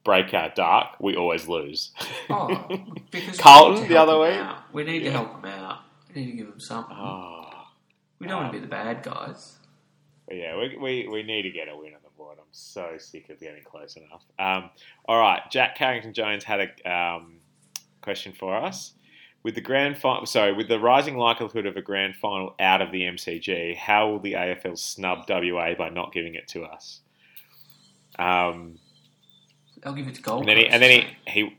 break 0.04 0.32
our 0.34 0.48
dark, 0.48 0.98
we 1.00 1.14
always 1.16 1.46
lose. 1.48 1.92
Oh, 2.30 2.66
Carlton 3.38 3.88
the 3.88 3.96
other 3.96 4.18
way? 4.18 4.36
out. 4.38 4.72
We 4.72 4.82
need 4.84 5.02
Yeah. 5.02 5.10
to 5.12 5.16
help 5.18 5.42
them 5.42 5.52
out. 5.52 5.78
We 6.18 6.24
need 6.24 6.30
to 6.32 6.36
give 6.36 6.48
them 6.48 6.58
something. 6.58 6.96
oh. 6.98 7.48
we 8.18 8.26
don't 8.26 8.42
want 8.42 8.52
to 8.52 8.58
be 8.58 8.60
the 8.60 8.68
bad 8.68 9.04
guys. 9.04 9.56
But 10.26 10.36
yeah, 10.36 10.56
we, 10.56 10.76
we, 10.76 11.08
we 11.08 11.22
need 11.22 11.42
to 11.42 11.50
get 11.50 11.68
a 11.68 11.76
win 11.76 11.94
on 11.94 12.00
the 12.02 12.10
board. 12.16 12.38
I'm 12.40 12.46
so 12.50 12.96
sick 12.98 13.28
of 13.30 13.38
getting 13.38 13.62
close 13.62 13.96
enough. 13.96 14.24
Um, 14.36 14.70
all 15.08 15.20
right, 15.20 15.42
Jack 15.48 15.76
Carrington 15.76 16.12
Jones 16.12 16.42
had 16.42 16.60
a 16.84 16.90
um, 16.90 17.36
question 18.02 18.32
for 18.32 18.56
us. 18.56 18.94
With 19.44 19.54
the 19.54 19.60
grand 19.60 19.96
final, 19.96 20.26
sorry, 20.26 20.52
with 20.52 20.66
the 20.66 20.80
rising 20.80 21.16
likelihood 21.16 21.66
of 21.66 21.76
a 21.76 21.82
grand 21.82 22.16
final 22.16 22.56
out 22.58 22.82
of 22.82 22.90
the 22.90 23.02
MCG, 23.02 23.76
how 23.76 24.10
will 24.10 24.18
the 24.18 24.32
AFL 24.32 24.76
snub 24.76 25.20
WA 25.28 25.74
by 25.78 25.88
not 25.88 26.12
giving 26.12 26.34
it 26.34 26.48
to 26.48 26.64
us? 26.64 27.00
Um, 28.18 28.80
They'll 29.84 29.92
give 29.92 30.08
it 30.08 30.16
to 30.16 30.22
Gold 30.22 30.40
and 30.40 30.48
then 30.48 30.56
he, 30.56 30.66
and 30.66 30.82
then 30.82 30.90
he, 31.24 31.30
he 31.30 31.58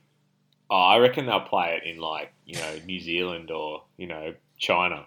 oh, 0.69 0.75
I 0.75 0.97
reckon 0.97 1.25
they'll 1.25 1.39
play 1.39 1.79
it 1.81 1.89
in 1.89 1.99
like 2.01 2.33
you 2.45 2.59
know 2.59 2.75
New 2.85 2.99
Zealand 2.99 3.51
or 3.51 3.83
you 3.95 4.07
know 4.07 4.33
China. 4.59 5.05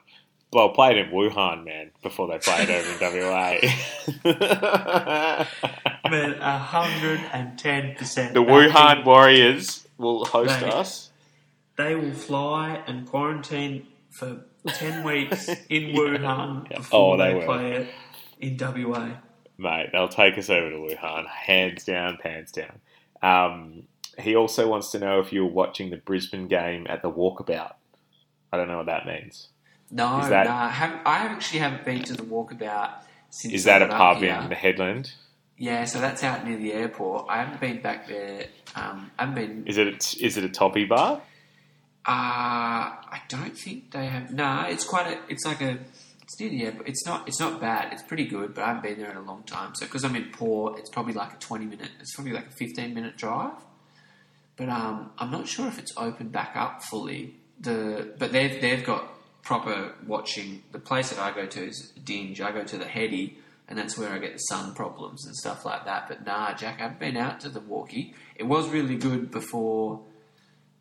Well, 0.53 0.69
play 0.71 0.91
it 0.91 0.99
in 0.99 1.11
Wuhan, 1.11 1.65
man, 1.65 1.93
before 2.03 2.27
they 2.29 2.39
played 2.39 2.69
it 2.69 2.85
over 2.85 2.91
in 2.93 3.23
WA. 3.25 3.59
Man, 6.11 6.35
hundred 6.41 7.21
and 7.33 7.59
ten 7.59 7.95
percent. 7.95 8.35
the 8.35 8.43
Wuhan 8.43 9.05
Warriors 9.07 9.87
will 9.97 10.27
host 10.27 10.63
us. 10.63 11.11
They 11.77 11.95
will 11.95 12.13
fly 12.13 12.83
and 12.87 13.07
quarantine 13.09 13.87
for 14.11 14.45
ten 14.67 15.05
weeks 15.07 15.49
in 15.71 15.95
Wuhan 15.95 16.69
before 16.69 17.15
Oh, 17.15 17.17
they 17.17 17.33
they, 17.33 17.47
play 17.47 17.73
it 17.73 17.89
in 18.41 18.59
WA. 18.59 19.13
Mate, 19.57 19.89
they'll 19.93 20.09
take 20.09 20.37
us 20.37 20.51
over 20.51 20.69
to 20.69 20.77
Wuhan, 20.77 21.27
hands 21.29 21.85
down, 21.85 22.19
pants 22.23 22.53
down. 22.53 22.81
Um, 23.23 23.85
he 24.19 24.37
also 24.37 24.69
wants 24.69 24.91
to 24.91 24.99
know 24.99 25.21
if 25.21 25.33
you 25.33 25.45
were 25.47 25.53
watching 25.53 25.89
the 25.89 25.97
Brisbane 25.97 26.49
game 26.49 26.87
at 26.91 27.01
the 27.01 27.11
Walkabout. 27.11 27.73
I 28.53 28.57
don't 28.57 28.69
know 28.69 28.77
what 28.79 28.87
that 28.87 29.07
means. 29.07 29.49
No, 29.91 30.27
that- 30.29 30.47
no, 30.47 30.53
I, 30.53 30.69
haven't, 30.69 31.01
I 31.07 31.19
actually 31.27 31.61
haven't 31.61 31.85
been 31.85 32.03
to 32.05 32.15
the 32.15 32.23
walkabout 32.23 33.03
since. 33.31 33.55
Is 33.55 33.65
that 33.65 33.83
a 33.83 33.89
pub 33.89 34.19
here. 34.19 34.39
in 34.43 34.49
the 34.49 34.55
Hedland? 34.55 35.13
Yeah, 35.59 35.85
so 35.85 36.01
that's 36.01 36.25
out 36.25 36.47
near 36.47 36.57
the 36.57 36.73
airport. 36.73 37.27
I 37.29 37.43
haven't 37.43 37.61
been 37.61 37.81
back 37.83 38.09
there. 38.09 38.47
Um, 38.75 39.11
I 39.19 39.27
haven't 39.27 39.35
been. 39.35 39.67
Is 39.67 39.77
it 39.79 39.87
a, 39.87 40.25
is 40.25 40.37
it 40.37 40.45
a 40.45 40.49
toppy 40.49 40.85
bar? 40.87 41.21
Uh, 42.05 42.11
I 42.11 43.21
don't 43.29 43.57
think 43.57 43.93
they 43.93 44.07
have. 44.07 44.33
Nah, 44.33 44.67
it's 44.67 44.85
quite 44.85 45.07
a. 45.07 45.19
It's 45.29 45.45
like 45.47 45.61
a. 45.61 45.79
It's 46.23 46.41
near 46.41 46.49
the 46.51 46.65
airport. 46.65 46.89
It's 46.89 47.07
not. 47.07 47.29
It's 47.29 47.39
not 47.39 47.61
bad. 47.61 47.93
It's 47.93 48.03
pretty 48.03 48.27
good, 48.27 48.55
but 48.55 48.65
I 48.65 48.69
haven't 48.69 48.83
been 48.83 48.99
there 48.99 49.11
in 49.11 49.17
a 49.17 49.23
long 49.23 49.45
time. 49.45 49.75
So 49.75 49.87
because 49.87 50.05
I'm 50.05 50.17
in 50.17 50.31
Port, 50.33 50.79
it's 50.79 50.91
probably 50.91 51.13
like 51.13 51.33
a 51.35 51.37
twenty 51.37 51.67
minute. 51.67 51.91
It's 52.01 52.15
probably 52.15 52.33
like 52.33 52.49
a 52.49 52.53
fifteen 52.53 52.93
minute 52.95 53.17
drive. 53.17 53.53
But 54.57 54.69
um, 54.69 55.11
I'm 55.19 55.31
not 55.31 55.47
sure 55.47 55.69
if 55.69 55.79
it's 55.79 55.93
opened 55.97 56.33
back 56.33 56.57
up 56.57 56.83
fully. 56.83 57.37
The 57.63 58.13
but 58.19 58.33
they've 58.33 58.61
they've 58.61 58.85
got 58.85 59.09
proper 59.43 59.95
watching. 60.07 60.63
The 60.73 60.79
place 60.79 61.11
that 61.11 61.19
I 61.19 61.33
go 61.33 61.47
to 61.47 61.65
is 61.67 61.93
Dinge. 62.05 62.41
I 62.41 62.53
go 62.53 62.65
to 62.65 62.79
the 62.79 62.85
Heady, 62.85 63.39
and 63.69 63.79
that's 63.79 63.97
where 63.97 64.11
I 64.11 64.19
get 64.19 64.33
the 64.33 64.39
sun 64.39 64.75
problems 64.75 65.27
and 65.27 65.35
stuff 65.37 65.65
like 65.65 65.85
that. 65.85 66.09
But 66.09 66.25
nah, 66.27 66.55
Jack, 66.55 66.81
I've 66.81 66.99
been 66.99 67.17
out 67.17 67.41
to 67.41 67.49
the 67.49 67.61
walkie. 67.61 68.15
It 68.37 68.45
was 68.45 68.69
really 68.69 68.97
good 68.97 69.31
before 69.31 70.01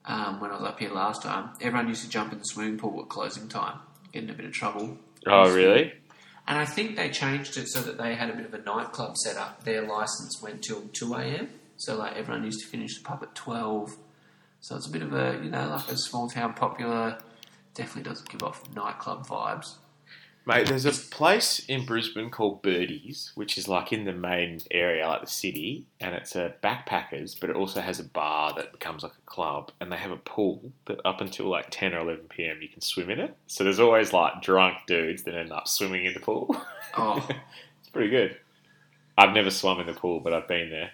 um, 0.05 0.39
when 0.39 0.51
I 0.51 0.55
was 0.55 0.63
up 0.63 0.79
here 0.79 0.91
last 0.91 1.23
time. 1.23 1.51
Everyone 1.61 1.87
used 1.87 2.03
to 2.03 2.09
jump 2.09 2.33
in 2.33 2.39
the 2.39 2.45
swimming 2.45 2.77
pool 2.77 3.01
at 3.01 3.09
closing 3.09 3.47
time, 3.47 3.79
get 4.11 4.23
in 4.23 4.29
a 4.29 4.33
bit 4.33 4.45
of 4.45 4.51
trouble. 4.51 4.97
Oh, 5.27 5.53
really? 5.53 5.93
And 6.47 6.57
I 6.57 6.65
think 6.65 6.95
they 6.95 7.09
changed 7.09 7.57
it 7.57 7.67
so 7.69 7.81
that 7.81 7.97
they 7.97 8.15
had 8.15 8.29
a 8.29 8.33
bit 8.33 8.45
of 8.45 8.53
a 8.53 8.61
nightclub 8.61 9.15
set 9.17 9.37
up. 9.37 9.63
Their 9.63 9.83
license 9.83 10.41
went 10.41 10.63
till 10.63 10.81
2 10.93 11.13
a.m. 11.13 11.49
So, 11.77 11.95
like, 11.95 12.15
everyone 12.15 12.43
used 12.43 12.61
to 12.61 12.67
finish 12.67 12.97
the 12.97 13.03
pub 13.03 13.19
at 13.21 13.35
12. 13.35 13.95
So 14.61 14.75
it's 14.75 14.85
a 14.85 14.91
bit 14.91 15.01
of 15.01 15.13
a, 15.13 15.39
you 15.43 15.49
know, 15.49 15.69
like 15.69 15.89
a 15.89 15.97
small 15.97 16.29
town 16.29 16.53
popular. 16.53 17.17
Definitely 17.73 18.09
doesn't 18.09 18.29
give 18.29 18.43
off 18.43 18.63
nightclub 18.75 19.25
vibes. 19.25 19.75
Mate, 20.45 20.67
there's 20.67 20.85
a 20.85 20.91
place 20.91 21.59
in 21.67 21.85
Brisbane 21.85 22.31
called 22.31 22.63
Birdies, 22.63 23.31
which 23.35 23.59
is 23.59 23.67
like 23.67 23.93
in 23.93 24.05
the 24.05 24.13
main 24.13 24.59
area, 24.71 25.07
like 25.07 25.21
the 25.21 25.27
city, 25.27 25.85
and 25.99 26.15
it's 26.15 26.35
a 26.35 26.55
backpackers, 26.63 27.39
but 27.39 27.51
it 27.51 27.55
also 27.55 27.79
has 27.79 27.99
a 27.99 28.03
bar 28.03 28.51
that 28.55 28.71
becomes 28.71 29.03
like 29.03 29.11
a 29.11 29.29
club, 29.29 29.71
and 29.79 29.91
they 29.91 29.97
have 29.97 30.09
a 30.09 30.17
pool 30.17 30.71
that 30.85 30.99
up 31.05 31.21
until 31.21 31.47
like 31.47 31.67
10 31.69 31.93
or 31.93 31.99
11 31.99 32.25
p.m. 32.29 32.57
you 32.59 32.69
can 32.69 32.81
swim 32.81 33.11
in 33.11 33.19
it. 33.19 33.35
So 33.45 33.63
there's 33.63 33.79
always 33.79 34.13
like 34.13 34.41
drunk 34.41 34.77
dudes 34.87 35.23
that 35.23 35.35
end 35.35 35.51
up 35.51 35.67
swimming 35.67 36.05
in 36.05 36.13
the 36.15 36.19
pool. 36.19 36.55
Oh, 36.97 37.23
it's 37.79 37.89
pretty 37.89 38.09
good. 38.09 38.35
I've 39.17 39.35
never 39.35 39.51
swum 39.51 39.79
in 39.79 39.85
the 39.85 39.93
pool, 39.93 40.21
but 40.21 40.33
I've 40.33 40.47
been 40.47 40.71
there. 40.71 40.91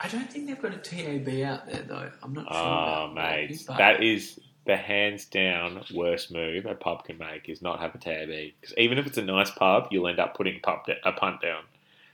I 0.00 0.08
don't 0.08 0.30
think 0.30 0.46
they've 0.46 0.60
got 0.60 0.74
a 0.74 0.78
TAB 0.78 1.28
out 1.44 1.66
there, 1.66 1.82
though. 1.82 2.10
I'm 2.22 2.32
not 2.32 2.52
sure. 2.52 2.62
Oh, 2.62 3.12
mate, 3.14 3.64
but- 3.66 3.78
that 3.78 4.02
is 4.02 4.38
the 4.64 4.76
hands 4.76 5.24
down 5.24 5.82
worst 5.94 6.30
move 6.30 6.66
a 6.66 6.74
pub 6.74 7.04
can 7.04 7.16
make 7.16 7.48
is 7.48 7.62
not 7.62 7.80
have 7.80 7.94
a 7.94 7.98
tab 7.98 8.28
because 8.28 8.76
even 8.76 8.98
if 8.98 9.06
it's 9.06 9.16
a 9.16 9.22
nice 9.22 9.50
pub, 9.50 9.88
you'll 9.90 10.06
end 10.06 10.20
up 10.20 10.36
putting 10.36 10.56
a, 10.56 10.58
pub 10.60 10.80
a 11.04 11.12
punt 11.12 11.40
down. 11.40 11.62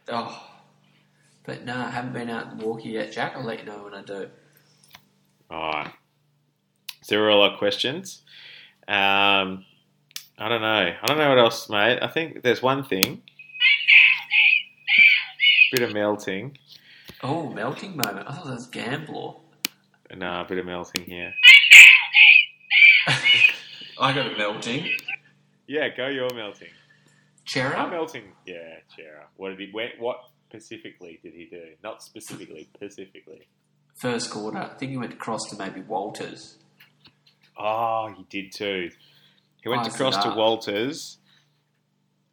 Oh. 0.08 0.50
But 1.44 1.64
no, 1.64 1.76
I 1.76 1.90
haven't 1.90 2.12
been 2.12 2.30
out 2.30 2.52
in 2.52 2.80
yet, 2.92 3.12
Jack. 3.12 3.34
I'll 3.36 3.42
let 3.44 3.58
you 3.58 3.66
know 3.66 3.84
when 3.84 3.92
I 3.92 4.02
do. 4.02 4.28
All 5.50 5.72
right. 5.72 5.92
So 7.02 7.16
there 7.16 7.20
were 7.20 7.28
a 7.28 7.36
lot 7.36 7.52
of 7.52 7.58
questions. 7.58 8.22
Um, 8.88 9.64
I 10.38 10.48
don't 10.48 10.62
know. 10.62 10.94
I 11.02 11.06
don't 11.06 11.18
know 11.18 11.28
what 11.28 11.38
else, 11.38 11.68
mate. 11.68 11.98
I 12.00 12.08
think 12.08 12.42
there's 12.42 12.62
one 12.62 12.84
thing. 12.84 13.22
Bit 15.72 15.82
of 15.82 15.92
melting. 15.92 16.56
Oh, 17.22 17.50
melting 17.50 17.96
moment. 17.96 18.28
I 18.28 18.32
thought 18.34 18.46
that 18.46 18.54
was 18.54 18.66
Gambler. 18.66 19.34
No, 20.14 20.40
a 20.40 20.44
bit 20.48 20.58
of 20.58 20.66
melting 20.66 21.04
here. 21.04 21.32
I 24.00 24.12
got 24.12 24.32
a 24.32 24.36
melting. 24.36 24.90
Yeah, 25.66 25.88
go 25.96 26.08
your 26.08 26.32
melting. 26.34 26.68
I'm 26.68 27.46
Cerra? 27.46 27.88
melting. 27.90 28.24
Yeah, 28.46 28.78
Cerra. 28.94 29.26
What 29.36 29.50
did 29.50 29.60
he? 29.60 29.70
When, 29.72 29.90
what 29.98 30.18
specifically 30.48 31.20
did 31.22 31.34
he 31.34 31.46
do? 31.50 31.62
Not 31.82 32.02
specifically, 32.02 32.68
specifically. 32.74 33.48
First 33.94 34.30
quarter. 34.30 34.58
I 34.58 34.68
think 34.76 34.90
he 34.90 34.96
went 34.96 35.12
across 35.12 35.48
to 35.50 35.56
maybe 35.56 35.80
Walters. 35.82 36.58
Oh, 37.56 38.12
he 38.16 38.24
did 38.28 38.52
too. 38.52 38.90
He 39.62 39.68
went 39.68 39.82
Eyes 39.82 39.94
across 39.94 40.16
to 40.18 40.28
up. 40.28 40.36
Walters 40.36 41.18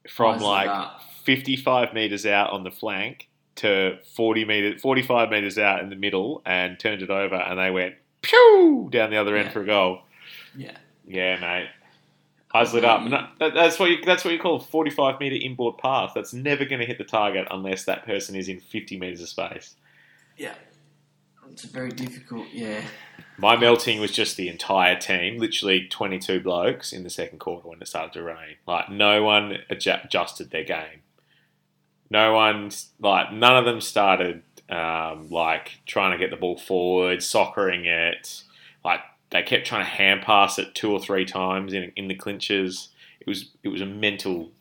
from 0.10 0.36
Eyes 0.36 0.42
like 0.42 0.70
up. 0.70 1.02
55 1.24 1.94
meters 1.94 2.26
out 2.26 2.52
on 2.52 2.64
the 2.64 2.72
flank 2.72 3.30
to 3.62 3.98
40 4.16 4.46
meters, 4.46 4.82
45 4.82 5.30
meters 5.30 5.58
out 5.58 5.82
in 5.82 5.90
the 5.90 5.96
middle, 5.96 6.42
and 6.46 6.80
turned 6.80 7.02
it 7.02 7.10
over, 7.10 7.36
and 7.36 7.60
they 7.60 7.72
went 7.72 7.96
pew 8.22 8.90
down 8.92 9.10
the 9.10 9.18
other 9.18 9.36
end 9.36 9.48
Yeah. 9.48 9.54
for 9.54 9.62
a 9.62 9.66
goal. 9.66 10.02
Yeah. 10.56 10.78
Yeah, 11.08 11.40
mate. 11.40 11.70
Eyes 12.54 12.74
lit 12.74 12.84
up. 12.84 13.02
No, 13.04 13.28
that's 13.40 13.80
what 13.80 13.90
you, 13.90 14.04
that's 14.06 14.26
what 14.26 14.34
you 14.34 14.40
call 14.40 14.58
a 14.58 14.60
45 14.60 15.20
meter 15.20 15.36
inboard 15.42 15.78
pass. 15.78 16.12
That's 16.14 16.34
never 16.34 16.66
going 16.66 16.80
to 16.82 16.86
hit 16.86 16.98
the 16.98 17.04
target 17.06 17.48
unless 17.50 17.86
that 17.86 18.06
person 18.06 18.36
is 18.36 18.50
in 18.50 18.60
50 18.60 19.00
meters 19.00 19.22
of 19.22 19.30
space. 19.30 19.76
Yeah. 20.38 20.54
It's 21.50 21.64
very 21.64 21.92
difficult, 21.92 22.48
yeah. 22.54 22.82
My 23.38 23.58
melting 23.58 24.00
was 24.00 24.12
just 24.12 24.38
the 24.38 24.48
entire 24.48 24.98
team, 24.98 25.38
literally 25.38 25.88
22 25.90 26.40
blokes 26.42 26.94
in 26.94 27.04
the 27.04 27.10
second 27.10 27.40
quarter 27.40 27.68
when 27.68 27.82
it 27.82 27.88
started 27.88 28.14
to 28.14 28.24
rain. 28.24 28.56
Like, 28.68 28.90
no 28.90 29.24
one 29.24 29.58
adjusted 29.70 30.52
their 30.52 30.64
game. 30.64 31.02
No 32.12 32.34
one, 32.34 32.72
like, 33.00 33.32
none 33.32 33.56
of 33.56 33.64
them 33.64 33.80
started, 33.80 34.44
um, 34.70 35.30
like, 35.30 35.80
trying 35.86 36.12
to 36.12 36.18
get 36.18 36.30
the 36.30 36.36
ball 36.36 36.58
forward, 36.58 37.20
soccering 37.20 37.86
it. 37.86 38.44
Like, 38.84 39.00
they 39.30 39.42
kept 39.44 39.66
trying 39.66 39.86
to 39.86 39.90
hand 39.90 40.22
pass 40.22 40.60
it 40.60 40.76
two 40.76 40.92
or 40.92 41.00
three 41.00 41.24
times 41.24 41.72
in, 41.72 41.94
in 41.96 42.10
the 42.10 42.16
clinches. 42.16 42.90
It 43.22 43.28
was, 43.28 43.52
it 43.64 43.70
was 43.70 43.80
a 43.80 43.86
mental 43.86 44.52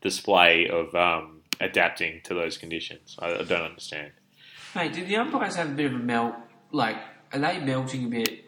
display 0.00 0.68
of 0.68 0.92
um, 0.96 1.42
adapting 1.60 2.22
to 2.24 2.34
those 2.34 2.58
conditions. 2.58 3.14
I, 3.20 3.34
I 3.34 3.42
don't 3.44 3.62
understand. 3.62 4.10
Mate, 4.74 4.92
did 4.92 5.06
the 5.06 5.16
umpires 5.16 5.54
have 5.54 5.70
a 5.70 5.74
bit 5.74 5.86
of 5.86 5.92
a 5.92 5.98
melt? 5.98 6.34
Like, 6.72 6.96
are 7.32 7.38
they 7.38 7.60
melting 7.60 8.06
a 8.06 8.08
bit? 8.08 8.44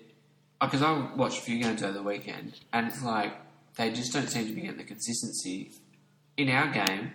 Because 0.60 0.82
I 0.82 1.14
watched 1.14 1.38
a 1.38 1.42
few 1.42 1.62
games 1.62 1.84
over 1.84 1.92
the 1.92 2.02
weekend, 2.02 2.58
and 2.72 2.88
it's 2.88 3.04
like 3.04 3.32
they 3.76 3.92
just 3.92 4.12
don't 4.12 4.28
seem 4.28 4.48
to 4.48 4.52
be 4.52 4.62
getting 4.62 4.78
the 4.78 4.82
consistency 4.82 5.70
in 6.36 6.48
our 6.48 6.72
game. 6.72 7.12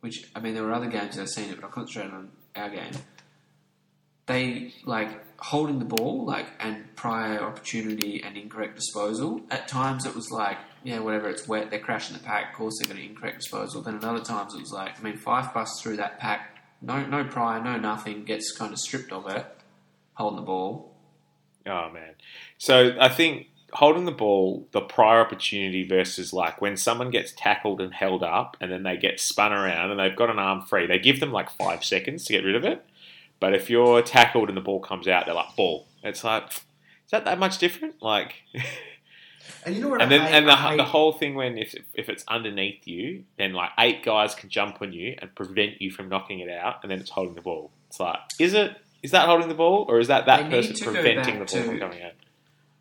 Which 0.00 0.28
I 0.34 0.40
mean, 0.40 0.54
there 0.54 0.62
were 0.62 0.72
other 0.72 0.86
games 0.86 1.16
that 1.16 1.22
I've 1.22 1.28
seen 1.28 1.50
it, 1.50 1.60
but 1.60 1.66
I 1.66 1.70
concentrated 1.70 2.14
on 2.14 2.30
our 2.56 2.70
game. 2.70 2.92
They 4.26 4.74
like 4.84 5.08
holding 5.40 5.78
the 5.78 5.84
ball, 5.84 6.24
like 6.24 6.46
and 6.60 6.94
prior 6.96 7.40
opportunity 7.42 8.22
and 8.22 8.36
incorrect 8.36 8.76
disposal. 8.76 9.40
At 9.50 9.68
times, 9.68 10.06
it 10.06 10.14
was 10.14 10.30
like, 10.30 10.58
yeah, 10.84 11.00
whatever, 11.00 11.28
it's 11.28 11.48
wet. 11.48 11.70
They're 11.70 11.80
crashing 11.80 12.16
the 12.16 12.22
pack. 12.22 12.52
Of 12.52 12.56
course, 12.56 12.78
they're 12.80 12.94
to 12.94 13.02
incorrect 13.02 13.38
disposal. 13.38 13.82
Then 13.82 13.96
at 13.96 14.04
other 14.04 14.22
times, 14.22 14.54
it 14.54 14.60
was 14.60 14.72
like, 14.72 14.98
I 14.98 15.02
mean, 15.02 15.16
five 15.16 15.52
busts 15.54 15.82
through 15.82 15.96
that 15.96 16.18
pack 16.20 16.58
no, 16.80 17.04
no 17.06 17.24
prior, 17.24 17.62
no 17.62 17.76
nothing. 17.76 18.24
Gets 18.24 18.52
kind 18.52 18.72
of 18.72 18.78
stripped 18.78 19.12
of 19.12 19.28
it, 19.28 19.46
holding 20.14 20.36
the 20.36 20.42
ball. 20.42 20.94
Oh 21.66 21.90
man. 21.90 22.14
So 22.58 22.96
I 23.00 23.08
think 23.08 23.48
holding 23.72 24.04
the 24.04 24.12
ball, 24.12 24.66
the 24.72 24.80
prior 24.80 25.20
opportunity 25.20 25.86
versus 25.86 26.32
like 26.32 26.60
when 26.60 26.76
someone 26.76 27.10
gets 27.10 27.32
tackled 27.36 27.80
and 27.80 27.92
held 27.92 28.22
up 28.22 28.56
and 28.60 28.72
then 28.72 28.82
they 28.82 28.96
get 28.96 29.20
spun 29.20 29.52
around 29.52 29.90
and 29.90 30.00
they've 30.00 30.16
got 30.16 30.30
an 30.30 30.38
arm 30.38 30.62
free, 30.62 30.86
they 30.86 30.98
give 30.98 31.20
them 31.20 31.32
like 31.32 31.50
five 31.50 31.84
seconds 31.84 32.24
to 32.24 32.32
get 32.32 32.44
rid 32.44 32.56
of 32.56 32.64
it. 32.64 32.84
But 33.40 33.54
if 33.54 33.70
you're 33.70 34.02
tackled 34.02 34.48
and 34.48 34.56
the 34.56 34.62
ball 34.62 34.80
comes 34.80 35.06
out, 35.06 35.26
they're 35.26 35.34
like 35.34 35.54
ball. 35.56 35.86
It's 36.02 36.24
like 36.24 36.50
is 36.50 37.10
that 37.10 37.24
that 37.24 37.38
much 37.38 37.58
different? 37.58 38.02
Like 38.02 38.34
And 39.64 39.74
you 39.74 39.82
know 39.82 39.88
what 39.88 40.02
and 40.02 40.12
I 40.12 40.18
then 40.18 40.32
and 40.32 40.48
the, 40.48 40.58
I 40.58 40.76
the 40.76 40.84
whole 40.84 41.12
thing 41.12 41.34
when 41.34 41.58
if 41.58 41.74
if 41.94 42.08
it's 42.08 42.24
underneath 42.28 42.86
you, 42.86 43.24
then 43.36 43.52
like 43.52 43.70
eight 43.78 44.04
guys 44.04 44.34
can 44.34 44.48
jump 44.48 44.80
on 44.80 44.92
you 44.92 45.16
and 45.18 45.34
prevent 45.34 45.80
you 45.80 45.90
from 45.90 46.08
knocking 46.08 46.40
it 46.40 46.50
out, 46.50 46.76
and 46.82 46.90
then 46.90 47.00
it's 47.00 47.10
holding 47.10 47.34
the 47.34 47.40
ball. 47.40 47.70
It's 47.88 48.00
like 48.00 48.18
is 48.38 48.54
it 48.54 48.76
is 49.02 49.10
that 49.12 49.26
holding 49.26 49.48
the 49.48 49.54
ball 49.54 49.86
or 49.88 50.00
is 50.00 50.08
that 50.08 50.26
that 50.26 50.50
person 50.50 50.76
preventing 50.92 51.38
the 51.38 51.44
ball 51.44 51.62
from 51.62 51.78
coming 51.78 52.02
out? 52.02 52.12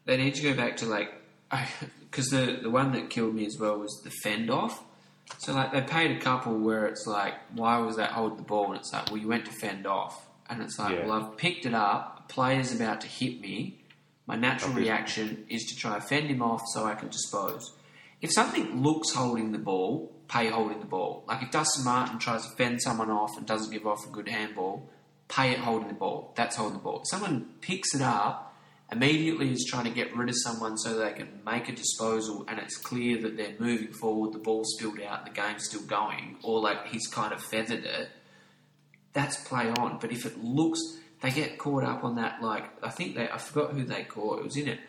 They 0.08 0.18
need 0.18 0.34
to 0.36 0.42
go 0.42 0.56
back 0.56 0.78
to 0.78 0.86
like, 0.88 1.14
because 2.10 2.28
the 2.30 2.60
the 2.64 2.70
one 2.70 2.92
that 2.94 3.10
killed 3.12 3.36
me 3.36 3.46
as 3.46 3.58
well 3.60 3.78
was 3.78 4.02
the 4.04 4.10
fend 4.10 4.50
off. 4.50 4.84
So 5.40 5.54
like 5.54 5.72
they 5.74 5.82
paid 5.82 6.12
a 6.18 6.20
couple 6.20 6.58
where 6.58 6.86
it's 6.88 7.06
like, 7.06 7.34
why 7.54 7.78
was 7.80 7.98
that 7.98 8.12
hold 8.12 8.38
the 8.40 8.44
ball? 8.44 8.68
And 8.72 8.80
it's 8.80 8.92
like, 8.94 9.08
well, 9.12 9.18
you 9.18 9.28
went 9.28 9.46
to 9.46 9.52
fend 9.52 9.86
off, 9.86 10.26
and 10.50 10.62
it's 10.62 10.80
like, 10.80 10.96
Yeah. 10.96 11.06
well, 11.06 11.22
I've 11.24 11.38
picked 11.38 11.66
it 11.66 11.74
up. 11.74 12.24
A 12.26 12.34
player's 12.34 12.74
about 12.74 13.02
to 13.02 13.08
hit 13.08 13.40
me. 13.42 13.80
My 14.26 14.36
natural 14.36 14.72
Obviously. 14.72 14.92
reaction 14.92 15.46
is 15.50 15.64
to 15.66 15.76
try 15.78 15.96
to 15.96 16.02
fend 16.02 16.28
him 16.30 16.42
off 16.42 16.62
so 16.74 16.86
I 16.86 16.96
can 16.96 17.08
dispose. 17.10 17.74
If 18.22 18.32
something 18.34 18.82
looks 18.84 19.14
holding 19.14 19.52
the 19.54 19.58
ball, 19.60 20.12
pay 20.28 20.48
holding 20.50 20.80
the 20.80 20.86
ball. 20.86 21.24
Like 21.28 21.44
if 21.44 21.52
Dustin 21.52 21.86
Martin 21.86 22.20
tries 22.20 22.44
to 22.46 22.50
fend 22.56 22.82
someone 22.82 23.10
off 23.12 23.38
and 23.38 23.46
doesn't 23.46 23.72
give 23.72 23.86
off 23.88 24.06
a 24.06 24.10
good 24.10 24.28
handball, 24.28 24.90
pay 25.30 25.52
it 25.52 25.60
holding 25.60 25.88
the 25.88 25.94
ball. 25.94 26.34
That's 26.36 26.56
holding 26.58 26.78
the 26.80 26.84
ball. 26.84 26.98
If 27.00 27.04
someone 27.10 27.46
picks 27.62 27.94
it 27.96 28.02
up, 28.02 28.47
immediately 28.92 29.52
is 29.52 29.66
trying 29.70 29.84
to 29.86 29.90
get 29.90 30.16
rid 30.16 30.30
of 30.30 30.36
someone 30.38 30.78
so 30.78 30.98
they 30.98 31.12
can 31.14 31.28
make 31.46 31.68
a 31.70 31.74
disposal 31.74 32.46
and 32.48 32.60
it's 32.60 32.78
clear 32.78 33.22
that 33.22 33.36
they're 33.36 33.56
moving 33.60 33.92
forward, 33.92 34.34
the 34.34 34.40
ball's 34.40 34.76
spilled 34.78 35.00
out, 35.02 35.26
the 35.26 35.32
game's 35.32 35.66
still 35.66 35.82
going, 35.82 36.38
or 36.44 36.60
like 36.62 36.88
he's 36.88 37.08
kind 37.08 37.34
of 37.34 37.44
feathered 37.44 37.84
it, 37.84 38.10
that's 39.14 39.38
play 39.48 39.70
on. 39.80 39.98
But 40.00 40.12
if 40.12 40.26
it 40.26 40.42
looks, 40.44 40.80
they 41.22 41.32
get 41.32 41.58
caught 41.58 41.84
up 41.84 42.04
on 42.04 42.16
that, 42.16 42.42
like, 42.42 42.66
I 42.84 42.90
think 42.90 43.16
they, 43.16 43.30
I 43.30 43.38
forgot 43.38 43.72
who 43.72 43.84
they 43.84 44.04
caught, 44.04 44.40
it 44.40 44.46
was 44.46 44.56
in 44.58 44.68
it. 44.68 44.80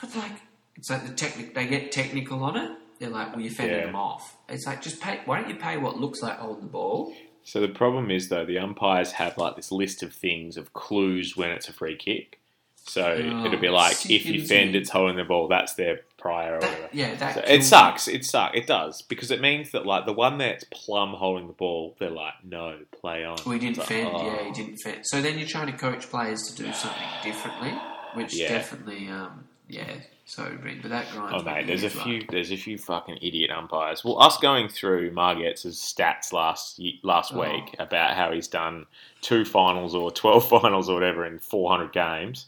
But 0.00 0.14
like, 0.16 0.32
it's 0.76 0.90
like 0.90 1.06
the 1.06 1.14
technic, 1.14 1.54
they 1.54 1.66
get 1.66 1.92
technical 1.92 2.42
on 2.44 2.56
it. 2.56 2.70
They're 2.98 3.10
like, 3.10 3.32
well, 3.32 3.40
you 3.40 3.50
fended 3.50 3.78
Yeah. 3.78 3.86
them 3.86 3.96
off. 3.96 4.36
It's 4.48 4.66
like, 4.66 4.82
just 4.82 5.00
pay, 5.00 5.20
why 5.24 5.40
don't 5.40 5.50
you 5.50 5.56
pay 5.56 5.76
what 5.76 5.98
looks 5.98 6.22
like 6.22 6.38
holding 6.38 6.64
the 6.64 6.70
ball? 6.70 7.14
So 7.44 7.60
the 7.60 7.68
problem 7.68 8.10
is 8.10 8.28
though, 8.28 8.44
the 8.44 8.58
umpires 8.58 9.12
have 9.12 9.38
like 9.38 9.54
this 9.56 9.70
list 9.70 10.02
of 10.02 10.12
things 10.12 10.56
of 10.56 10.72
clues 10.72 11.36
when 11.36 11.50
it's 11.50 11.68
a 11.68 11.72
free 11.72 11.96
kick. 11.96 12.40
So 12.88 13.02
Oh, 13.04 13.44
it'll 13.44 13.58
be 13.60 13.68
like 13.68 14.08
if 14.10 14.24
you 14.26 14.46
fend, 14.46 14.76
it's 14.76 14.90
holding 14.90 15.16
the 15.16 15.24
ball. 15.24 15.48
That's 15.48 15.74
their 15.74 16.00
prior 16.18 16.56
or 16.56 16.60
That- 16.60 16.94
yeah, 16.94 17.14
that 17.16 17.34
So 17.34 17.40
it 17.46 17.62
sucks. 17.62 18.08
It 18.08 18.24
sucks. 18.24 18.56
It 18.56 18.66
does 18.66 19.02
because 19.02 19.30
it 19.30 19.40
means 19.40 19.72
that 19.72 19.84
like 19.86 20.06
the 20.06 20.12
one 20.12 20.38
that's 20.38 20.64
plumb 20.72 21.12
holding 21.14 21.46
the 21.48 21.52
ball, 21.52 21.96
they're 21.98 22.10
like, 22.10 22.34
no, 22.44 22.78
play 23.00 23.24
on. 23.24 23.38
We 23.46 23.58
didn't 23.58 23.78
like, 23.78 23.88
fend, 23.88 24.10
oh. 24.12 24.24
yeah, 24.24 24.44
he 24.44 24.52
didn't 24.52 24.76
fend. 24.78 25.00
So 25.04 25.20
then 25.20 25.38
you're 25.38 25.48
trying 25.48 25.66
to 25.66 25.76
coach 25.76 26.08
players 26.08 26.42
to 26.54 26.62
do 26.62 26.72
something 26.72 27.02
differently, 27.22 27.70
which 28.14 28.34
Yeah. 28.36 28.48
definitely, 28.48 29.08
um, 29.08 29.44
yeah, 29.68 29.84
sobering. 30.24 30.78
But 30.80 30.90
that 30.90 31.10
grinds 31.12 31.34
Oh 31.36 31.42
mate, 31.42 31.66
there's 31.66 31.82
a 31.82 31.88
gears, 31.88 32.02
few 32.04 32.24
there's 32.30 32.52
a 32.52 32.56
few 32.56 32.78
fucking 32.78 33.18
idiot 33.20 33.50
umpires. 33.50 34.04
Well, 34.04 34.20
us 34.22 34.38
going 34.38 34.68
through 34.68 35.10
Marget's 35.12 35.64
stats 35.66 36.32
last 36.32 36.80
last 37.02 37.32
Oh. 37.34 37.40
week 37.40 37.74
about 37.80 38.14
how 38.14 38.30
he's 38.32 38.46
done 38.48 38.86
two 39.22 39.44
finals 39.44 39.92
or 39.94 40.10
twelve 40.12 40.48
finals 40.62 40.88
or 40.88 40.94
whatever 40.94 41.26
in 41.26 41.38
400 41.40 41.92
games. 41.92 42.46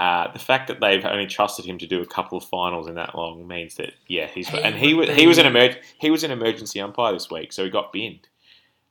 Uh, 0.00 0.32
the 0.32 0.38
fact 0.38 0.68
that 0.68 0.80
they've 0.80 1.04
only 1.04 1.26
trusted 1.26 1.64
him 1.66 1.76
to 1.76 1.86
do 1.86 2.00
a 2.00 2.06
couple 2.06 2.38
of 2.38 2.44
finals 2.44 2.88
in 2.88 2.94
that 2.94 3.14
long 3.14 3.46
means 3.46 3.74
that 3.74 3.92
yeah 4.08 4.26
he's 4.26 4.48
He 4.48 4.58
and 4.58 4.74
he 4.74 4.94
would 4.94 5.08
was 5.08 5.16
he 5.18 5.26
was 5.26 5.36
an 5.38 5.52
be- 5.52 5.58
emer- 5.60 5.76
he 5.98 6.10
was 6.10 6.24
an 6.24 6.30
emergency 6.30 6.80
umpire 6.80 7.12
this 7.12 7.30
week, 7.30 7.52
so 7.52 7.64
he 7.64 7.70
got 7.70 7.92
binned. 7.92 8.26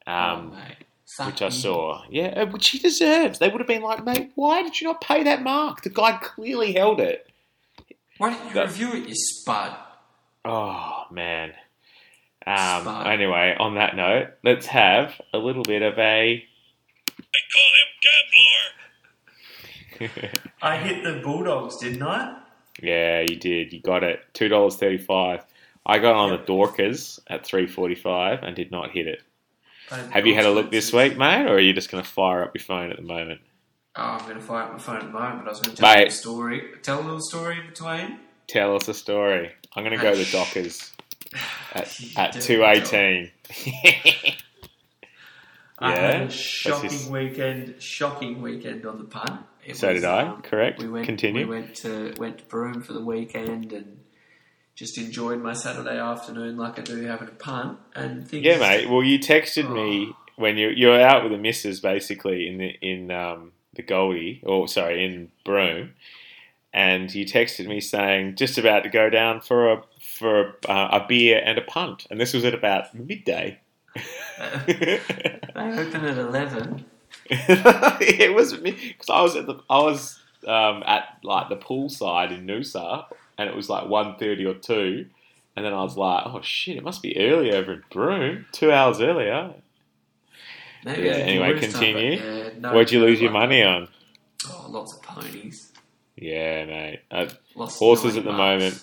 Um, 0.06 0.56
oh, 1.20 1.26
which 1.26 1.42
I 1.42 1.50
saw. 1.50 2.04
Yeah, 2.10 2.28
uh, 2.42 2.46
which 2.46 2.70
he 2.70 2.78
deserves. 2.78 3.40
They 3.40 3.50
would 3.50 3.60
have 3.60 3.68
been 3.68 3.82
like, 3.82 4.06
mate, 4.06 4.32
why 4.36 4.62
did 4.62 4.80
you 4.80 4.86
not 4.88 5.02
pay 5.02 5.24
that 5.24 5.42
mark? 5.42 5.82
The 5.82 5.90
guy 5.90 6.18
clearly 6.22 6.74
held 6.74 7.00
it. 7.00 7.28
Why 8.20 8.30
don't 8.32 8.46
you 8.48 8.54
That- 8.54 8.68
review 8.68 8.94
it, 8.94 9.08
you 9.10 9.16
spud? 9.16 9.76
Oh 10.46 11.06
man. 11.12 11.54
Um, 12.46 12.84
Smart. 12.84 13.08
anyway, 13.08 13.56
on 13.60 13.76
that 13.76 13.96
note, 13.96 14.28
let's 14.44 14.68
have 14.68 15.20
a 15.34 15.38
little 15.40 15.64
bit 15.64 15.82
of 15.82 15.98
a. 15.98 16.44
I 20.62 20.78
hit 20.78 21.04
the 21.04 21.22
Bulldogs, 21.24 21.78
didn't 21.78 22.04
I? 22.04 22.40
yeah, 22.82 23.22
you 23.22 23.36
did. 23.38 23.74
You 23.74 23.82
got 23.82 24.04
it. 24.04 24.22
Two 24.34 24.48
dollars 24.50 24.76
thirty-five. 24.78 25.46
I 25.86 26.00
got 26.00 26.16
on 26.16 26.32
the 26.32 26.38
Dorkers 26.40 27.20
at 27.28 27.46
three 27.46 27.68
forty-five 27.68 28.44
and 28.44 28.56
did 28.56 28.72
not 28.72 28.92
hit 28.92 29.08
it. 29.08 29.22
The 29.90 29.96
Have 30.12 30.28
you 30.28 30.36
had 30.36 30.46
a 30.46 30.52
look 30.52 30.72
this 30.72 30.94
week, 30.94 31.18
mate, 31.18 31.46
or 31.46 31.56
are 31.56 31.60
you 31.60 31.74
just 31.74 31.92
going 31.92 32.04
to 32.04 32.10
fire 32.10 32.44
up 32.44 32.56
your 32.56 32.64
phone 32.64 32.92
at 32.92 32.98
the 32.98 33.04
moment? 33.04 33.42
Oh, 33.96 34.02
I'm 34.04 34.20
going 34.26 34.36
to 34.36 34.42
fire 34.42 34.64
up 34.64 34.72
my 34.74 34.78
phone 34.80 34.98
at 34.98 35.04
the 35.04 35.10
moment, 35.10 35.40
but 35.44 35.48
I 35.48 35.52
was 35.52 35.62
going 35.62 35.76
to 35.76 35.82
tell 35.82 35.96
Mate. 35.96 36.00
you 36.00 36.08
a 36.08 36.12
story. 36.12 36.64
Tell 36.84 37.00
a 37.00 37.04
little 37.04 37.20
story 37.22 37.60
in 37.60 37.68
between. 37.68 38.20
Tell 38.48 38.76
us 38.76 38.88
a 38.88 38.94
story. 38.94 39.52
I'm 39.76 39.84
going 39.84 39.98
to 39.98 40.02
go 40.02 40.14
Hey, 40.14 40.24
the 40.24 40.26
Dockers 40.32 40.92
at, 41.74 42.00
at 42.16 42.34
two 42.42 42.64
eighteen. 42.64 43.32
I 45.80 45.96
had 45.96 46.22
Yeah, 46.22 46.22
a 46.22 46.30
shocking 46.30 47.10
weekend. 47.12 47.82
Shocking 47.82 48.42
weekend 48.42 48.86
on 48.86 48.98
the 48.98 49.06
punt. 49.06 49.42
It 49.70 49.78
So 49.78 49.92
was, 49.94 50.02
did 50.02 50.06
I. 50.10 50.24
um, 50.28 50.42
Correct. 50.42 50.80
We 50.80 50.88
went. 50.90 51.06
Continue. 51.06 51.46
We 51.48 51.50
went 51.60 51.76
to 51.78 52.14
went 52.18 52.40
to 52.40 52.44
Broome 52.46 52.82
for 52.82 52.94
the 52.94 53.04
weekend 53.04 53.72
and 53.72 54.00
just 54.76 54.98
enjoyed 54.98 55.42
my 55.42 55.54
Saturday 55.54 55.98
afternoon 56.00 56.58
like 56.58 56.80
I 56.80 56.82
do 56.84 57.02
having 57.06 57.28
a 57.28 57.32
punt 57.32 57.78
and 57.96 58.28
things. 58.28 58.46
Yeah, 58.46 58.58
mate. 58.60 58.90
Well, 58.90 59.04
you 59.04 59.20
texted 59.20 59.66
Oh. 59.66 59.74
me 59.74 60.14
when 60.38 60.58
you 60.58 60.70
you 60.70 60.88
were 60.88 61.00
out 61.02 61.24
with 61.24 61.32
the 61.32 61.38
missus, 61.38 61.80
basically 61.80 62.48
in 62.48 62.58
the 62.58 62.70
in 62.82 63.12
um, 63.12 63.52
the 63.76 63.82
Goldie, 63.84 64.42
or 64.44 64.68
sorry, 64.68 65.04
in 65.06 65.32
Broome, 65.46 65.94
and 66.74 67.14
you 67.14 67.26
texted 67.26 67.68
me 67.68 67.80
saying 67.80 68.36
just 68.36 68.58
about 68.58 68.84
to 68.84 68.90
go 68.90 69.10
down 69.10 69.42
for 69.42 69.72
a 69.74 69.84
for 70.02 70.56
a, 70.66 70.72
uh, 70.72 71.00
a 71.04 71.06
beer 71.08 71.42
and 71.44 71.58
a 71.58 71.62
punt, 71.62 72.08
and 72.10 72.20
this 72.20 72.34
was 72.34 72.44
at 72.46 72.54
about 72.54 72.94
midday. 72.96 73.60
They 74.66 75.00
open 75.56 76.06
at 76.06 76.18
eleven. 76.18 76.86
it 78.02 78.34
was 78.34 78.60
me 78.60 78.72
because 78.72 79.10
I 79.10 79.22
was 79.22 79.36
at 79.36 79.46
the 79.46 79.62
I 79.70 79.80
was 79.80 80.20
um, 80.48 80.84
at 80.86 81.20
like 81.24 81.50
the 81.50 81.58
poolside 81.58 82.32
in 82.32 82.46
Noosa, 82.48 83.06
and 83.38 83.50
it 83.50 83.56
was 83.56 83.70
like 83.70 83.86
1.30 83.86 84.48
or 84.48 84.54
two, 84.56 85.06
and 85.56 85.66
then 85.66 85.74
I 85.74 85.84
was 85.84 85.98
like, 85.98 86.24
oh 86.26 86.42
shit, 86.42 86.78
it 86.78 86.84
must 86.84 87.02
be 87.02 87.18
early 87.18 87.52
over 87.52 87.74
in 87.74 87.84
Broome, 87.92 88.46
two 88.52 88.72
hours 88.72 89.00
earlier. 89.00 89.54
Maybe 90.84 91.08
Yeah, 91.08 91.14
anyway, 91.14 91.52
roof 91.52 91.62
time, 91.62 91.72
but 91.72 91.80
continue. 91.80 92.20
yeah, 92.20 92.50
no, 92.58 92.74
Where'd 92.74 92.92
you 92.92 93.02
lose 93.02 93.22
your 93.22 93.32
money 93.32 93.64
on? 93.64 93.90
Oh, 94.50 94.68
lots 94.70 94.94
of 94.94 95.02
ponies. 95.04 95.72
Yeah, 96.16 96.66
mate. 96.66 97.02
Uh, 97.12 97.28
Lost 97.56 97.80
Horses 97.80 98.18
at 98.18 98.24
the 98.24 98.32
moment. 98.32 98.82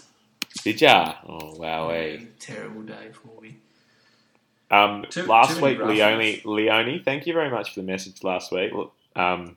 did 0.62 0.80
ya? 0.80 1.14
Oh, 1.26 1.54
wow. 1.56 1.90
Yeah, 1.90 2.18
terrible 2.38 2.82
day 2.82 3.10
for 3.12 3.40
me. 3.40 3.58
Um, 4.70 5.04
Too- 5.08 5.24
last 5.24 5.58
too 5.58 5.64
week, 5.64 5.78
Leone, 5.78 6.18
rushes. 6.18 6.44
Leone, 6.44 7.02
thank 7.04 7.26
you 7.26 7.32
very 7.32 7.50
much 7.50 7.72
for 7.72 7.80
the 7.80 7.86
message 7.86 8.22
last 8.24 8.50
week. 8.52 8.72
Um, 9.14 9.56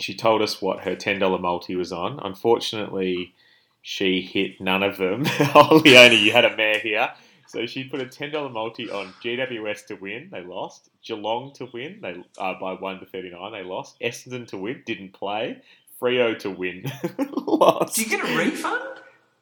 she 0.00 0.14
told 0.14 0.42
us 0.42 0.60
what 0.60 0.80
her 0.80 0.94
$10 0.94 1.40
multi 1.40 1.74
was 1.74 1.92
on. 1.92 2.20
Unfortunately, 2.22 3.34
she 3.82 4.20
hit 4.20 4.60
none 4.60 4.82
of 4.82 4.98
them. 4.98 5.24
oh, 5.54 5.80
Leone, 5.84 6.12
you 6.12 6.32
had 6.32 6.44
a 6.44 6.56
mare 6.56 6.78
here. 6.78 7.10
So 7.48 7.64
she 7.66 7.84
put 7.84 8.00
a 8.00 8.06
$10 8.06 8.52
multi 8.52 8.90
on 8.90 9.14
GWS 9.22 9.86
to 9.86 9.94
win. 9.94 10.28
They 10.30 10.42
lost. 10.42 10.90
Geelong 11.02 11.52
to 11.54 11.66
win. 11.72 12.00
They 12.02 12.16
uh, 12.38 12.54
by 12.60 12.74
1 12.74 13.00
to 13.00 13.06
39. 13.06 13.52
They 13.52 13.62
lost. 13.62 13.98
Essendon 14.00 14.46
to 14.48 14.58
win. 14.58 14.82
Didn't 14.84 15.12
play. 15.12 15.62
Freo 16.00 16.38
to 16.40 16.50
win. 16.50 16.84
lost. 17.46 17.96
Do 17.96 18.02
you 18.02 18.08
get 18.08 18.28
a 18.28 18.36
refund? 18.36 18.95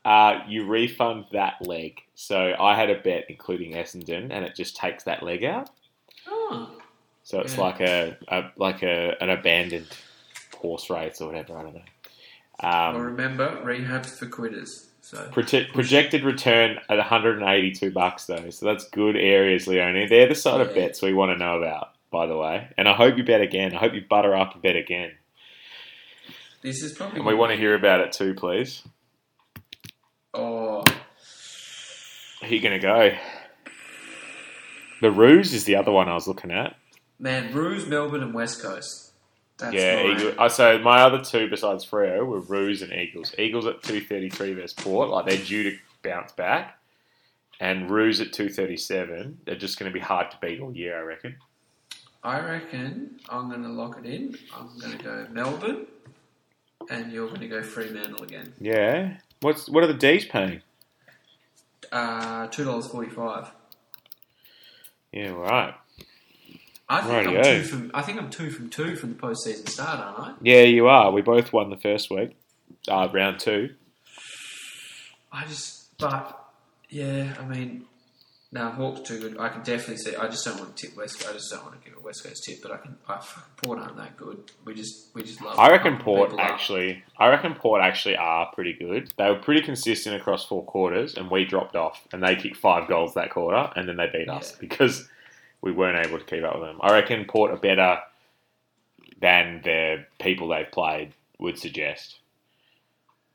Uh, 0.05 0.41
you 0.47 0.67
refund 0.67 1.25
that 1.33 1.55
leg. 1.67 2.01
So 2.15 2.55
I 2.61 2.75
had 2.77 2.91
a 2.91 2.99
bet 3.01 3.25
including 3.29 3.73
Essendon, 3.73 4.29
and 4.31 4.45
it 4.45 4.55
just 4.55 4.77
takes 4.77 5.05
that 5.05 5.23
leg 5.23 5.45
out. 5.45 5.71
Oh, 6.29 6.71
So 7.23 7.41
it's 7.41 7.55
Yeah. 7.57 7.61
like 7.63 7.81
a, 7.81 8.17
a 8.29 8.45
like 8.57 8.83
a 8.83 9.17
an 9.23 9.31
abandoned 9.31 9.89
horse 10.59 10.91
race 10.91 11.21
or 11.21 11.29
whatever. 11.29 11.57
I 11.59 11.63
don't 11.63 11.75
know. 11.75 11.83
well, 12.63 12.97
Um, 12.97 13.03
remember, 13.03 13.61
rehab's 13.65 14.19
for 14.19 14.27
quitters. 14.27 14.91
So 15.01 15.19
proje- 15.33 15.71
projected 15.73 16.23
return 16.25 16.79
at 16.89 16.97
182 16.99 17.91
bucks 17.91 18.25
though, 18.27 18.49
so 18.51 18.65
that's 18.67 18.89
good 18.89 19.17
areas, 19.17 19.67
Leonie. 19.67 20.07
They're 20.07 20.29
the 20.29 20.35
sort 20.35 20.61
of 20.63 20.75
bets 20.75 21.03
we 21.03 21.13
want 21.13 21.31
to 21.33 21.37
know 21.39 21.59
about, 21.59 21.93
by 22.11 22.27
the 22.27 22.37
way. 22.37 22.69
And 22.79 22.89
I 22.89 22.95
hope 22.95 23.17
you 23.19 23.25
bet 23.25 23.41
again. 23.43 23.75
I 23.75 23.79
hope 23.81 23.93
you 23.95 24.03
butter 24.09 24.35
up 24.35 24.55
and 24.55 24.63
bet 24.63 24.77
again. 24.77 25.13
this 26.63 26.83
is 26.83 26.93
probably. 26.95 27.19
And 27.19 27.27
we 27.27 27.35
want 27.35 27.53
to 27.53 27.59
hear 27.59 27.75
about 27.75 28.01
it 28.01 28.13
too, 28.13 28.33
please. 28.35 28.83
Oh, 30.35 30.83
Who 32.41 32.47
are 32.47 32.49
you 32.49 32.61
going 32.61 32.79
to 32.81 32.85
go? 32.85 33.17
The 35.01 35.11
Ruse 35.11 35.53
is 35.55 35.65
the 35.65 35.77
other 35.77 35.93
one 35.93 36.09
I 36.09 36.15
was 36.15 36.27
looking 36.27 36.51
at. 36.51 36.77
man, 37.19 37.53
Ruse, 37.55 37.87
Melbourne, 37.87 38.23
and 38.23 38.35
West 38.35 38.61
Coast. 38.63 39.13
That's 39.59 39.75
yeah, 39.75 40.03
Eagle, 40.03 40.35
uh, 40.37 40.49
so 40.49 40.79
my 40.79 41.03
other 41.03 41.23
two 41.23 41.49
besides 41.49 41.87
Freo 41.87 42.27
were 42.27 42.41
Ruse 42.41 42.83
and 42.83 42.93
Eagles. 42.93 43.33
Eagles 43.39 43.67
at 43.67 43.83
two 43.85 44.01
thirty 44.01 44.29
three 44.29 44.53
versus 44.53 44.73
Port, 44.73 45.11
like 45.11 45.27
they're 45.27 45.45
due 45.45 45.71
to 45.71 45.77
bounce 46.03 46.33
back, 46.33 46.77
and 47.61 47.89
Ruse 47.89 48.21
at 48.21 48.33
two 48.33 48.49
thirty 48.49 48.77
seven. 48.77 49.39
They're 49.45 49.55
just 49.55 49.79
going 49.79 49.89
to 49.89 49.95
be 49.95 50.01
hard 50.01 50.33
to 50.33 50.39
beat 50.43 50.61
all 50.61 50.75
year, 50.75 50.99
I 50.99 51.03
reckon. 51.03 51.37
I 52.25 52.41
reckon 52.41 53.21
I'm 53.29 53.49
going 53.49 53.63
to 53.63 53.69
lock 53.69 53.97
it 54.03 54.07
in. 54.07 54.37
I'm 54.57 54.77
going 54.81 54.99
to 54.99 55.05
go 55.05 55.27
Melbourne, 55.31 55.87
and 56.91 57.13
you're 57.13 57.29
going 57.29 57.41
to 57.41 57.49
go 57.49 57.63
Fremantle 57.63 58.25
again. 58.25 58.53
Yeah. 58.61 59.19
What's 59.45 59.69
what 59.69 59.85
are 59.85 59.87
the 59.87 59.93
D's 59.93 60.25
paying? 60.25 60.63
Uh, 61.93 62.47
two 62.47 62.65
dollars 62.65 62.87
forty-five. 62.87 63.51
Yeah, 65.13 65.33
right. 65.33 65.75
I 66.89 67.03
think 67.03 67.29
I'm 67.29 67.45
two 67.45 67.63
from. 67.63 67.91
I 67.93 68.01
think 68.01 68.19
I'm 68.19 68.31
two 68.31 68.49
from 68.49 68.71
two 68.71 68.97
from 68.97 69.11
the 69.11 69.17
postseason 69.17 69.69
start, 69.69 70.01
aren't 70.01 70.19
I? 70.19 70.35
Yeah, 70.41 70.63
you 70.63 70.89
are. 70.89 71.13
We 71.13 71.21
both 71.21 71.53
won 71.53 71.69
the 71.69 71.77
first 71.77 72.11
week, 72.11 72.39
uh, 72.89 73.07
round 73.13 73.39
two. 73.39 73.75
I 75.31 75.45
just, 75.45 75.95
but 75.99 76.43
yeah, 76.89 77.35
I 77.39 77.45
mean, 77.45 77.85
no, 78.55 78.71
Hawks 78.71 79.01
too 79.01 79.19
good. 79.19 79.37
I 79.41 79.49
can 79.49 79.63
definitely 79.65 79.97
see. 79.97 80.15
I 80.15 80.29
just 80.29 80.45
don't 80.45 80.61
want 80.61 80.77
to 80.77 80.87
tip 80.87 80.97
West. 80.97 81.27
I 81.29 81.33
just 81.33 81.51
don't 81.51 81.65
want 81.65 81.83
to 81.83 81.91
give 81.91 81.99
a 81.99 82.01
West 82.01 82.23
Coast 82.23 82.45
tip, 82.45 82.63
but 82.63 82.71
I 82.71 82.77
can. 82.77 82.97
I, 83.09 83.21
Port 83.57 83.81
aren't 83.81 83.97
that 83.97 84.17
good. 84.17 84.53
We 84.65 84.75
just, 84.75 85.09
we 85.13 85.25
just 85.25 85.43
love. 85.43 85.59
I 85.59 85.71
reckon 85.71 85.99
Port 85.99 86.33
up. 86.33 86.39
actually. 86.39 87.03
I 87.19 87.31
reckon 87.31 87.55
Port 87.57 87.83
actually 87.83 88.17
are 88.17 88.53
pretty 88.55 88.73
good. 88.73 89.13
They 89.19 89.29
were 89.29 89.41
pretty 89.41 89.61
consistent 89.61 90.15
across 90.15 90.47
four 90.47 90.65
quarters, 90.65 91.17
and 91.17 91.33
we 91.33 91.45
dropped 91.45 91.75
off, 91.75 92.07
and 92.13 92.23
they 92.23 92.37
kicked 92.37 92.57
five 92.57 92.89
goals 92.89 93.15
that 93.15 93.31
quarter, 93.31 93.73
and 93.75 93.89
then 93.89 93.97
they 93.97 94.07
beat 94.07 94.29
us 94.29 94.53
because 94.53 95.09
we 95.61 95.73
weren't 95.73 96.07
able 96.07 96.21
to 96.21 96.25
keep 96.25 96.45
up 96.45 96.55
with 96.55 96.63
them. 96.69 96.79
I 96.81 96.93
reckon 96.93 97.25
Port 97.25 97.51
are 97.51 97.57
better 97.57 97.99
than 99.21 99.63
the 99.65 100.05
people 100.21 100.47
they've 100.47 100.71
played 100.71 101.13
would 101.41 101.59
suggest. 101.59 102.21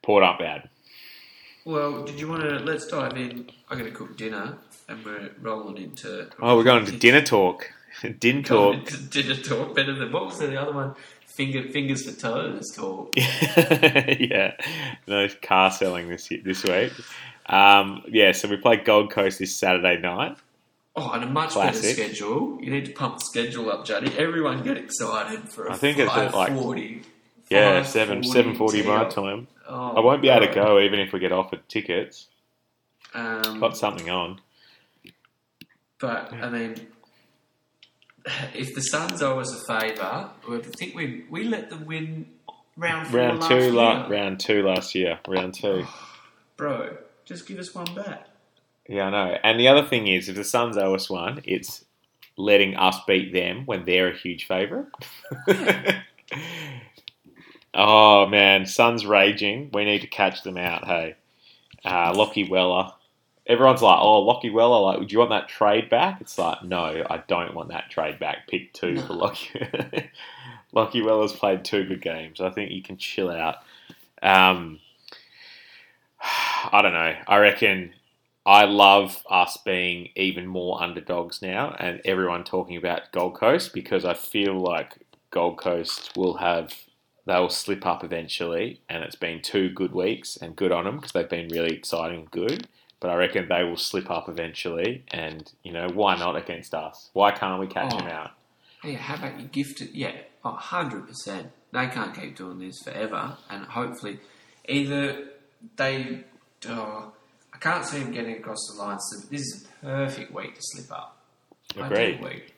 Port 0.02 0.24
aren't 0.24 0.40
bad. 0.40 0.70
Well, 1.66 2.04
did 2.06 2.20
you 2.20 2.30
want 2.30 2.44
to? 2.44 2.60
Let's 2.60 2.88
dive 2.88 3.18
in. 3.18 3.50
I'm 3.70 3.78
going 3.78 3.92
to 3.92 3.96
cook 3.96 4.16
dinner, 4.18 4.58
and 4.90 5.06
we're 5.06 5.32
rolling 5.42 5.78
into. 5.78 6.28
Oh, 6.42 6.58
we're 6.58 6.64
going 6.64 6.86
to 6.86 6.92
dinner 6.98 7.22
talk. 7.22 7.72
Din 8.20 8.44
talk. 8.44 8.90
dinner 9.10 9.36
talk. 9.36 9.76
Better 9.76 9.94
than 9.94 10.12
what 10.12 10.26
was 10.26 10.40
the 10.40 10.60
other 10.60 10.74
one? 10.74 10.96
Finger, 11.26 11.64
fingers 11.70 12.10
for 12.10 12.20
toes 12.20 12.72
talk. 12.76 13.14
yeah, 13.18 14.56
no 15.08 15.28
car 15.42 15.72
selling 15.72 16.10
this 16.10 16.30
this 16.44 16.64
week. 16.64 16.92
Um, 17.46 18.04
yeah, 18.08 18.32
so 18.34 18.48
we 18.48 18.58
play 18.58 18.78
Gold 18.78 19.12
Coast 19.12 19.40
this 19.40 19.56
Saturday 19.56 19.98
night. 20.00 20.38
Oh, 20.96 21.12
and 21.12 21.24
a 21.24 21.28
much 21.28 21.52
Classic. 21.52 21.82
better 21.82 21.94
schedule. 22.14 22.60
You 22.62 22.72
need 22.72 22.86
to 22.86 22.92
pump 22.92 23.20
the 23.20 23.26
schedule 23.26 23.72
up, 23.72 23.86
Juddy. 23.86 24.12
Everyone 24.18 24.64
get 24.64 24.78
excited 24.78 25.48
for 25.50 25.68
a 25.68 25.74
I 25.74 25.78
think 25.78 25.98
it's 25.98 26.12
at, 26.12 26.34
like, 26.34 26.50
540. 26.50 27.04
Yeah, 27.50 27.84
seven 27.84 28.22
540 28.24 28.28
seven 28.28 28.56
forty 28.56 28.84
my 28.84 29.00
tee-off. 29.06 29.16
time. 29.16 29.48
Oh, 29.68 29.94
I 29.98 30.00
won't 30.02 30.22
be 30.22 30.30
able 30.30 30.46
to 30.48 30.54
go 30.54 30.80
even 30.80 31.00
if 31.00 31.14
we 31.14 31.20
get 31.20 31.32
offered 31.32 31.68
tickets. 31.70 32.28
Um, 33.14 33.60
Got 33.60 33.78
something 33.78 34.10
on. 34.10 34.40
But 36.00 36.34
I 36.34 36.50
mean, 36.50 36.88
if 38.54 38.74
the 38.74 38.82
Suns 38.82 39.22
owe 39.22 39.40
us 39.40 39.54
a 39.54 39.80
favour, 39.80 40.32
I 40.50 40.60
think 40.78 40.96
we 40.96 41.26
we 41.30 41.44
let 41.44 41.70
them 41.70 41.86
win 41.86 42.28
round 42.78 43.08
four 43.08 43.20
Round 43.20 43.40
last 43.40 43.50
two, 43.50 43.64
year. 43.64 43.72
la- 43.74 44.08
round 44.08 44.40
two 44.40 44.64
last 44.64 44.96
year. 44.96 45.20
Round 45.28 45.54
two. 45.54 45.86
bro. 46.58 46.98
Just 47.26 47.48
give 47.48 47.60
us 47.60 47.76
one 47.76 47.94
back. 47.94 48.28
Yeah, 48.88 49.04
I 49.06 49.10
know. 49.12 49.38
And 49.44 49.60
the 49.60 49.68
other 49.68 49.84
thing 49.88 50.08
is, 50.08 50.30
if 50.30 50.36
the 50.36 50.44
Suns 50.44 50.78
owe 50.78 50.96
us 50.96 51.10
one, 51.12 51.42
it's 51.44 51.86
letting 52.38 52.76
us 52.76 52.98
beat 53.06 53.34
them 53.34 53.66
when 53.68 53.86
they're 53.86 54.10
a 54.10 54.18
huge 54.18 54.48
favourite. 54.48 54.88
oh 57.76 58.26
man, 58.26 58.66
Suns 58.66 59.06
raging. 59.06 59.70
We 59.74 59.86
need 59.86 60.02
to 60.02 60.08
catch 60.08 60.42
them 60.42 60.58
out. 60.58 60.88
Hey, 60.88 61.16
uh, 61.86 62.14
Lachie 62.14 62.50
Weller. 62.50 62.94
Everyone's 63.48 63.82
like, 63.82 63.98
"Oh, 64.00 64.26
Lachie 64.28 64.54
Weller. 64.54 64.80
Like, 64.82 65.08
do 65.08 65.12
you 65.14 65.20
want 65.20 65.32
that 65.32 65.48
trade 65.48 65.90
back?" 65.90 66.22
It's 66.22 66.38
like, 66.38 66.64
no, 66.64 66.84
I 67.10 67.24
don't 67.28 67.56
want 67.56 67.70
that 67.70 67.90
trade 67.90 68.20
back. 68.20 68.48
Pick 68.48 68.74
two 68.74 68.94
No. 68.94 69.02
for 69.02 69.14
Lachie. 69.14 70.10
Lachie 70.76 71.04
Weller's 71.04 71.34
played 71.34 71.66
two 71.66 71.86
good 71.86 72.02
games. 72.02 72.42
I 72.42 72.52
think 72.52 72.72
you 72.72 72.84
can 72.84 72.98
chill 72.98 73.32
out. 73.32 73.58
Um, 74.22 74.80
I 76.72 76.82
don't 76.82 76.94
know. 76.94 77.16
I 77.28 77.38
reckon 77.38 77.94
I 78.46 78.66
love 78.66 79.24
us 79.30 79.58
being 79.58 80.10
even 80.16 80.46
more 80.48 80.82
underdogs 80.82 81.42
now, 81.42 81.76
and 81.80 82.02
everyone 82.06 82.44
talking 82.44 82.78
about 82.78 83.12
Gold 83.12 83.36
Coast 83.36 83.74
because 83.74 84.06
I 84.06 84.14
feel 84.14 84.60
like 84.60 84.98
Gold 85.32 85.58
Coast 85.58 86.12
will 86.16 86.38
have 86.38 86.74
they'll 87.26 87.50
slip 87.50 87.86
up 87.86 88.04
eventually, 88.04 88.82
and 88.90 89.04
it's 89.04 89.16
been 89.16 89.42
two 89.42 89.70
good 89.70 89.92
weeks 89.94 90.36
and 90.38 90.56
good 90.56 90.72
on 90.72 90.86
them 90.86 90.96
because 90.98 91.12
they've 91.12 91.30
been 91.30 91.48
really 91.50 91.76
exciting 91.76 92.20
and 92.22 92.32
good. 92.32 92.68
But 93.00 93.12
I 93.12 93.16
reckon 93.16 93.48
they 93.48 93.64
will 93.64 93.78
slip 93.78 94.12
up 94.12 94.28
eventually, 94.28 95.04
and 95.10 95.50
you 95.64 95.72
know 95.72 95.88
why 95.88 96.18
not 96.18 96.36
against 96.36 96.74
us? 96.74 97.10
Why 97.14 97.32
can't 97.32 97.60
we 97.60 97.68
catch 97.68 97.94
Oh. 97.94 97.98
them 98.00 98.08
out? 98.08 98.32
Hey, 98.82 98.94
how 98.94 99.16
about 99.16 99.40
you 99.40 99.48
gift 99.48 99.82
it? 99.82 99.92
Yeah, 99.94 100.14
oh, 100.44 100.50
a 100.52 100.56
hundred 100.56 101.08
percent. 101.08 101.52
They 101.72 101.88
can't 101.88 102.14
keep 102.16 102.36
doing 102.36 102.60
this 102.60 102.82
forever, 102.84 103.38
and 103.50 103.66
hopefully, 103.66 104.20
either 104.68 105.30
they. 105.78 106.24
Oh, 106.68 107.14
I 107.54 107.58
can't 107.58 107.86
see 107.86 108.00
them 108.00 108.12
getting 108.12 108.36
across 108.36 108.58
the 108.72 108.82
line. 108.82 109.00
So 109.00 109.28
this 109.30 109.42
is 109.42 109.68
a 109.82 109.86
perfect 109.86 110.34
week 110.34 110.56
to 110.56 110.62
slip 110.62 110.92
up. 110.92 111.18
Agreed. 111.78 112.22
Week. 112.22 112.54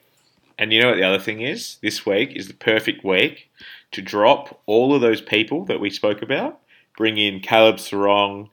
And 0.57 0.71
you 0.71 0.81
know 0.81 0.89
what 0.89 0.97
the 0.97 1.03
other 1.03 1.19
thing 1.19 1.41
is? 1.41 1.77
This 1.81 2.05
week 2.05 2.33
is 2.35 2.47
the 2.47 2.53
perfect 2.53 3.03
week 3.03 3.49
to 3.91 4.01
drop 4.01 4.61
all 4.67 4.93
of 4.93 5.01
those 5.01 5.21
people 5.21 5.65
that 5.65 5.79
we 5.79 5.89
spoke 5.89 6.21
about. 6.21 6.59
Bring 6.97 7.17
in 7.17 7.39
Caleb 7.39 7.77
Serong, 7.77 8.49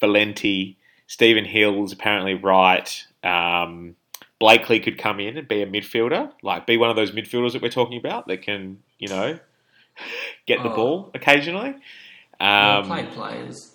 Valente, 0.00 0.76
Stephen 1.10 1.44
Hill 1.44 1.82
is 1.82 1.90
apparently 1.92 2.34
right. 2.34 3.04
Um, 3.24 3.96
Blakely 4.38 4.78
could 4.78 4.96
come 4.96 5.18
in 5.18 5.36
and 5.36 5.48
be 5.48 5.60
a 5.60 5.66
midfielder, 5.66 6.30
like 6.42 6.66
be 6.66 6.76
one 6.76 6.88
of 6.88 6.94
those 6.94 7.10
midfielders 7.10 7.52
that 7.52 7.60
we're 7.60 7.68
talking 7.68 7.98
about 7.98 8.28
that 8.28 8.42
can, 8.42 8.78
you 8.98 9.08
know, 9.08 9.38
get 10.46 10.62
the 10.62 10.70
Oh. 10.70 10.76
ball 10.76 11.10
occasionally. 11.14 11.74
Um, 12.38 12.86
played 12.86 13.10
players. 13.10 13.74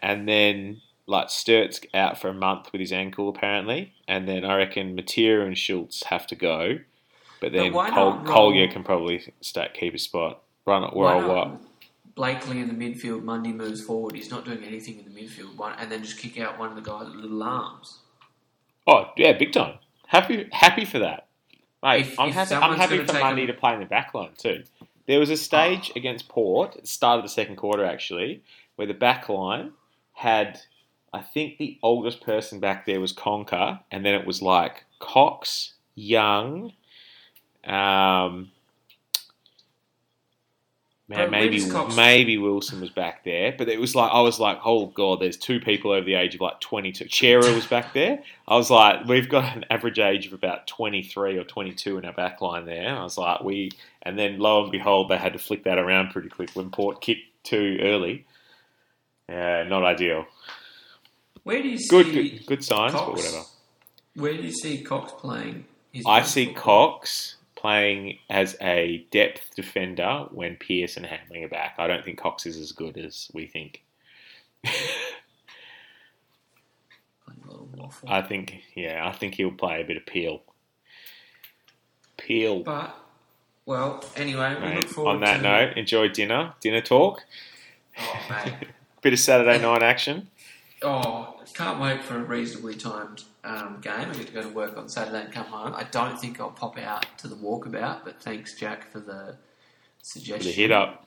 and 0.00 0.28
then 0.28 0.82
like 1.06 1.30
Sturt's 1.30 1.80
out 1.94 2.20
for 2.20 2.28
a 2.28 2.34
month 2.34 2.70
with 2.72 2.80
his 2.80 2.92
ankle 2.92 3.28
apparently, 3.28 3.94
and 4.08 4.28
then 4.28 4.44
I 4.44 4.56
reckon 4.56 4.96
Matera 4.96 5.46
and 5.46 5.56
Schultz 5.56 6.02
have 6.06 6.26
to 6.26 6.34
go, 6.34 6.80
but 7.40 7.52
then 7.52 7.72
why 7.72 7.88
Col- 7.90 8.24
Colyer 8.24 8.66
can 8.68 8.82
probably 8.82 9.32
start 9.40 9.74
keep 9.74 9.94
a 9.94 9.98
spot. 9.98 10.42
Run 10.66 10.82
or 10.84 11.26
what? 11.28 11.60
Blakely 12.14 12.60
in 12.60 12.68
the 12.68 12.74
midfield, 12.74 13.24
Mundy 13.24 13.52
moves 13.52 13.82
forward. 13.82 14.14
He's 14.14 14.30
not 14.30 14.44
doing 14.44 14.62
anything 14.64 14.98
in 15.00 15.04
the 15.12 15.20
midfield, 15.20 15.56
one, 15.56 15.74
and 15.78 15.90
then 15.90 16.02
just 16.04 16.18
kick 16.18 16.38
out 16.38 16.58
one 16.58 16.68
of 16.70 16.76
the 16.76 16.82
guys 16.82 17.06
with 17.06 17.16
little 17.16 17.42
arms. 17.42 17.98
Oh 18.86 19.10
yeah, 19.16 19.32
big 19.32 19.52
time. 19.52 19.78
Happy 20.06 20.48
happy 20.52 20.84
for 20.84 21.00
that. 21.00 21.26
Mate, 21.82 22.02
If- 22.02 22.20
I'm 22.20 22.28
if 22.28 22.34
happy. 22.34 22.54
I'm 22.54 22.76
happy 22.78 23.04
for 23.04 23.12
Mundy 23.14 23.42
him- 23.42 23.46
to 23.48 23.54
play 23.54 23.74
in 23.74 23.80
the 23.80 23.86
back 23.86 24.14
line 24.14 24.30
too. 24.38 24.62
There 25.06 25.18
was 25.18 25.28
a 25.30 25.36
stage 25.36 25.90
Oh. 25.90 25.98
against 25.98 26.28
Port 26.28 26.76
at 26.76 26.82
the 26.82 26.86
start 26.86 27.18
of 27.18 27.24
the 27.24 27.28
second 27.28 27.56
quarter 27.56 27.84
actually, 27.84 28.42
where 28.76 28.86
the 28.86 28.94
back 28.94 29.28
line 29.28 29.72
had. 30.12 30.60
I 31.12 31.20
think 31.22 31.58
the 31.58 31.78
oldest 31.82 32.20
person 32.22 32.58
back 32.58 32.86
there 32.86 33.00
was 33.00 33.12
Conca, 33.12 33.80
and 33.90 34.04
then 34.04 34.14
it 34.14 34.26
was 34.26 34.42
like 34.42 34.84
Cox, 34.98 35.74
Young, 35.94 36.72
um, 37.64 38.50
man, 41.08 41.30
maybe 41.30 41.62
maybe 41.96 42.38
Wilson 42.38 42.80
was 42.80 42.90
back 42.90 43.24
there, 43.24 43.54
but 43.56 43.68
it 43.68 43.80
was 43.80 43.94
like 43.94 44.10
I 44.12 44.20
was 44.20 44.40
like, 44.40 44.58
oh 44.64 44.86
god, 44.86 45.20
there's 45.20 45.36
two 45.36 45.60
people 45.60 45.92
over 45.92 46.04
the 46.04 46.14
age 46.14 46.34
of 46.34 46.40
like 46.40 46.60
22. 46.60 47.08
Cerra 47.08 47.52
was 47.52 47.66
back 47.66 47.92
there. 47.92 48.22
I 48.48 48.56
was 48.56 48.70
like, 48.70 49.06
we've 49.06 49.28
got 49.28 49.56
an 49.56 49.64
average 49.70 49.98
age 49.98 50.26
of 50.26 50.32
about 50.32 50.66
23 50.66 51.38
or 51.38 51.44
22 51.44 51.98
in 51.98 52.04
our 52.04 52.12
back 52.12 52.40
line 52.40 52.66
there. 52.66 52.96
I 52.96 53.02
was 53.02 53.18
like, 53.18 53.42
we, 53.42 53.70
and 54.02 54.18
then 54.18 54.38
lo 54.38 54.62
and 54.62 54.72
behold, 54.72 55.10
they 55.10 55.18
had 55.18 55.32
to 55.34 55.38
flick 55.38 55.64
that 55.64 55.78
around 55.78 56.10
pretty 56.10 56.28
quick 56.28 56.50
when 56.54 56.70
Port 56.70 57.00
kicked 57.00 57.44
too 57.44 57.78
early. 57.80 58.26
Yeah, 59.28 59.64
not 59.64 59.84
ideal. 59.84 60.26
Where 61.42 61.62
do 61.62 61.68
you 61.68 61.78
see 61.78 61.88
good, 61.88 62.46
good 62.46 62.64
signs, 62.64 62.92
but 62.92 63.04
Cox? 63.04 63.22
whatever. 63.22 63.44
Where 64.16 64.34
do 64.34 64.42
you 64.42 64.52
see 64.52 64.82
Cox 64.82 65.12
playing? 65.12 65.66
his 65.94 66.04
I 66.06 66.22
see 66.22 66.46
football? 66.46 66.62
Cox 66.62 67.36
playing 67.64 68.18
as 68.28 68.58
a 68.60 69.06
depth 69.10 69.54
defender 69.56 70.26
when 70.32 70.54
Pearce 70.54 70.98
and 70.98 71.06
Hamling 71.06 71.46
are 71.46 71.48
back. 71.48 71.76
I 71.78 71.86
don't 71.86 72.04
think 72.04 72.18
Cox 72.18 72.44
is 72.44 72.58
as 72.58 72.72
good 72.72 72.98
as 72.98 73.30
we 73.32 73.46
think. 73.46 73.82
Playing 74.62 74.82
a 77.42 77.50
little 77.50 77.70
waffle. 77.74 78.06
I 78.10 78.20
think, 78.20 78.60
yeah, 78.74 79.08
I 79.08 79.12
think 79.12 79.36
he'll 79.36 79.50
play 79.50 79.80
a 79.80 79.84
bit 79.84 79.96
of 79.96 80.04
Peel. 80.04 80.42
Peel. 82.18 82.62
But 82.64 82.94
well, 83.64 84.04
anyway, 84.14 84.56
we 84.56 84.60
Mate, 84.60 84.76
look 84.80 84.88
forward 84.88 85.12
on 85.12 85.20
that 85.20 85.40
note, 85.40 85.78
enjoy 85.78 86.08
dinner, 86.08 86.52
dinner 86.60 86.82
talk, 86.82 87.22
Oh, 87.98 88.20
mate. 88.28 88.52
bit 89.00 89.14
of 89.14 89.18
Saturday 89.18 89.58
night 89.58 89.82
action. 89.82 90.28
Oh, 90.82 91.40
can't 91.54 91.80
wait 91.80 92.02
for 92.04 92.16
a 92.16 92.22
reasonably 92.22 92.74
timed 92.74 93.24
um, 93.44 93.80
game. 93.80 93.92
I 94.10 94.14
get 94.14 94.26
to 94.28 94.32
go 94.32 94.42
to 94.42 94.48
work 94.48 94.76
on 94.76 94.88
Saturday 94.88 95.22
and 95.22 95.32
come 95.32 95.46
home. 95.46 95.74
I 95.74 95.84
don't 95.84 96.18
think 96.20 96.40
I'll 96.40 96.50
pop 96.50 96.78
out 96.78 97.04
to 97.18 97.28
the 97.28 97.36
walkabout, 97.36 98.04
but 98.04 98.20
thanks, 98.22 98.58
Jack, 98.58 98.90
for 98.90 99.00
the 99.00 99.36
suggestion. 100.02 100.46
The 100.50 100.52
hit 100.52 100.72
up. 100.72 101.06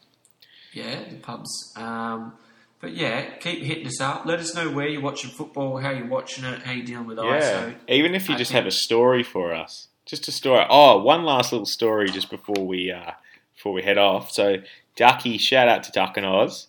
Yeah, 0.74 1.04
the 1.10 1.16
pubs. 1.16 1.74
Um, 1.76 2.34
but 2.80 2.94
yeah, 2.94 3.36
keep 3.38 3.64
hitting 3.64 3.88
us 3.88 4.00
up. 4.00 4.26
Let 4.26 4.40
us 4.40 4.54
know 4.54 4.70
where 4.70 4.88
you're 4.88 5.02
watching 5.02 5.32
football, 5.32 5.78
how 5.78 5.90
you're 5.90 6.06
watching 6.08 6.44
it, 6.46 6.62
how 6.62 6.72
you're 6.74 6.86
dealing 6.86 7.08
with 7.08 7.18
Yeah, 7.18 7.24
ISO. 7.40 7.76
even 7.88 8.14
if 8.14 8.30
you 8.30 8.36
I 8.36 8.38
just 8.38 8.52
think- 8.52 8.58
have 8.64 8.68
a 8.68 8.72
story 8.72 9.24
for 9.24 9.54
us, 9.54 9.88
just 10.06 10.28
a 10.28 10.32
story. 10.32 10.66
Oh, 10.70 11.00
one 11.02 11.24
last 11.24 11.52
little 11.52 11.66
story 11.66 12.10
just 12.10 12.30
before 12.30 12.66
we 12.66 12.92
uh, 12.92 13.12
before 13.56 13.74
we 13.74 13.82
head 13.82 13.98
off. 13.98 14.32
So, 14.32 14.58
Ducky, 14.96 15.38
shout 15.40 15.68
out 15.68 15.84
to 15.84 15.92
Duck 15.92 16.18
and 16.18 16.26
Oz. 16.26 16.68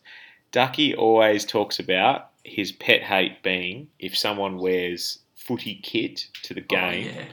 Ducky 0.51 0.95
always 0.95 1.45
talks 1.45 1.79
about 1.79 2.31
his 2.43 2.73
pet 2.73 3.03
hate 3.03 3.43
being 3.43 3.89
if 3.99 4.17
someone 4.17 4.57
wears 4.57 5.19
footy 5.49 5.81
kit 5.83 6.27
to 6.43 6.55
the 6.55 6.61
Oh, 6.61 6.65
game 6.69 7.07
yeah. 7.07 7.25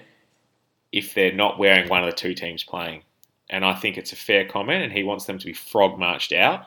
if 0.91 1.13
they're 1.13 1.33
not 1.33 1.59
wearing 1.59 1.89
one 1.89 2.03
of 2.03 2.09
the 2.09 2.15
two 2.15 2.33
teams 2.33 2.63
playing. 2.63 3.03
And 3.49 3.63
I 3.63 3.75
think 3.75 3.97
it's 3.97 4.13
a 4.13 4.15
fair 4.15 4.45
comment, 4.45 4.83
and 4.83 4.91
he 4.91 5.03
wants 5.03 5.25
them 5.25 5.37
to 5.37 5.45
be 5.45 5.53
frog 5.53 5.99
marched 5.99 6.31
out 6.33 6.65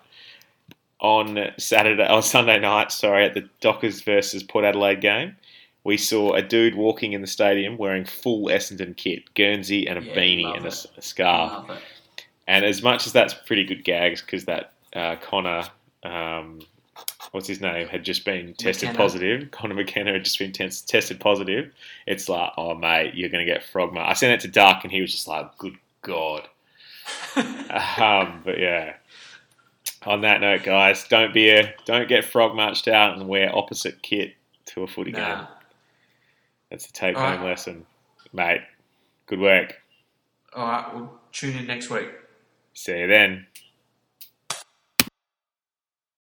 on 1.01 1.51
Saturday 1.59 2.07
or 2.09 2.22
Sunday 2.22 2.59
night. 2.61 2.92
Sorry, 2.92 3.24
at 3.24 3.34
the 3.34 3.49
Dockers 3.61 4.03
versus 4.03 4.42
Port 4.44 4.64
Adelaide 4.64 5.01
game, 5.01 5.36
we 5.84 5.96
saw 5.96 6.34
a 6.34 6.42
dude 6.42 6.74
walking 6.76 7.14
in 7.14 7.20
the 7.20 7.26
stadium 7.26 7.76
wearing 7.78 8.05
full 8.05 8.46
Essendon 8.46 8.96
kit, 8.96 9.32
Guernsey 9.34 9.88
and 9.88 9.99
a 9.99 10.03
Yeah, 10.03 10.14
beanie 10.14 10.57
and 10.57 10.66
a, 10.66 10.74
a 10.99 11.03
scarf. 11.03 11.68
And 12.46 12.64
as 12.64 12.82
much 12.82 13.07
as 13.07 13.12
that's 13.12 13.34
pretty 13.34 13.64
good 13.64 13.84
gags, 13.84 14.20
because 14.20 14.44
that 14.44 14.72
uh, 14.94 15.16
Connor, 15.16 15.64
um, 16.05 16.61
what's 17.33 17.47
his 17.49 17.61
name, 17.61 17.89
had 17.89 18.05
just 18.05 18.24
been 18.24 18.55
tested 18.55 18.89
McKenna. 18.89 18.99
positive. 19.05 19.51
Connor 19.53 19.74
McKenna 19.74 20.12
had 20.12 20.24
just 20.24 20.39
been 20.39 20.53
tes- 20.53 20.81
tested 20.83 21.20
positive. 21.20 21.72
It's 22.07 22.29
like, 22.29 22.53
oh 22.57 22.74
mate, 22.74 23.14
you're 23.14 23.29
going 23.29 23.45
to 23.47 23.51
get 23.53 23.62
frogma. 23.64 24.01
I 24.01 24.12
sent 24.14 24.33
it 24.33 24.41
to 24.41 24.49
Duck, 24.49 24.85
and 24.85 24.93
he 24.93 25.01
was 25.01 25.12
just 25.12 25.29
like, 25.29 25.57
good 25.59 25.76
god. 26.03 26.49
um, 27.37 28.43
but 28.45 28.59
yeah. 28.59 28.95
On 30.07 30.20
that 30.20 30.41
note, 30.41 30.62
guys, 30.62 31.07
don't 31.09 31.35
be 31.35 31.51
a 31.51 31.74
don't 31.85 32.09
get 32.09 32.24
frog 32.24 32.55
marched 32.55 32.87
out 32.89 33.18
and 33.18 33.29
wear 33.29 33.55
opposite 33.55 34.01
kit 34.03 34.35
to 34.66 34.83
a 34.83 34.87
footy 34.87 35.11
Nah. 35.11 35.37
game. 35.39 35.47
That's 36.70 36.87
the 36.87 36.93
take 36.93 37.16
home 37.16 37.41
right. 37.41 37.51
lesson, 37.51 37.85
mate. 38.33 38.61
Good 39.26 39.41
work. 39.41 39.74
All 40.55 40.66
right, 40.68 40.95
we'll 40.95 41.12
tune 41.33 41.57
in 41.57 41.66
next 41.66 41.91
week. 41.91 42.09
See 42.74 42.99
you 43.01 43.07
then. 43.07 43.47